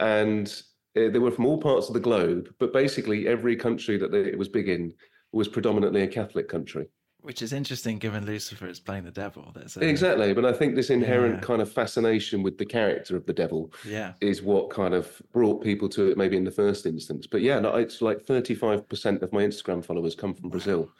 and 0.00 0.48
uh, 0.96 1.10
they 1.10 1.20
were 1.20 1.30
from 1.30 1.46
all 1.46 1.58
parts 1.58 1.86
of 1.86 1.94
the 1.94 2.00
globe. 2.00 2.52
But 2.58 2.72
basically 2.72 3.28
every 3.28 3.54
country 3.54 3.98
that 3.98 4.10
they, 4.10 4.22
it 4.22 4.38
was 4.38 4.48
big 4.48 4.68
in 4.68 4.92
was 5.30 5.46
predominantly 5.46 6.02
a 6.02 6.08
Catholic 6.08 6.48
country. 6.48 6.88
Which 7.24 7.40
is 7.40 7.54
interesting, 7.54 7.96
given 7.98 8.26
Lucifer 8.26 8.66
is 8.68 8.78
playing 8.78 9.04
the 9.04 9.10
devil. 9.10 9.50
There's 9.54 9.78
a, 9.78 9.80
Exactly, 9.88 10.34
but 10.34 10.44
I 10.44 10.52
think 10.52 10.74
this 10.74 10.90
inherent 10.90 11.36
Yeah. 11.36 11.40
kind 11.40 11.62
of 11.62 11.72
fascination 11.72 12.42
with 12.42 12.58
the 12.58 12.66
character 12.66 13.16
of 13.16 13.24
the 13.24 13.32
devil 13.32 13.72
Yeah, 13.82 14.12
is 14.20 14.42
what 14.42 14.68
kind 14.68 14.92
of 14.92 15.22
brought 15.32 15.62
people 15.64 15.88
to 15.88 16.10
it 16.10 16.18
maybe 16.18 16.36
in 16.36 16.44
the 16.44 16.50
first 16.50 16.84
instance 16.84 17.26
but 17.26 17.40
yeah 17.40 17.58
no, 17.60 17.74
it's 17.76 18.02
like 18.02 18.18
35% 18.26 19.22
of 19.22 19.32
my 19.32 19.42
instagram 19.42 19.82
followers 19.82 20.14
come 20.14 20.34
from 20.34 20.50
brazil 20.50 20.90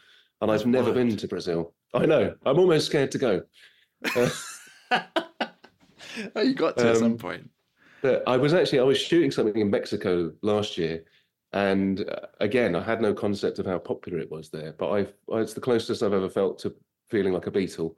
and 0.41 0.51
That's 0.51 0.63
i've 0.63 0.67
never 0.69 0.85
wild. 0.93 0.95
been 0.95 1.17
to 1.19 1.29
brazil 1.29 1.75
i 1.93 2.07
know 2.07 2.35
i'm 2.47 2.59
almost 2.59 2.87
scared 2.87 3.11
to 3.13 3.19
go 3.19 3.43
Uh, 4.17 4.31
oh, 6.37 6.41
you 6.41 6.55
got 6.55 6.77
to 6.79 6.89
at 6.91 6.97
some 6.97 7.13
Um, 7.13 7.19
point. 7.19 7.51
i 8.27 8.37
was 8.39 8.55
actually 8.55 8.81
i 8.81 8.83
was 8.83 8.99
shooting 8.99 9.31
something 9.31 9.61
in 9.61 9.69
mexico 9.71 10.33
last 10.43 10.79
year 10.79 11.05
and 11.55 12.01
uh, 12.11 12.27
again 12.41 12.75
i 12.75 12.83
had 12.83 13.01
no 13.01 13.15
concept 13.15 13.59
of 13.59 13.65
how 13.67 13.79
popular 13.79 14.19
it 14.19 14.31
was 14.31 14.51
there 14.51 14.75
but 14.79 14.91
i've 14.91 15.13
it's 15.33 15.55
the 15.55 15.61
closest 15.61 16.03
i've 16.03 16.13
ever 16.13 16.29
felt 16.29 16.59
to 16.59 16.75
feeling 17.11 17.33
like 17.33 17.47
a 17.47 17.51
Beatle 17.51 17.95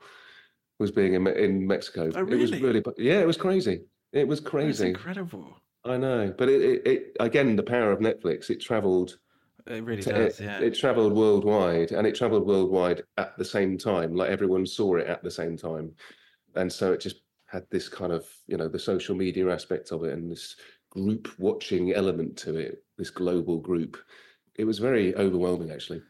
was 0.79 0.91
being 0.91 1.15
in, 1.15 1.27
in 1.27 1.67
mexico 1.67 2.11
Oh, 2.15 2.21
it 2.21 2.37
was 2.39 2.53
really? 2.53 2.63
really 2.63 2.83
yeah 2.99 3.21
it 3.21 3.27
was 3.27 3.39
crazy 3.39 3.81
it 4.13 4.29
was 4.29 4.41
That's 4.41 4.51
crazy 4.51 4.89
incredible. 4.91 5.57
i 5.85 5.97
know 5.97 6.33
but 6.37 6.49
it, 6.51 6.61
it, 6.63 6.87
it 6.87 7.17
again 7.19 7.57
the 7.57 7.63
power 7.63 7.91
of 7.93 8.01
netflix 8.01 8.51
it 8.51 8.61
traveled 8.61 9.19
It 9.67 9.83
really 9.85 10.03
to- 10.03 10.13
does. 10.13 10.39
it, 10.39 10.45
Yeah. 10.45 10.59
it 10.61 10.75
traveled 10.75 11.15
worldwide 11.15 11.93
and 11.93 12.07
it 12.07 12.15
traveled 12.15 12.47
worldwide 12.47 13.05
at 13.17 13.37
the 13.39 13.45
same 13.45 13.79
time 13.79 14.15
like 14.15 14.29
everyone 14.31 14.67
saw 14.67 14.97
it 14.97 15.07
at 15.07 15.23
the 15.23 15.31
same 15.31 15.57
time 15.57 15.93
and 16.57 16.71
so 16.71 16.93
it 16.93 17.01
just 17.01 17.23
had 17.47 17.65
this 17.71 17.89
kind 17.89 18.13
of 18.13 18.27
you 18.49 18.59
know 18.59 18.69
the 18.69 18.79
social 18.79 19.15
media 19.15 19.49
aspect 19.49 19.93
of 19.93 20.05
it 20.05 20.13
and 20.13 20.31
this 20.31 20.57
group 20.91 21.29
watching 21.39 21.95
element 21.95 22.37
to 22.37 22.57
it 22.57 22.83
this 22.97 23.11
global 23.11 23.59
group 23.59 23.97
it 24.57 24.65
was 24.65 24.79
very 24.79 25.15
overwhelming 25.17 25.71
actually 25.71 26.03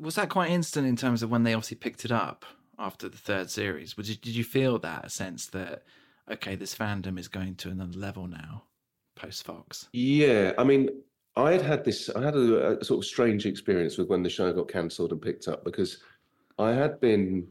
Was 0.00 0.14
that 0.14 0.28
quite 0.30 0.50
instant 0.50 0.86
in 0.86 0.96
terms 0.96 1.22
of 1.22 1.30
when 1.30 1.42
they 1.42 1.54
obviously 1.54 1.76
picked 1.76 2.04
it 2.04 2.12
up 2.12 2.44
after 2.78 3.08
the 3.08 3.18
third 3.18 3.50
series? 3.50 3.96
Was 3.96 4.08
you, 4.08 4.16
did 4.16 4.34
you 4.34 4.44
feel 4.44 4.78
that 4.78 5.10
sense 5.12 5.46
that 5.48 5.84
okay, 6.30 6.54
this 6.54 6.74
fandom 6.74 7.18
is 7.18 7.28
going 7.28 7.56
to 7.56 7.70
another 7.70 7.98
level 7.98 8.26
now 8.26 8.64
post 9.16 9.44
Fox? 9.44 9.88
yeah 9.92 10.52
i 10.56 10.64
mean 10.64 10.88
i 11.36 11.52
had 11.52 11.62
had 11.62 11.84
this 11.84 12.08
i 12.10 12.22
had 12.22 12.34
a, 12.34 12.78
a 12.78 12.84
sort 12.84 12.98
of 12.98 13.04
strange 13.04 13.44
experience 13.46 13.98
with 13.98 14.08
when 14.08 14.22
the 14.22 14.30
show 14.30 14.52
got 14.52 14.68
cancelled 14.68 15.12
and 15.12 15.20
picked 15.20 15.46
up 15.48 15.62
because 15.64 15.98
i 16.58 16.70
had 16.70 16.98
been 17.00 17.46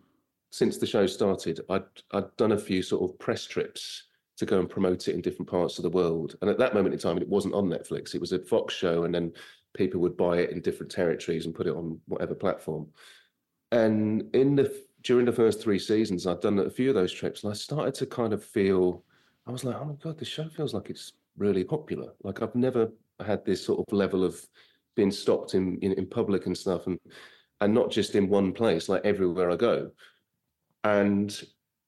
since 0.52 0.78
the 0.78 0.88
show 0.88 1.06
started 1.06 1.60
i'd 1.70 1.84
i'd 2.14 2.36
done 2.38 2.54
a 2.54 2.58
few 2.58 2.82
sort 2.82 3.08
of 3.08 3.20
press 3.20 3.46
trips 3.46 4.06
to 4.40 4.46
go 4.46 4.60
and 4.60 4.70
promote 4.70 5.08
it 5.08 5.16
in 5.16 5.22
different 5.22 5.50
parts 5.50 5.78
of 5.78 5.84
the 5.84 5.90
world. 5.90 6.36
And 6.42 6.50
at 6.50 6.58
that 6.58 6.74
moment 6.74 6.94
in 6.94 7.00
time 7.00 7.18
it 7.18 7.28
wasn't 7.28 7.54
on 7.54 7.68
netflix. 7.70 8.16
It 8.16 8.22
was 8.22 8.32
a 8.32 8.40
fox 8.40 8.74
show 8.74 9.04
and 9.04 9.14
then 9.14 9.34
people 9.76 10.00
would 10.02 10.18
buy 10.18 10.38
it 10.38 10.52
in 10.52 10.62
different 10.62 10.92
territories 10.92 11.46
and 11.46 11.54
put 11.54 11.68
it 11.68 11.76
on 11.76 12.00
whatever 12.08 12.34
platform. 12.34 12.88
And 13.72 14.34
in 14.34 14.56
the 14.56 14.84
during 15.02 15.26
the 15.26 15.32
first 15.32 15.62
three 15.62 15.80
seasons 15.80 16.28
i'd 16.28 16.42
done 16.42 16.60
a 16.60 16.70
few 16.70 16.90
of 16.90 16.96
those 16.96 17.14
trips 17.14 17.44
and 17.44 17.52
i 17.52 17.56
started 17.56 17.94
to 17.94 18.06
kind 18.06 18.34
of 18.34 18.44
feel 18.44 19.02
i 19.48 19.52
was 19.52 19.64
like 19.64 19.78
oh 19.78 19.86
my 19.86 19.94
god 19.94 20.18
this 20.18 20.28
show 20.28 20.50
feels 20.50 20.74
like 20.74 20.90
it's 20.90 21.14
really 21.38 21.64
popular. 21.64 22.12
Like 22.24 22.42
i've 22.42 22.56
never 22.56 22.92
had 23.26 23.46
this 23.46 23.64
sort 23.64 23.80
of 23.80 23.94
level 23.94 24.24
of 24.24 24.46
being 24.96 25.12
stopped 25.12 25.54
in 25.54 25.78
in, 25.80 25.94
in 25.94 26.06
public 26.06 26.46
and 26.46 26.58
stuff 26.58 26.88
and 26.88 27.00
and 27.62 27.74
not 27.74 27.92
just 27.92 28.16
in 28.16 28.30
one 28.30 28.52
place 28.52 28.90
like 28.90 29.06
everywhere 29.06 29.52
i 29.52 29.56
go. 29.56 29.92
And 30.84 31.42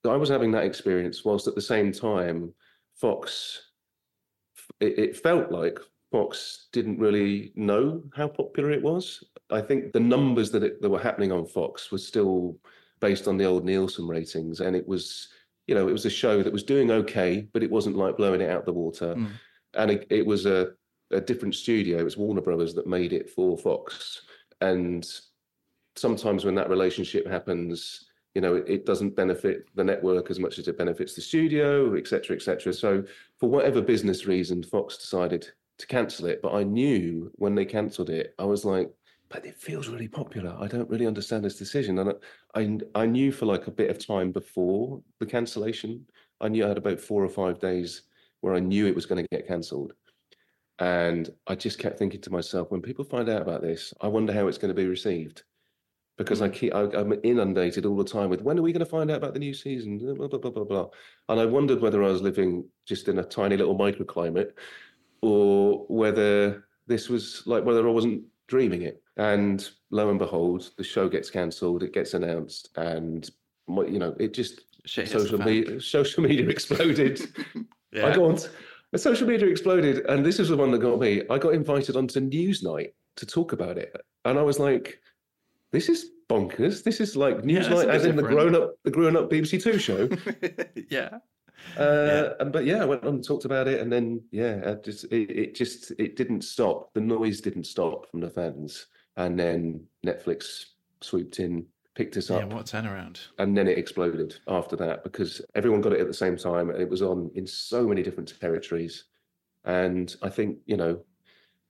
i 0.06 0.16
was 0.16 0.30
having 0.30 0.52
that 0.52 0.66
experience 0.66 1.24
whilst 1.24 1.48
at 1.48 1.56
the 1.56 1.62
same 1.62 1.92
time 1.92 2.54
fox 2.96 3.72
it, 4.80 4.98
it 4.98 5.18
felt 5.18 5.52
like 5.52 5.80
fox 6.12 6.68
didn't 6.74 7.00
really 7.00 7.54
know 7.56 8.04
how 8.14 8.28
popular 8.28 8.72
it 8.72 8.84
was. 8.84 9.24
I 9.50 9.62
think 9.62 9.94
the 9.94 10.00
numbers 10.00 10.52
that, 10.52 10.64
it, 10.64 10.82
that 10.82 10.90
were 10.90 11.00
happening 11.00 11.32
on 11.32 11.46
fox 11.46 11.92
was 11.92 12.06
still 12.06 12.58
based 13.00 13.28
on 13.28 13.38
the 13.38 13.46
old 13.46 13.66
nielsen 13.66 14.08
ratings 14.08 14.60
and 14.60 14.76
it 14.76 14.88
was 14.88 15.30
you 15.66 15.74
know 15.74 15.88
it 15.88 15.92
was 15.92 16.06
a 16.06 16.10
show 16.10 16.44
that 16.44 16.54
was 16.54 16.62
doing 16.62 16.92
okay 16.92 17.48
but 17.52 17.64
it 17.64 17.72
wasn't 17.72 17.96
like 17.96 18.16
blowing 18.16 18.42
it 18.42 18.50
out 18.50 18.66
the 18.66 18.74
water. 18.74 19.16
Mm. 19.16 19.30
and 19.74 19.92
it, 19.92 20.08
it 20.10 20.26
was 20.26 20.46
a, 20.46 20.72
a 21.12 21.22
different 21.22 21.56
studio. 21.56 22.00
It 22.00 22.04
was 22.04 22.18
warner 22.18 22.42
brothers 22.42 22.74
that 22.76 22.88
made 22.88 23.14
it 23.14 23.30
for 23.30 23.58
fox. 23.58 24.22
And 24.60 25.08
sometimes 25.96 26.46
when 26.46 26.56
that 26.56 26.70
relationship 26.70 27.28
happens 27.28 28.06
you 28.36 28.42
know 28.42 28.56
it, 28.56 28.66
it 28.68 28.86
doesn't 28.86 29.16
benefit 29.16 29.66
the 29.76 29.84
network 29.84 30.30
as 30.32 30.40
much 30.40 30.60
as 30.60 30.68
it 30.68 30.78
benefits 30.78 31.14
the 31.14 31.22
studio 31.22 31.96
et 31.96 32.08
cetera 32.08 32.36
et 32.36 32.42
cetera. 32.42 32.74
So 32.74 33.04
for 33.40 33.50
whatever 33.50 33.82
business 33.82 34.26
reason 34.26 34.64
fox 34.64 34.98
decided 34.98 35.48
to 35.78 35.88
cancel 35.88 36.28
it 36.28 36.42
but 36.42 36.54
i 36.54 36.64
knew 36.64 37.32
when 37.36 37.56
they 37.56 37.66
cancelled 37.66 38.10
it 38.10 38.36
i 38.38 38.46
was 38.46 38.64
like 38.66 38.92
but 39.32 39.46
it 39.46 39.56
feels 39.56 39.88
really 39.88 40.10
popular. 40.10 40.56
I 40.60 40.68
don't 40.68 40.90
really 40.90 41.08
understand 41.08 41.46
this 41.46 41.58
decision. 41.58 41.98
And 42.00 42.14
i 42.54 42.80
i 42.96 43.06
knew 43.06 43.32
for 43.32 43.46
like 43.46 43.68
a 43.68 43.72
bit 43.72 43.90
of 43.90 44.06
time 44.06 44.32
before 44.32 45.02
the 45.20 45.26
cancellation 45.26 46.06
i 46.42 46.48
knew 46.50 46.66
i 46.66 46.68
had 46.68 46.78
about 46.78 47.00
four 47.00 47.24
or 47.24 47.30
five 47.30 47.60
days 47.60 48.04
where 48.42 48.54
i 48.54 48.60
knew 48.60 48.86
it 48.88 48.96
was 48.96 49.06
going 49.06 49.24
to 49.24 49.36
get 49.36 49.48
cancelled. 49.48 49.94
And 50.80 51.30
i 51.48 51.56
just 51.56 51.80
kept 51.80 51.98
thinking 51.98 52.22
to 52.22 52.32
myself 52.32 52.72
when 52.72 52.82
people 52.82 53.06
find 53.06 53.30
out 53.30 53.42
about 53.42 53.62
this 53.62 53.94
i 54.02 54.08
wonder 54.08 54.34
how 54.34 54.48
it's 54.48 54.58
going 54.58 54.74
to 54.76 54.82
be 54.82 54.88
received 54.88 55.44
because 56.24 56.42
I 56.42 56.50
keep 56.50 56.74
I, 56.74 56.84
I'm 56.94 57.14
inundated 57.24 57.86
all 57.86 57.98
the 57.98 58.04
time 58.04 58.30
with 58.30 58.42
when 58.42 58.58
are 58.58 58.62
we 58.62 58.72
going 58.74 58.86
to 58.86 58.90
find 58.90 59.10
out 59.12 59.18
about 59.18 59.34
the 59.34 59.40
new 59.40 59.54
season? 59.54 59.98
Blah 59.98 60.28
blah 60.28 60.40
blah 60.40 60.52
blah 60.52 60.64
blah. 60.64 60.88
And 61.30 61.40
I 61.40 61.46
wondered 61.46 61.82
whether 61.82 62.04
I 62.04 62.08
was 62.08 62.22
living 62.22 62.66
just 62.86 63.08
in 63.08 63.20
a 63.20 63.24
tiny 63.24 63.58
little 63.58 63.78
microclimate, 63.78 64.52
or 65.22 65.86
whether 65.88 66.66
this 66.88 67.10
was 67.10 67.44
like 67.46 67.64
whether 67.66 67.88
I 67.88 67.92
wasn't 67.92 68.24
dreaming 68.48 68.84
it. 68.84 69.02
And 69.18 69.68
lo 69.92 70.10
and 70.10 70.20
behold, 70.20 70.72
the 70.78 70.84
show 70.84 71.10
gets 71.10 71.30
cancelled. 71.30 71.84
It 71.84 71.94
gets 71.94 72.14
announced, 72.14 72.70
and 72.76 73.30
my- 73.68 73.86
you 73.86 74.00
know 74.00 74.16
it 74.20 74.34
just 74.34 74.62
Shit 74.86 75.10
social 75.10 75.38
media 75.38 75.80
social 75.80 76.24
media 76.28 76.48
exploded. 76.50 77.22
I 77.56 77.60
Yeah. 77.94 78.16
got 78.16 78.50
social 78.96 79.28
media 79.28 79.48
exploded, 79.48 80.06
and 80.08 80.26
this 80.26 80.40
is 80.40 80.50
the 80.50 80.58
one 80.58 80.72
that 80.72 80.80
got 80.80 81.00
me. 81.00 81.22
I 81.30 81.38
got 81.38 81.54
invited 81.54 81.96
onto 81.96 82.20
Newsnight 82.20 82.94
to 83.18 83.26
talk 83.26 83.54
about 83.54 83.78
it, 83.78 83.96
and 84.26 84.40
I 84.40 84.42
was 84.42 84.58
like, 84.60 85.00
"This 85.72 85.90
is 85.90 86.12
bonkers. 86.30 86.84
This 86.84 87.00
is 87.00 87.16
like 87.16 87.38
Yeah, 87.44 87.60
Newsnight, 87.60 87.86
bit 87.86 87.96
as 87.96 88.06
in 88.06 88.16
the 88.16 88.24
grown 88.24 88.56
up, 88.56 88.76
the 88.84 88.92
grown 88.92 89.16
up 89.16 89.30
BBC 89.30 89.62
Two 89.62 89.78
show." 89.80 90.10
yeah. 90.90 91.18
Uh, 91.78 91.84
yeah. 91.84 92.30
And, 92.40 92.52
but 92.52 92.66
yeah, 92.66 92.82
I 92.82 92.86
went 92.86 93.04
on 93.04 93.16
and 93.16 93.24
talked 93.24 93.46
about 93.46 93.68
it, 93.68 93.82
and 93.82 93.92
then 93.92 94.22
yeah, 94.32 94.62
I 94.66 94.74
just 94.76 95.06
it, 95.06 95.30
it 95.30 95.56
just 95.56 95.92
it 96.00 96.16
didn't 96.16 96.44
stop. 96.44 96.94
The 96.94 97.02
noise 97.02 97.42
didn't 97.42 97.66
stop 97.66 98.10
from 98.10 98.20
the 98.20 98.30
fans, 98.30 98.88
and 99.18 99.40
then 99.40 99.86
Netflix 100.06 100.66
swooped 101.02 101.40
in, 101.40 101.66
picked 101.96 102.18
us 102.18 102.30
up. 102.30 102.42
Yeah, 102.42 102.56
what 102.56 102.66
turnaround? 102.66 103.20
And 103.38 103.56
then 103.58 103.68
it 103.68 103.78
exploded 103.78 104.36
after 104.48 104.76
that 104.78 105.04
because 105.04 105.42
everyone 105.56 105.82
got 105.82 105.94
it 105.94 106.02
at 106.02 106.08
the 106.08 106.14
same 106.14 106.38
time, 106.38 106.70
and 106.70 106.82
it 106.82 106.90
was 106.90 107.02
on 107.02 107.32
in 107.36 107.46
so 107.46 107.88
many 107.88 108.04
different 108.04 108.40
territories. 108.40 109.06
And 109.64 110.16
I 110.24 110.30
think 110.30 110.58
you 110.66 110.78
know 110.78 111.04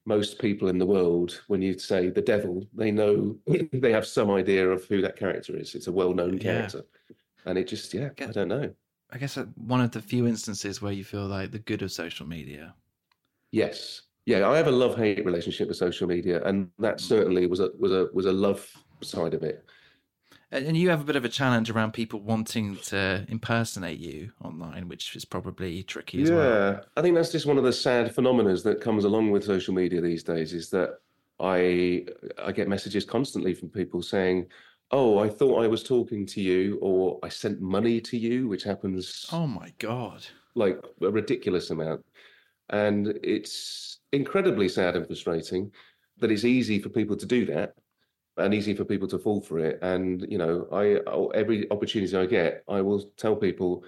most 0.04 0.38
people 0.38 0.68
in 0.68 0.78
the 0.78 0.86
world, 0.86 1.42
when 1.46 1.62
you 1.62 1.78
say 1.78 2.10
the 2.10 2.22
devil, 2.22 2.66
they 2.74 2.90
know 2.90 3.36
they 3.72 3.92
have 3.92 4.06
some 4.06 4.30
idea 4.30 4.68
of 4.68 4.84
who 4.86 5.00
that 5.02 5.16
character 5.16 5.56
is. 5.56 5.74
It's 5.74 5.86
a 5.86 5.92
well-known 5.92 6.38
character, 6.38 6.82
yeah. 7.08 7.16
and 7.46 7.58
it 7.58 7.68
just 7.68 7.92
yeah, 7.94 8.10
I 8.20 8.32
don't 8.32 8.48
know. 8.48 8.72
I 9.10 9.18
guess 9.18 9.38
one 9.56 9.80
of 9.80 9.90
the 9.90 10.00
few 10.00 10.26
instances 10.26 10.80
where 10.80 10.92
you 10.92 11.04
feel 11.04 11.26
like 11.26 11.50
the 11.50 11.58
good 11.58 11.82
of 11.82 11.92
social 11.92 12.26
media. 12.26 12.74
Yes, 13.50 14.02
yeah, 14.24 14.48
I 14.48 14.56
have 14.56 14.68
a 14.68 14.72
love-hate 14.72 15.24
relationship 15.24 15.68
with 15.68 15.76
social 15.76 16.08
media, 16.08 16.42
and 16.44 16.70
that 16.78 16.96
mm. 16.96 17.00
certainly 17.00 17.46
was 17.46 17.60
a 17.60 17.70
was 17.78 17.92
a 17.92 18.08
was 18.12 18.26
a 18.26 18.32
love 18.32 18.66
side 19.02 19.34
of 19.34 19.42
it. 19.42 19.64
Uh, 20.52 20.56
and 20.56 20.76
you 20.76 20.90
have 20.90 21.00
a 21.00 21.04
bit 21.04 21.16
of 21.16 21.24
a 21.24 21.28
challenge 21.28 21.70
around 21.70 21.92
people 21.92 22.20
wanting 22.20 22.76
to 22.76 23.24
impersonate 23.28 23.98
you 23.98 24.32
online, 24.44 24.88
which 24.88 25.16
is 25.16 25.24
probably 25.24 25.82
tricky 25.82 26.22
as 26.22 26.30
well. 26.30 26.40
Yeah, 26.40 26.80
I 26.96 27.02
think 27.02 27.14
that's 27.14 27.32
just 27.32 27.46
one 27.46 27.58
of 27.58 27.64
the 27.64 27.72
sad 27.72 28.14
phenomena 28.14 28.54
that 28.56 28.80
comes 28.80 29.04
along 29.04 29.30
with 29.30 29.44
social 29.44 29.74
media 29.74 30.00
these 30.00 30.22
days. 30.22 30.52
Is 30.52 30.70
that 30.70 30.98
I 31.40 32.06
I 32.38 32.52
get 32.52 32.68
messages 32.68 33.04
constantly 33.04 33.54
from 33.54 33.70
people 33.70 34.02
saying, 34.02 34.46
"Oh, 34.90 35.18
I 35.18 35.28
thought 35.28 35.62
I 35.62 35.68
was 35.68 35.82
talking 35.82 36.26
to 36.26 36.40
you," 36.40 36.78
or 36.82 37.18
"I 37.22 37.28
sent 37.28 37.60
money 37.60 38.00
to 38.02 38.18
you," 38.18 38.48
which 38.48 38.64
happens. 38.64 39.26
Oh 39.32 39.46
my 39.46 39.72
god! 39.78 40.26
Like 40.54 40.78
a 41.00 41.10
ridiculous 41.10 41.70
amount, 41.70 42.04
and 42.68 43.18
it's 43.22 44.00
incredibly 44.12 44.68
sad 44.68 44.96
and 44.96 45.06
frustrating 45.06 45.72
that 46.18 46.30
it's 46.30 46.44
easy 46.44 46.78
for 46.78 46.90
people 46.90 47.16
to 47.16 47.26
do 47.26 47.46
that 47.46 47.74
and 48.36 48.54
easy 48.54 48.74
for 48.74 48.84
people 48.84 49.08
to 49.08 49.18
fall 49.18 49.40
for 49.40 49.58
it. 49.58 49.78
And 49.82 50.26
you 50.28 50.38
know, 50.38 50.66
I 50.72 51.00
oh, 51.06 51.28
every 51.28 51.70
opportunity 51.70 52.16
I 52.16 52.26
get, 52.26 52.64
I 52.68 52.80
will 52.80 53.10
tell 53.16 53.36
people 53.36 53.84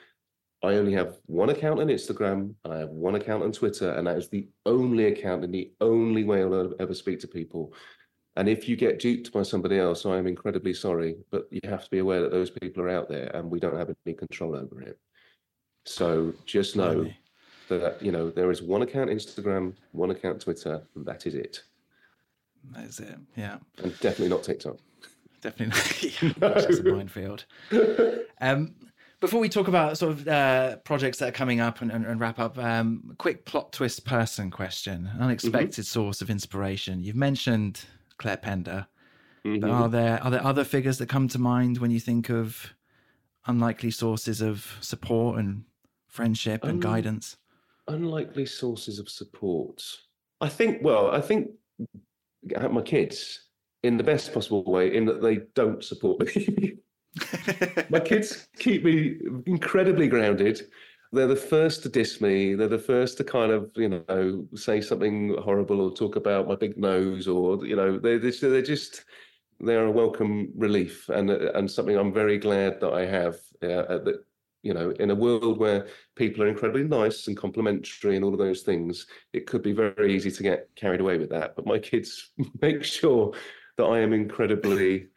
I 0.62 0.76
only 0.76 0.92
have 0.94 1.18
one 1.26 1.50
account 1.50 1.80
on 1.80 1.88
Instagram, 1.88 2.54
I 2.64 2.78
have 2.78 2.88
one 2.88 3.16
account 3.16 3.42
on 3.42 3.52
Twitter, 3.52 3.90
and 3.92 4.06
that 4.06 4.16
is 4.16 4.28
the 4.28 4.48
only 4.64 5.06
account 5.06 5.44
and 5.44 5.52
the 5.52 5.72
only 5.80 6.24
way 6.24 6.42
I'll 6.42 6.74
ever 6.80 6.94
speak 6.94 7.20
to 7.20 7.28
people. 7.28 7.74
And 8.36 8.48
if 8.48 8.68
you 8.68 8.74
get 8.74 8.98
duped 8.98 9.30
by 9.30 9.42
somebody 9.42 9.78
else, 9.78 10.06
I 10.06 10.16
am 10.16 10.26
incredibly 10.26 10.74
sorry, 10.74 11.16
but 11.30 11.46
you 11.50 11.60
have 11.64 11.84
to 11.84 11.90
be 11.90 11.98
aware 11.98 12.20
that 12.22 12.32
those 12.32 12.50
people 12.50 12.82
are 12.82 12.88
out 12.88 13.08
there, 13.08 13.30
and 13.34 13.50
we 13.50 13.60
don't 13.60 13.76
have 13.76 13.94
any 14.06 14.14
control 14.14 14.56
over 14.56 14.80
it. 14.80 14.98
So 15.84 16.32
just 16.46 16.76
know 16.76 17.10
that 17.68 18.02
you 18.02 18.10
know 18.10 18.30
there 18.30 18.50
is 18.50 18.62
one 18.62 18.82
account 18.82 19.10
Instagram, 19.10 19.74
one 19.92 20.10
account 20.10 20.40
Twitter, 20.40 20.82
and 20.96 21.04
that 21.06 21.26
is 21.26 21.34
it. 21.34 21.62
That 22.72 22.84
is 22.84 23.00
it. 23.00 23.16
Yeah. 23.36 23.58
And 23.78 23.92
definitely 24.00 24.28
not 24.28 24.42
TikTok. 24.42 24.78
Definitely 25.40 25.66
not. 25.76 26.02
yeah, 26.22 26.78
no. 26.82 26.92
a 26.92 26.96
minefield. 26.96 27.44
Um, 28.40 28.74
before 29.20 29.40
we 29.40 29.48
talk 29.48 29.68
about 29.68 29.96
sort 29.96 30.12
of 30.12 30.28
uh, 30.28 30.76
projects 30.78 31.18
that 31.18 31.28
are 31.28 31.32
coming 31.32 31.60
up 31.60 31.80
and, 31.80 31.90
and, 31.90 32.04
and 32.04 32.20
wrap 32.20 32.38
up, 32.38 32.58
um, 32.58 33.14
quick 33.18 33.46
plot 33.46 33.72
twist 33.72 34.04
person 34.04 34.50
question, 34.50 35.10
unexpected 35.18 35.70
mm-hmm. 35.70 35.82
source 35.82 36.20
of 36.20 36.28
inspiration. 36.28 37.02
You've 37.02 37.16
mentioned 37.16 37.84
Claire 38.18 38.36
Pender, 38.36 38.86
mm-hmm. 39.44 39.60
but 39.60 39.70
are 39.70 39.88
there 39.88 40.22
are 40.22 40.30
there 40.30 40.44
other 40.44 40.64
figures 40.64 40.98
that 40.98 41.08
come 41.08 41.28
to 41.28 41.38
mind 41.38 41.78
when 41.78 41.90
you 41.90 42.00
think 42.00 42.28
of 42.28 42.74
unlikely 43.46 43.90
sources 43.90 44.40
of 44.40 44.76
support 44.80 45.38
and 45.38 45.64
friendship 46.06 46.64
and 46.64 46.72
um, 46.72 46.80
guidance? 46.80 47.36
Unlikely 47.88 48.46
sources 48.46 48.98
of 48.98 49.08
support. 49.08 49.82
I 50.40 50.48
think. 50.48 50.82
Well, 50.82 51.10
I 51.10 51.20
think 51.20 51.50
my 52.70 52.82
kids 52.82 53.40
in 53.82 53.96
the 53.96 54.04
best 54.04 54.32
possible 54.32 54.64
way, 54.64 54.94
in 54.94 55.04
that 55.06 55.22
they 55.22 55.40
don't 55.54 55.84
support 55.84 56.34
me. 56.34 56.78
my 57.90 58.00
kids 58.00 58.48
keep 58.58 58.84
me 58.84 59.16
incredibly 59.46 60.08
grounded. 60.08 60.62
They're 61.12 61.26
the 61.28 61.36
first 61.36 61.82
to 61.84 61.88
diss 61.88 62.20
me. 62.20 62.54
They're 62.54 62.66
the 62.66 62.78
first 62.78 63.18
to 63.18 63.24
kind 63.24 63.52
of, 63.52 63.70
you 63.76 64.02
know, 64.08 64.46
say 64.56 64.80
something 64.80 65.36
horrible 65.40 65.80
or 65.80 65.94
talk 65.94 66.16
about 66.16 66.48
my 66.48 66.56
big 66.56 66.76
nose, 66.76 67.28
or 67.28 67.64
you 67.64 67.76
know, 67.76 67.98
they're 67.98 68.18
just, 68.18 68.40
they're 68.40 68.62
just 68.62 69.04
they're 69.60 69.86
a 69.86 69.90
welcome 69.90 70.50
relief 70.56 71.08
and 71.08 71.30
and 71.30 71.70
something 71.70 71.96
I'm 71.96 72.12
very 72.12 72.38
glad 72.38 72.80
that 72.80 72.92
I 72.92 73.06
have. 73.06 73.34
Uh, 73.62 73.98
that 73.98 74.24
you 74.64 74.72
know, 74.72 74.90
in 74.98 75.10
a 75.10 75.14
world 75.14 75.58
where 75.58 75.86
people 76.16 76.42
are 76.42 76.48
incredibly 76.48 76.84
nice 76.84 77.28
and 77.28 77.36
complimentary 77.36 78.16
and 78.16 78.24
all 78.24 78.32
of 78.32 78.38
those 78.38 78.62
things, 78.62 79.06
it 79.34 79.46
could 79.46 79.62
be 79.62 79.72
very 79.72 80.14
easy 80.14 80.30
to 80.30 80.42
get 80.42 80.68
carried 80.74 81.00
away 81.00 81.18
with 81.18 81.28
that. 81.30 81.54
But 81.54 81.66
my 81.66 81.78
kids 81.78 82.30
make 82.62 82.82
sure 82.82 83.34
that 83.76 83.84
I 83.84 84.00
am 84.00 84.14
incredibly 84.14 85.08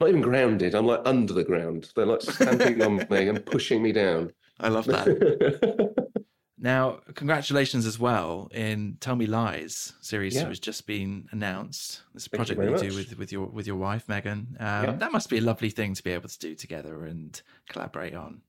not 0.00 0.08
even 0.08 0.22
grounded. 0.22 0.74
I'm 0.74 0.86
like 0.86 1.02
under 1.04 1.34
the 1.34 1.44
ground. 1.44 1.90
They're 1.94 2.06
like 2.06 2.22
stamping 2.22 2.82
on 2.82 3.06
me 3.10 3.28
and 3.28 3.44
pushing 3.46 3.82
me 3.82 3.92
down. 3.92 4.32
I 4.60 4.68
love 4.68 4.86
that. 4.86 6.08
now, 6.58 7.00
congratulations 7.14 7.84
as 7.86 7.98
well 7.98 8.48
in 8.52 8.96
Tell 9.00 9.16
Me 9.16 9.26
Lies 9.26 9.92
series 10.00 10.36
yeah. 10.36 10.48
has 10.48 10.58
just 10.58 10.86
been 10.86 11.28
announced. 11.32 12.02
This 12.14 12.28
project 12.28 12.60
you 12.60 12.70
that 12.70 12.82
you 12.82 12.90
do 12.90 12.96
with, 12.96 13.18
with 13.18 13.32
your 13.32 13.46
with 13.46 13.66
your 13.66 13.76
wife 13.76 14.08
Megan. 14.08 14.56
Um, 14.58 14.84
yeah. 14.84 14.92
That 14.92 15.12
must 15.12 15.28
be 15.28 15.38
a 15.38 15.42
lovely 15.42 15.70
thing 15.70 15.94
to 15.94 16.02
be 16.02 16.12
able 16.12 16.28
to 16.28 16.38
do 16.38 16.54
together 16.54 17.04
and 17.04 17.40
collaborate 17.68 18.14
on. 18.14 18.40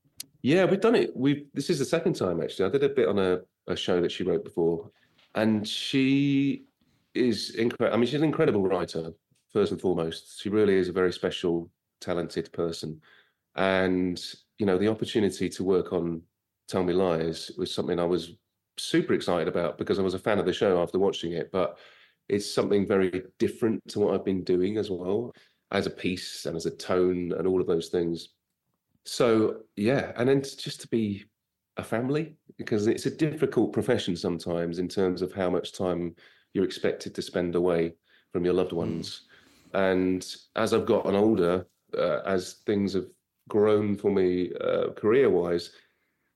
Yeah, 0.48 0.64
we've 0.64 0.80
done 0.80 0.96
it. 0.96 1.14
We 1.14 1.48
this 1.54 1.70
is 1.70 1.78
the 1.78 1.84
second 1.84 2.14
time 2.14 2.40
actually. 2.42 2.68
I 2.68 2.70
did 2.70 2.84
a 2.84 2.88
bit 2.88 3.10
on 3.10 3.20
a, 3.20 3.40
a 3.68 3.76
show 3.76 4.00
that 4.00 4.14
she 4.14 4.24
wrote 4.24 4.46
before, 4.46 4.90
and 5.36 5.68
she 5.68 6.64
is 7.14 7.50
incredible. 7.56 7.94
I 7.94 7.98
mean, 7.98 8.06
she's 8.06 8.22
an 8.22 8.24
incredible 8.24 8.62
writer 8.62 9.12
first 9.52 9.74
and 9.74 9.82
foremost. 9.82 10.42
She 10.42 10.48
really 10.48 10.76
is 10.76 10.88
a 10.88 10.94
very 10.94 11.12
special, 11.12 11.70
talented 12.00 12.50
person, 12.54 13.02
and 13.58 14.24
you 14.58 14.66
know 14.66 14.78
the 14.78 14.88
opportunity 14.88 15.50
to 15.50 15.66
work 15.66 15.92
on 15.92 16.22
Tell 16.70 16.86
Me 16.86 16.94
Lies 16.94 17.52
was 17.58 17.74
something 17.74 18.00
I 18.00 18.06
was 18.06 18.38
super 18.78 19.16
excited 19.16 19.50
about 19.50 19.78
because 19.78 20.00
I 20.00 20.04
was 20.04 20.14
a 20.14 20.20
fan 20.20 20.40
of 20.40 20.46
the 20.46 20.54
show 20.54 20.82
after 20.82 20.98
watching 20.98 21.34
it, 21.34 21.52
but 21.52 21.78
it's 22.30 22.50
something 22.50 22.88
very 22.88 23.24
different 23.38 23.86
to 23.90 24.00
what 24.00 24.14
I've 24.14 24.24
been 24.24 24.46
doing 24.46 24.78
as 24.78 24.90
well 24.90 25.34
as 25.72 25.88
a 25.88 25.90
piece 26.06 26.46
and 26.46 26.56
as 26.56 26.66
a 26.66 26.72
tone 26.72 27.34
and 27.38 27.46
all 27.46 27.60
of 27.60 27.68
those 27.68 27.90
things 27.90 28.30
so 29.08 29.62
yeah, 29.76 30.12
and 30.18 30.28
then 30.28 30.42
just 30.42 30.82
to 30.82 30.88
be 30.88 31.24
a 31.78 31.84
family 31.84 32.36
because 32.58 32.88
it's 32.88 33.06
a 33.06 33.12
difficult 33.12 33.72
profession 33.72 34.16
sometimes 34.16 34.80
in 34.80 34.88
terms 34.88 35.22
of 35.22 35.32
how 35.32 35.50
much 35.50 35.72
time 35.72 36.14
you're 36.54 36.66
expected 36.66 37.16
to 37.16 37.22
spend 37.22 37.56
away 37.56 37.94
from 38.34 38.44
your 38.44 38.54
loved 38.54 38.72
hmm. 38.72 38.78
ones. 38.78 39.22
Mm. 39.74 39.94
And 39.94 40.36
as 40.56 40.74
I've 40.74 40.86
gotten 40.86 41.16
older, 41.16 41.68
uh, 41.98 42.20
as 42.26 42.56
things 42.66 42.94
have 42.94 43.08
grown 43.48 43.96
for 43.96 44.12
me 44.12 44.52
uh, 44.60 44.90
career 44.92 45.30
wise, 45.30 45.72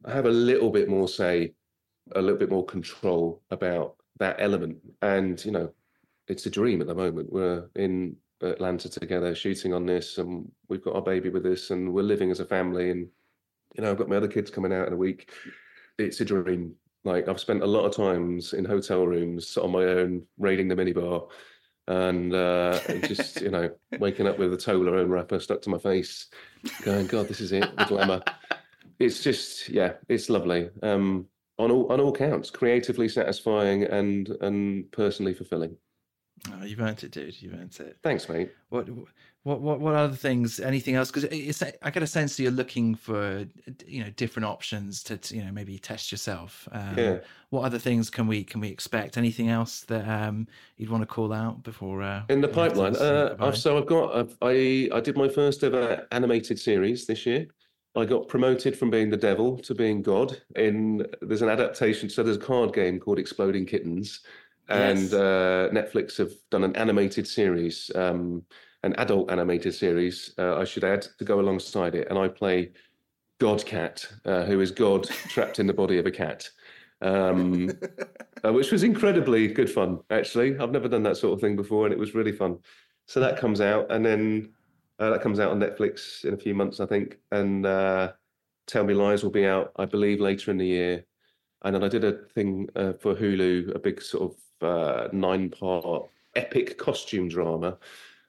I 0.05 0.11
have 0.13 0.26
a 0.26 0.32
little 0.32 0.69
bit 0.69 0.88
more 0.88 1.07
say, 1.07 1.53
a 2.15 2.22
little 2.22 2.39
bit 2.39 2.51
more 2.51 2.65
control 2.65 3.41
about 3.51 3.95
that 4.19 4.38
element. 4.39 4.78
And, 5.01 5.43
you 5.43 5.51
know, 5.51 5.74
it's 6.28 6.45
a 6.45 6.49
dream 6.49 6.82
at 6.82 6.88
the 6.88 6.95
moment. 6.95 7.32
We're 7.32 7.69
in 7.76 8.15
Atlanta 8.50 8.89
together 8.89 9.36
shooting 9.36 9.74
on 9.74 9.86
this, 9.86 10.18
and 10.18 10.52
we've 10.68 10.84
got 10.84 10.96
our 10.96 11.02
baby 11.02 11.30
with 11.30 11.46
us, 11.46 11.70
and 11.72 11.94
we're 11.94 12.02
living 12.02 12.32
as 12.32 12.39
a 12.39 12.46
family. 12.46 12.92
And 12.92 13.08
you 13.76 13.84
know, 13.84 13.92
I've 13.92 13.98
got 13.98 14.10
my 14.10 14.18
other 14.18 14.28
kids 14.28 14.52
coming 14.52 14.74
out 14.74 14.88
in 14.88 14.94
a 14.94 14.98
week. 14.98 15.32
It's 15.98 16.22
a 16.22 16.26
dream. 16.26 16.76
Like 17.04 17.28
I've 17.28 17.39
spent 17.39 17.64
a 17.64 17.68
lot 17.68 17.86
of 17.86 17.96
times 17.96 18.54
in 18.54 18.66
hotel 18.66 19.06
rooms 19.08 19.58
on 19.58 19.72
my 19.72 19.84
own, 19.84 20.24
raiding 20.38 20.68
the 20.68 20.76
minibar, 20.76 21.30
and 21.88 22.34
uh, 22.34 22.80
just 23.08 23.42
you 23.42 23.50
know, 23.50 23.70
waking 24.00 24.28
up 24.28 24.38
with 24.38 24.54
a 24.54 24.58
Toblerone 24.58 25.10
wrapper 25.10 25.39
stuck 25.39 25.62
to 25.64 25.70
my 25.70 25.78
face, 25.80 26.28
going, 26.84 27.08
"God, 27.08 27.28
this 27.28 27.42
is 27.42 27.52
it, 27.52 27.76
the 27.78 27.86
glamour." 27.86 28.22
It's 29.00 29.24
just, 29.24 29.68
yeah, 29.68 29.94
it's 30.10 30.30
lovely. 30.30 30.70
Um, 30.84 31.26
on 31.58 31.72
all 31.72 31.92
on 31.92 32.00
all 32.00 32.12
counts, 32.12 32.50
creatively 32.50 33.08
satisfying 33.08 33.84
and 33.84 34.30
and 34.42 34.92
personally 34.92 35.34
fulfilling. 35.34 35.76
Oh, 36.50 36.66
you've 36.66 36.80
earned 36.80 37.04
it, 37.04 37.12
dude. 37.12 37.39
You've 37.42 37.54
earned 37.54 37.76
it. 37.80 37.98
Thanks, 38.02 38.28
mate. 38.28 38.52
What 38.70 38.88
what 39.44 39.62
what 39.62 39.80
what 39.80 39.96
other 39.96 40.16
things? 40.16 40.60
Anything 40.60 40.96
else? 40.96 41.10
Because 41.10 41.26
it's 41.26 41.64
I 41.82 41.89
get 41.92 42.02
a 42.02 42.08
sense 42.08 42.38
that 42.38 42.44
you're 42.44 42.52
looking 42.52 42.96
for 42.96 43.46
you 43.86 44.04
know 44.04 44.10
different 44.12 44.46
options 44.46 45.04
to, 45.04 45.18
to 45.18 45.36
you 45.36 45.44
know 45.44 45.52
maybe 45.52 45.78
test 45.78 46.12
yourself. 46.12 46.68
Um, 46.72 46.98
yeah. 46.98 47.18
What 47.50 47.64
other 47.64 47.80
things 47.80 48.10
can 48.10 48.28
we 48.28 48.44
can 48.44 48.60
we 48.60 48.70
expect? 48.70 49.18
Anything 49.18 49.50
else 49.50 49.82
that 49.82 50.08
um, 50.08 50.48
you'd 50.78 50.89
want 50.89 51.02
to 51.02 51.08
call 51.08 51.32
out 51.32 51.64
before? 51.64 52.02
Uh, 52.02 52.24
In 52.30 52.42
the 52.42 52.48
pipeline. 52.48 52.96
Uh, 52.96 53.36
I've, 53.39 53.58
so 53.58 53.78
I've 53.78 53.88
got 53.88 54.16
I've, 54.16 54.38
I 54.42 54.89
I 54.94 55.00
did 55.00 55.16
my 55.18 55.28
first 55.28 55.64
ever 55.64 56.08
animated 56.12 56.60
series 56.60 57.06
this 57.06 57.26
year. 57.26 57.48
I 57.96 58.06
got 58.06 58.30
promoted 58.30 58.78
from 58.78 58.89
being 58.89 59.10
the 59.10 59.18
devil 59.18 59.58
to 59.60 59.76
being 59.76 60.02
God. 60.02 60.42
In 60.56 61.06
there's 61.22 61.42
an 61.42 61.50
adaptation. 61.50 62.10
So 62.10 62.24
there's 62.24 62.38
a 62.38 62.39
card 62.39 62.74
game 62.74 63.00
called 63.00 63.20
Exploding 63.20 63.66
Kittens 63.66 64.22
and 64.70 64.99
yes. 64.99 65.14
uh, 65.14 65.70
Netflix 65.72 66.18
have 66.18 66.32
done 66.49 66.64
an 66.64 66.76
animated 66.76 67.28
series, 67.28 67.91
um, 67.95 68.43
an 68.84 68.93
adult 68.95 69.32
animated 69.32 69.74
series, 69.74 70.34
uh, 70.38 70.57
I 70.57 70.64
should 70.64 70.84
add, 70.84 71.05
to 71.20 71.26
go 71.26 71.39
alongside 71.39 71.95
it. 71.95 72.07
And 72.09 72.18
I 72.18 72.28
play 72.28 72.72
God 73.39 73.66
Cat, 73.66 74.07
uh, 74.26 74.43
who 74.43 74.62
is 74.62 74.72
God 74.72 75.03
trapped 75.30 75.59
in 75.59 75.68
the 75.68 75.74
body 75.74 75.97
of 75.97 76.05
a 76.05 76.12
cat, 76.12 76.49
um, 77.01 77.70
uh, 78.45 78.53
which 78.53 78.72
was 78.72 78.84
incredibly 78.84 79.47
good 79.47 79.70
fun. 79.70 79.99
Actually, 80.09 80.57
I've 80.57 80.72
never 80.72 80.88
done 80.88 81.03
that 81.03 81.18
sort 81.18 81.34
of 81.34 81.41
thing 81.41 81.55
before, 81.55 81.86
and 81.86 81.93
it 81.93 81.99
was 81.99 82.16
really 82.16 82.32
fun. 82.32 82.59
So 83.07 83.20
that 83.20 83.38
comes 83.38 83.59
out, 83.59 83.91
and 83.91 84.05
then 84.05 84.53
uh, 84.99 85.09
that 85.09 85.22
comes 85.22 85.39
out 85.39 85.51
on 85.51 85.59
Netflix 85.59 86.24
in 86.24 86.34
a 86.34 86.38
few 86.38 86.53
months, 86.53 86.80
I 86.80 86.86
think. 86.86 87.18
And 87.32 87.66
uh, 87.66 88.12
Tell 88.68 88.84
Me 88.84 88.93
Lies 88.93 89.24
will 89.24 89.32
be 89.32 89.45
out, 89.47 89.72
I 89.76 89.86
believe, 89.86 90.22
later 90.22 90.51
in 90.51 90.57
the 90.57 90.68
year. 90.68 91.05
And 91.64 91.76
then 91.76 91.84
I 91.84 91.88
did 91.88 92.03
a 92.03 92.14
thing 92.34 92.70
uh, 92.76 92.93
for 92.93 93.16
Hulu, 93.16 93.76
a 93.76 93.80
big 93.80 94.01
sort 94.01 94.32
of 94.32 94.38
uh, 94.64 95.07
nine-part 95.12 96.05
epic 96.36 96.78
costume 96.78 97.28
drama 97.28 97.78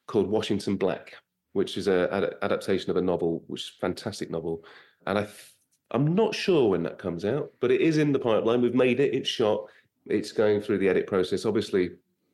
called 0.07 0.29
Washington 0.29 0.77
Black, 0.77 1.15
which 1.53 1.77
is 1.77 1.89
a 1.89 2.09
ad- 2.13 2.35
adaptation 2.43 2.91
of 2.91 2.97
a 2.97 3.03
novel, 3.03 3.43
which 3.47 3.63
is 3.63 3.73
a 3.77 3.81
fantastic 3.81 4.31
novel. 4.31 4.65
And 5.07 5.19
I, 5.19 5.23
th- 5.23 5.53
I'm 5.91 6.15
not 6.15 6.35
sure 6.35 6.71
when 6.71 6.83
that 6.85 6.99
comes 6.99 7.25
out, 7.25 7.53
but 7.61 7.71
it 7.71 7.81
is 7.81 7.99
in 7.99 8.13
the 8.13 8.19
pipeline. 8.19 8.61
We've 8.63 8.75
made 8.75 9.01
it. 9.01 9.15
It's 9.15 9.29
shot. 9.29 9.67
It's 10.07 10.33
going 10.33 10.61
through 10.61 10.79
the 10.79 10.89
edit 10.89 11.07
process. 11.07 11.45
Obviously, 11.45 11.91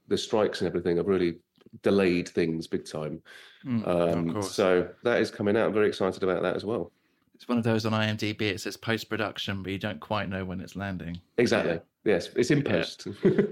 the 0.09 0.16
strikes 0.16 0.61
and 0.61 0.68
everything 0.68 0.96
have 0.96 1.07
really 1.07 1.36
delayed 1.82 2.28
things 2.28 2.66
big 2.66 2.86
time. 2.90 3.20
Mm, 3.66 3.86
Um, 4.34 4.42
so 4.42 4.88
that 5.03 5.20
is 5.20 5.30
coming 5.30 5.57
out. 5.57 5.66
I'm 5.66 5.74
very 5.74 5.88
excited 5.88 6.22
about 6.22 6.42
that 6.42 6.57
as 6.57 6.64
well. 6.64 6.90
it's 7.34 7.46
one 7.49 7.59
of 7.59 7.64
those 7.64 7.84
on 7.84 7.92
IMDb. 7.92 8.40
It 8.42 8.61
says 8.61 8.76
post 8.76 9.09
production, 9.11 9.62
but 9.62 9.70
you 9.72 9.78
don't 9.78 10.01
quite 10.01 10.28
know 10.28 10.44
when 10.44 10.61
it's 10.61 10.74
landing. 10.76 11.20
Exactly. 11.36 11.78
Yes, 12.05 12.30
it's 12.36 12.51
in 12.51 12.62
post. 12.64 13.07
Yeah. 13.22 13.30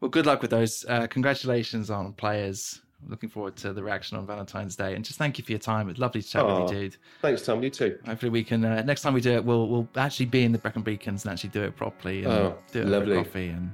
Well, 0.00 0.10
good 0.10 0.26
luck 0.26 0.42
with 0.42 0.50
those. 0.50 0.84
Uh, 0.88 1.06
congratulations 1.06 1.90
on 1.90 2.12
players. 2.12 2.82
Looking 3.08 3.28
forward 3.28 3.56
to 3.56 3.72
the 3.72 3.82
reaction 3.82 4.16
on 4.16 4.26
Valentine's 4.26 4.74
Day, 4.74 4.94
and 4.94 5.04
just 5.04 5.18
thank 5.18 5.38
you 5.38 5.44
for 5.44 5.52
your 5.52 5.58
time. 5.58 5.88
It's 5.90 5.98
lovely 5.98 6.22
to 6.22 6.28
chat 6.28 6.46
with 6.46 6.70
you, 6.72 6.78
dude. 6.78 6.96
Thanks, 7.22 7.42
Tom. 7.42 7.62
You 7.62 7.70
too. 7.70 7.98
Hopefully, 8.06 8.30
we 8.30 8.42
can 8.42 8.64
uh, 8.64 8.82
next 8.82 9.02
time 9.02 9.12
we 9.14 9.20
do 9.20 9.32
it, 9.32 9.44
we'll 9.44 9.68
we'll 9.68 9.88
actually 9.96 10.26
be 10.26 10.44
in 10.44 10.52
the 10.52 10.58
Brecon 10.58 10.82
Beacons 10.82 11.24
and 11.24 11.32
actually 11.32 11.50
do 11.50 11.62
it 11.62 11.76
properly 11.76 12.24
and 12.24 12.32
Oh, 12.32 12.58
do 12.72 12.80
it 12.80 12.86
lovely. 12.86 13.16
coffee. 13.16 13.48
And 13.50 13.70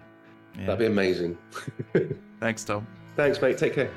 yeah. 0.59 0.67
That'd 0.67 0.81
be 0.81 0.87
amazing. 0.87 1.39
thanks, 2.41 2.65
Tom. 2.65 2.87
Thanks, 3.17 3.41
mate. 3.41 3.59
Take 3.59 3.75
care. 3.75 3.91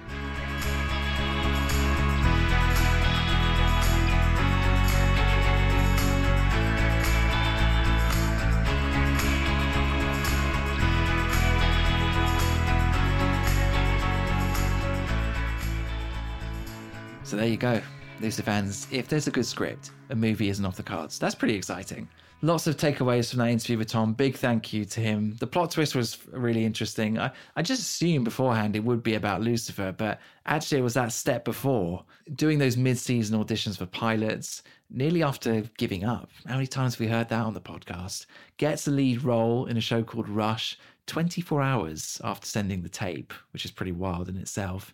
So 17.25 17.37
there 17.37 17.47
you 17.47 17.57
go, 17.57 17.81
Lucifer 18.21 18.43
fans. 18.43 18.85
If 18.91 19.07
there's 19.07 19.25
a 19.25 19.31
good 19.31 19.47
script, 19.47 19.89
a 20.11 20.15
movie 20.15 20.49
isn't 20.49 20.63
off 20.63 20.75
the 20.75 20.83
cards. 20.83 21.17
That's 21.17 21.33
pretty 21.33 21.55
exciting. 21.55 22.07
Lots 22.43 22.67
of 22.67 22.77
takeaways 22.77 23.31
from 23.31 23.39
that 23.39 23.49
interview 23.49 23.79
with 23.79 23.87
Tom. 23.87 24.13
Big 24.13 24.35
thank 24.35 24.71
you 24.71 24.85
to 24.85 24.99
him. 24.99 25.35
The 25.39 25.47
plot 25.47 25.71
twist 25.71 25.95
was 25.95 26.19
really 26.27 26.63
interesting. 26.63 27.17
I, 27.17 27.31
I 27.55 27.63
just 27.63 27.81
assumed 27.81 28.25
beforehand 28.25 28.75
it 28.75 28.83
would 28.83 29.01
be 29.01 29.15
about 29.15 29.41
Lucifer, 29.41 29.91
but 29.91 30.19
actually 30.45 30.77
it 30.77 30.83
was 30.83 30.93
that 30.93 31.13
step 31.13 31.45
before 31.45 32.05
doing 32.35 32.59
those 32.59 32.77
mid-season 32.77 33.43
auditions 33.43 33.79
for 33.79 33.87
pilots. 33.87 34.61
Nearly 34.91 35.23
after 35.23 35.61
giving 35.79 36.03
up. 36.03 36.29
How 36.45 36.53
many 36.53 36.67
times 36.67 36.93
have 36.93 36.99
we 36.99 37.07
heard 37.07 37.29
that 37.29 37.43
on 37.43 37.55
the 37.55 37.59
podcast? 37.59 38.27
Gets 38.57 38.85
the 38.85 38.91
lead 38.91 39.23
role 39.23 39.65
in 39.65 39.77
a 39.77 39.81
show 39.81 40.03
called 40.03 40.29
Rush 40.29 40.77
24 41.07 41.63
hours 41.63 42.21
after 42.23 42.45
sending 42.45 42.83
the 42.83 42.89
tape, 42.89 43.33
which 43.51 43.65
is 43.65 43.71
pretty 43.71 43.93
wild 43.93 44.29
in 44.29 44.37
itself. 44.37 44.93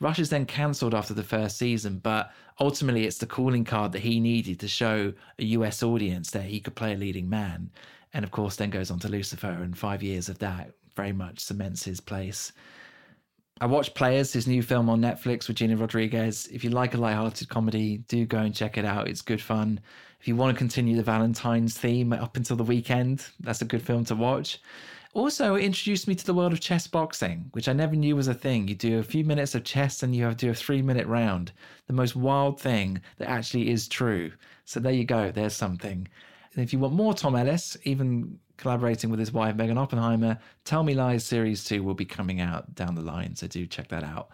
Rush 0.00 0.18
is 0.18 0.30
then 0.30 0.46
cancelled 0.46 0.94
after 0.94 1.12
the 1.12 1.22
first 1.22 1.58
season, 1.58 1.98
but 1.98 2.32
ultimately 2.58 3.06
it's 3.06 3.18
the 3.18 3.26
calling 3.26 3.64
card 3.64 3.92
that 3.92 4.00
he 4.00 4.18
needed 4.18 4.58
to 4.60 4.68
show 4.68 5.12
a 5.38 5.44
US 5.44 5.82
audience 5.82 6.30
that 6.30 6.44
he 6.44 6.58
could 6.58 6.74
play 6.74 6.94
a 6.94 6.96
leading 6.96 7.28
man. 7.28 7.70
And 8.14 8.24
of 8.24 8.30
course, 8.30 8.56
then 8.56 8.70
goes 8.70 8.90
on 8.90 8.98
to 9.00 9.08
Lucifer, 9.08 9.50
and 9.50 9.76
five 9.76 10.02
years 10.02 10.28
of 10.28 10.38
that 10.38 10.72
very 10.96 11.12
much 11.12 11.40
cements 11.40 11.84
his 11.84 12.00
place. 12.00 12.52
I 13.60 13.66
watched 13.66 13.94
Players, 13.94 14.32
his 14.32 14.46
new 14.46 14.62
film 14.62 14.88
on 14.88 15.02
Netflix 15.02 15.46
with 15.46 15.58
Gina 15.58 15.76
Rodriguez. 15.76 16.48
If 16.50 16.64
you 16.64 16.70
like 16.70 16.94
a 16.94 16.96
light-hearted 16.96 17.50
comedy, 17.50 17.98
do 18.08 18.24
go 18.24 18.38
and 18.38 18.54
check 18.54 18.78
it 18.78 18.86
out. 18.86 19.06
It's 19.06 19.20
good 19.20 19.40
fun. 19.40 19.80
If 20.18 20.26
you 20.26 20.34
want 20.34 20.54
to 20.54 20.58
continue 20.58 20.96
the 20.96 21.02
Valentine's 21.02 21.76
theme 21.76 22.14
up 22.14 22.38
until 22.38 22.56
the 22.56 22.64
weekend, 22.64 23.26
that's 23.40 23.60
a 23.60 23.66
good 23.66 23.82
film 23.82 24.06
to 24.06 24.14
watch. 24.14 24.60
Also, 25.12 25.56
introduced 25.56 26.06
me 26.06 26.14
to 26.14 26.24
the 26.24 26.34
world 26.34 26.52
of 26.52 26.60
chess 26.60 26.86
boxing, 26.86 27.50
which 27.52 27.68
I 27.68 27.72
never 27.72 27.96
knew 27.96 28.14
was 28.14 28.28
a 28.28 28.34
thing. 28.34 28.68
You 28.68 28.76
do 28.76 29.00
a 29.00 29.02
few 29.04 29.24
minutes 29.24 29.56
of 29.56 29.64
chess 29.64 30.04
and 30.04 30.14
you 30.14 30.22
have 30.22 30.36
to 30.36 30.46
do 30.46 30.50
a 30.52 30.54
three 30.54 30.82
minute 30.82 31.06
round. 31.08 31.50
The 31.88 31.92
most 31.92 32.14
wild 32.14 32.60
thing 32.60 33.00
that 33.18 33.28
actually 33.28 33.70
is 33.70 33.88
true. 33.88 34.30
So 34.66 34.78
there 34.78 34.92
you 34.92 35.04
go, 35.04 35.32
there's 35.32 35.56
something. 35.56 36.06
And 36.54 36.62
if 36.62 36.72
you 36.72 36.78
want 36.78 36.94
more 36.94 37.12
Tom 37.12 37.34
Ellis, 37.34 37.76
even 37.82 38.38
collaborating 38.56 39.10
with 39.10 39.18
his 39.18 39.32
wife 39.32 39.56
Megan 39.56 39.78
Oppenheimer, 39.78 40.38
Tell 40.64 40.84
Me 40.84 40.94
Lies 40.94 41.24
Series 41.24 41.64
2 41.64 41.82
will 41.82 41.94
be 41.94 42.04
coming 42.04 42.40
out 42.40 42.72
down 42.76 42.94
the 42.94 43.02
line. 43.02 43.34
So 43.34 43.48
do 43.48 43.66
check 43.66 43.88
that 43.88 44.04
out. 44.04 44.28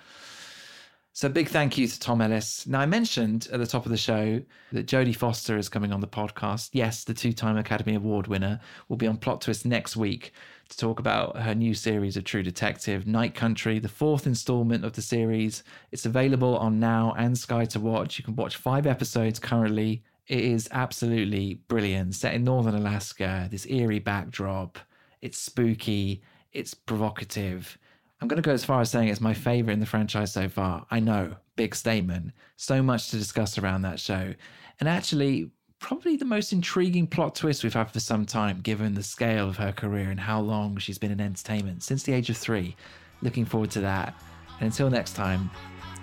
So 1.16 1.30
big 1.30 1.48
thank 1.48 1.78
you 1.78 1.88
to 1.88 1.98
Tom 1.98 2.20
Ellis. 2.20 2.66
Now 2.66 2.80
I 2.80 2.84
mentioned 2.84 3.48
at 3.50 3.58
the 3.58 3.66
top 3.66 3.86
of 3.86 3.90
the 3.90 3.96
show 3.96 4.42
that 4.72 4.86
Jodie 4.86 5.16
Foster 5.16 5.56
is 5.56 5.70
coming 5.70 5.90
on 5.90 6.02
the 6.02 6.06
podcast. 6.06 6.68
Yes, 6.74 7.04
the 7.04 7.14
two-time 7.14 7.56
Academy 7.56 7.94
Award 7.94 8.26
winner 8.26 8.60
will 8.90 8.98
be 8.98 9.06
on 9.06 9.16
Plot 9.16 9.40
Twist 9.40 9.64
next 9.64 9.96
week 9.96 10.34
to 10.68 10.76
talk 10.76 11.00
about 11.00 11.38
her 11.38 11.54
new 11.54 11.72
series 11.72 12.18
of 12.18 12.24
True 12.24 12.42
Detective, 12.42 13.06
Night 13.06 13.34
Country, 13.34 13.78
the 13.78 13.88
fourth 13.88 14.26
installment 14.26 14.84
of 14.84 14.92
the 14.92 15.00
series. 15.00 15.64
It's 15.90 16.04
available 16.04 16.58
on 16.58 16.80
Now 16.80 17.14
and 17.16 17.38
Sky 17.38 17.64
to 17.64 17.80
watch. 17.80 18.18
You 18.18 18.24
can 18.26 18.36
watch 18.36 18.56
five 18.56 18.86
episodes 18.86 19.38
currently. 19.38 20.02
It 20.26 20.40
is 20.40 20.68
absolutely 20.70 21.62
brilliant. 21.66 22.14
Set 22.14 22.34
in 22.34 22.44
northern 22.44 22.74
Alaska, 22.74 23.48
this 23.50 23.66
eerie 23.70 24.00
backdrop. 24.00 24.78
It's 25.22 25.38
spooky. 25.38 26.20
It's 26.52 26.74
provocative. 26.74 27.78
I'm 28.20 28.28
going 28.28 28.42
to 28.42 28.46
go 28.46 28.52
as 28.52 28.64
far 28.64 28.80
as 28.80 28.90
saying 28.90 29.08
it's 29.08 29.20
my 29.20 29.34
favorite 29.34 29.74
in 29.74 29.80
the 29.80 29.86
franchise 29.86 30.32
so 30.32 30.48
far. 30.48 30.86
I 30.90 31.00
know, 31.00 31.36
big 31.56 31.74
statement. 31.74 32.32
So 32.56 32.82
much 32.82 33.10
to 33.10 33.18
discuss 33.18 33.58
around 33.58 33.82
that 33.82 34.00
show. 34.00 34.34
And 34.80 34.88
actually, 34.88 35.50
probably 35.78 36.16
the 36.16 36.24
most 36.24 36.52
intriguing 36.52 37.06
plot 37.06 37.34
twist 37.34 37.62
we've 37.62 37.74
had 37.74 37.90
for 37.90 38.00
some 38.00 38.24
time, 38.24 38.60
given 38.60 38.94
the 38.94 39.02
scale 39.02 39.48
of 39.48 39.58
her 39.58 39.72
career 39.72 40.10
and 40.10 40.20
how 40.20 40.40
long 40.40 40.78
she's 40.78 40.98
been 40.98 41.12
in 41.12 41.20
entertainment 41.20 41.82
since 41.82 42.02
the 42.02 42.12
age 42.12 42.30
of 42.30 42.36
three. 42.36 42.74
Looking 43.22 43.44
forward 43.44 43.70
to 43.72 43.80
that. 43.80 44.14
And 44.60 44.66
until 44.66 44.88
next 44.88 45.14
time, 45.14 45.50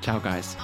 ciao, 0.01 0.20
guys. 0.20 0.55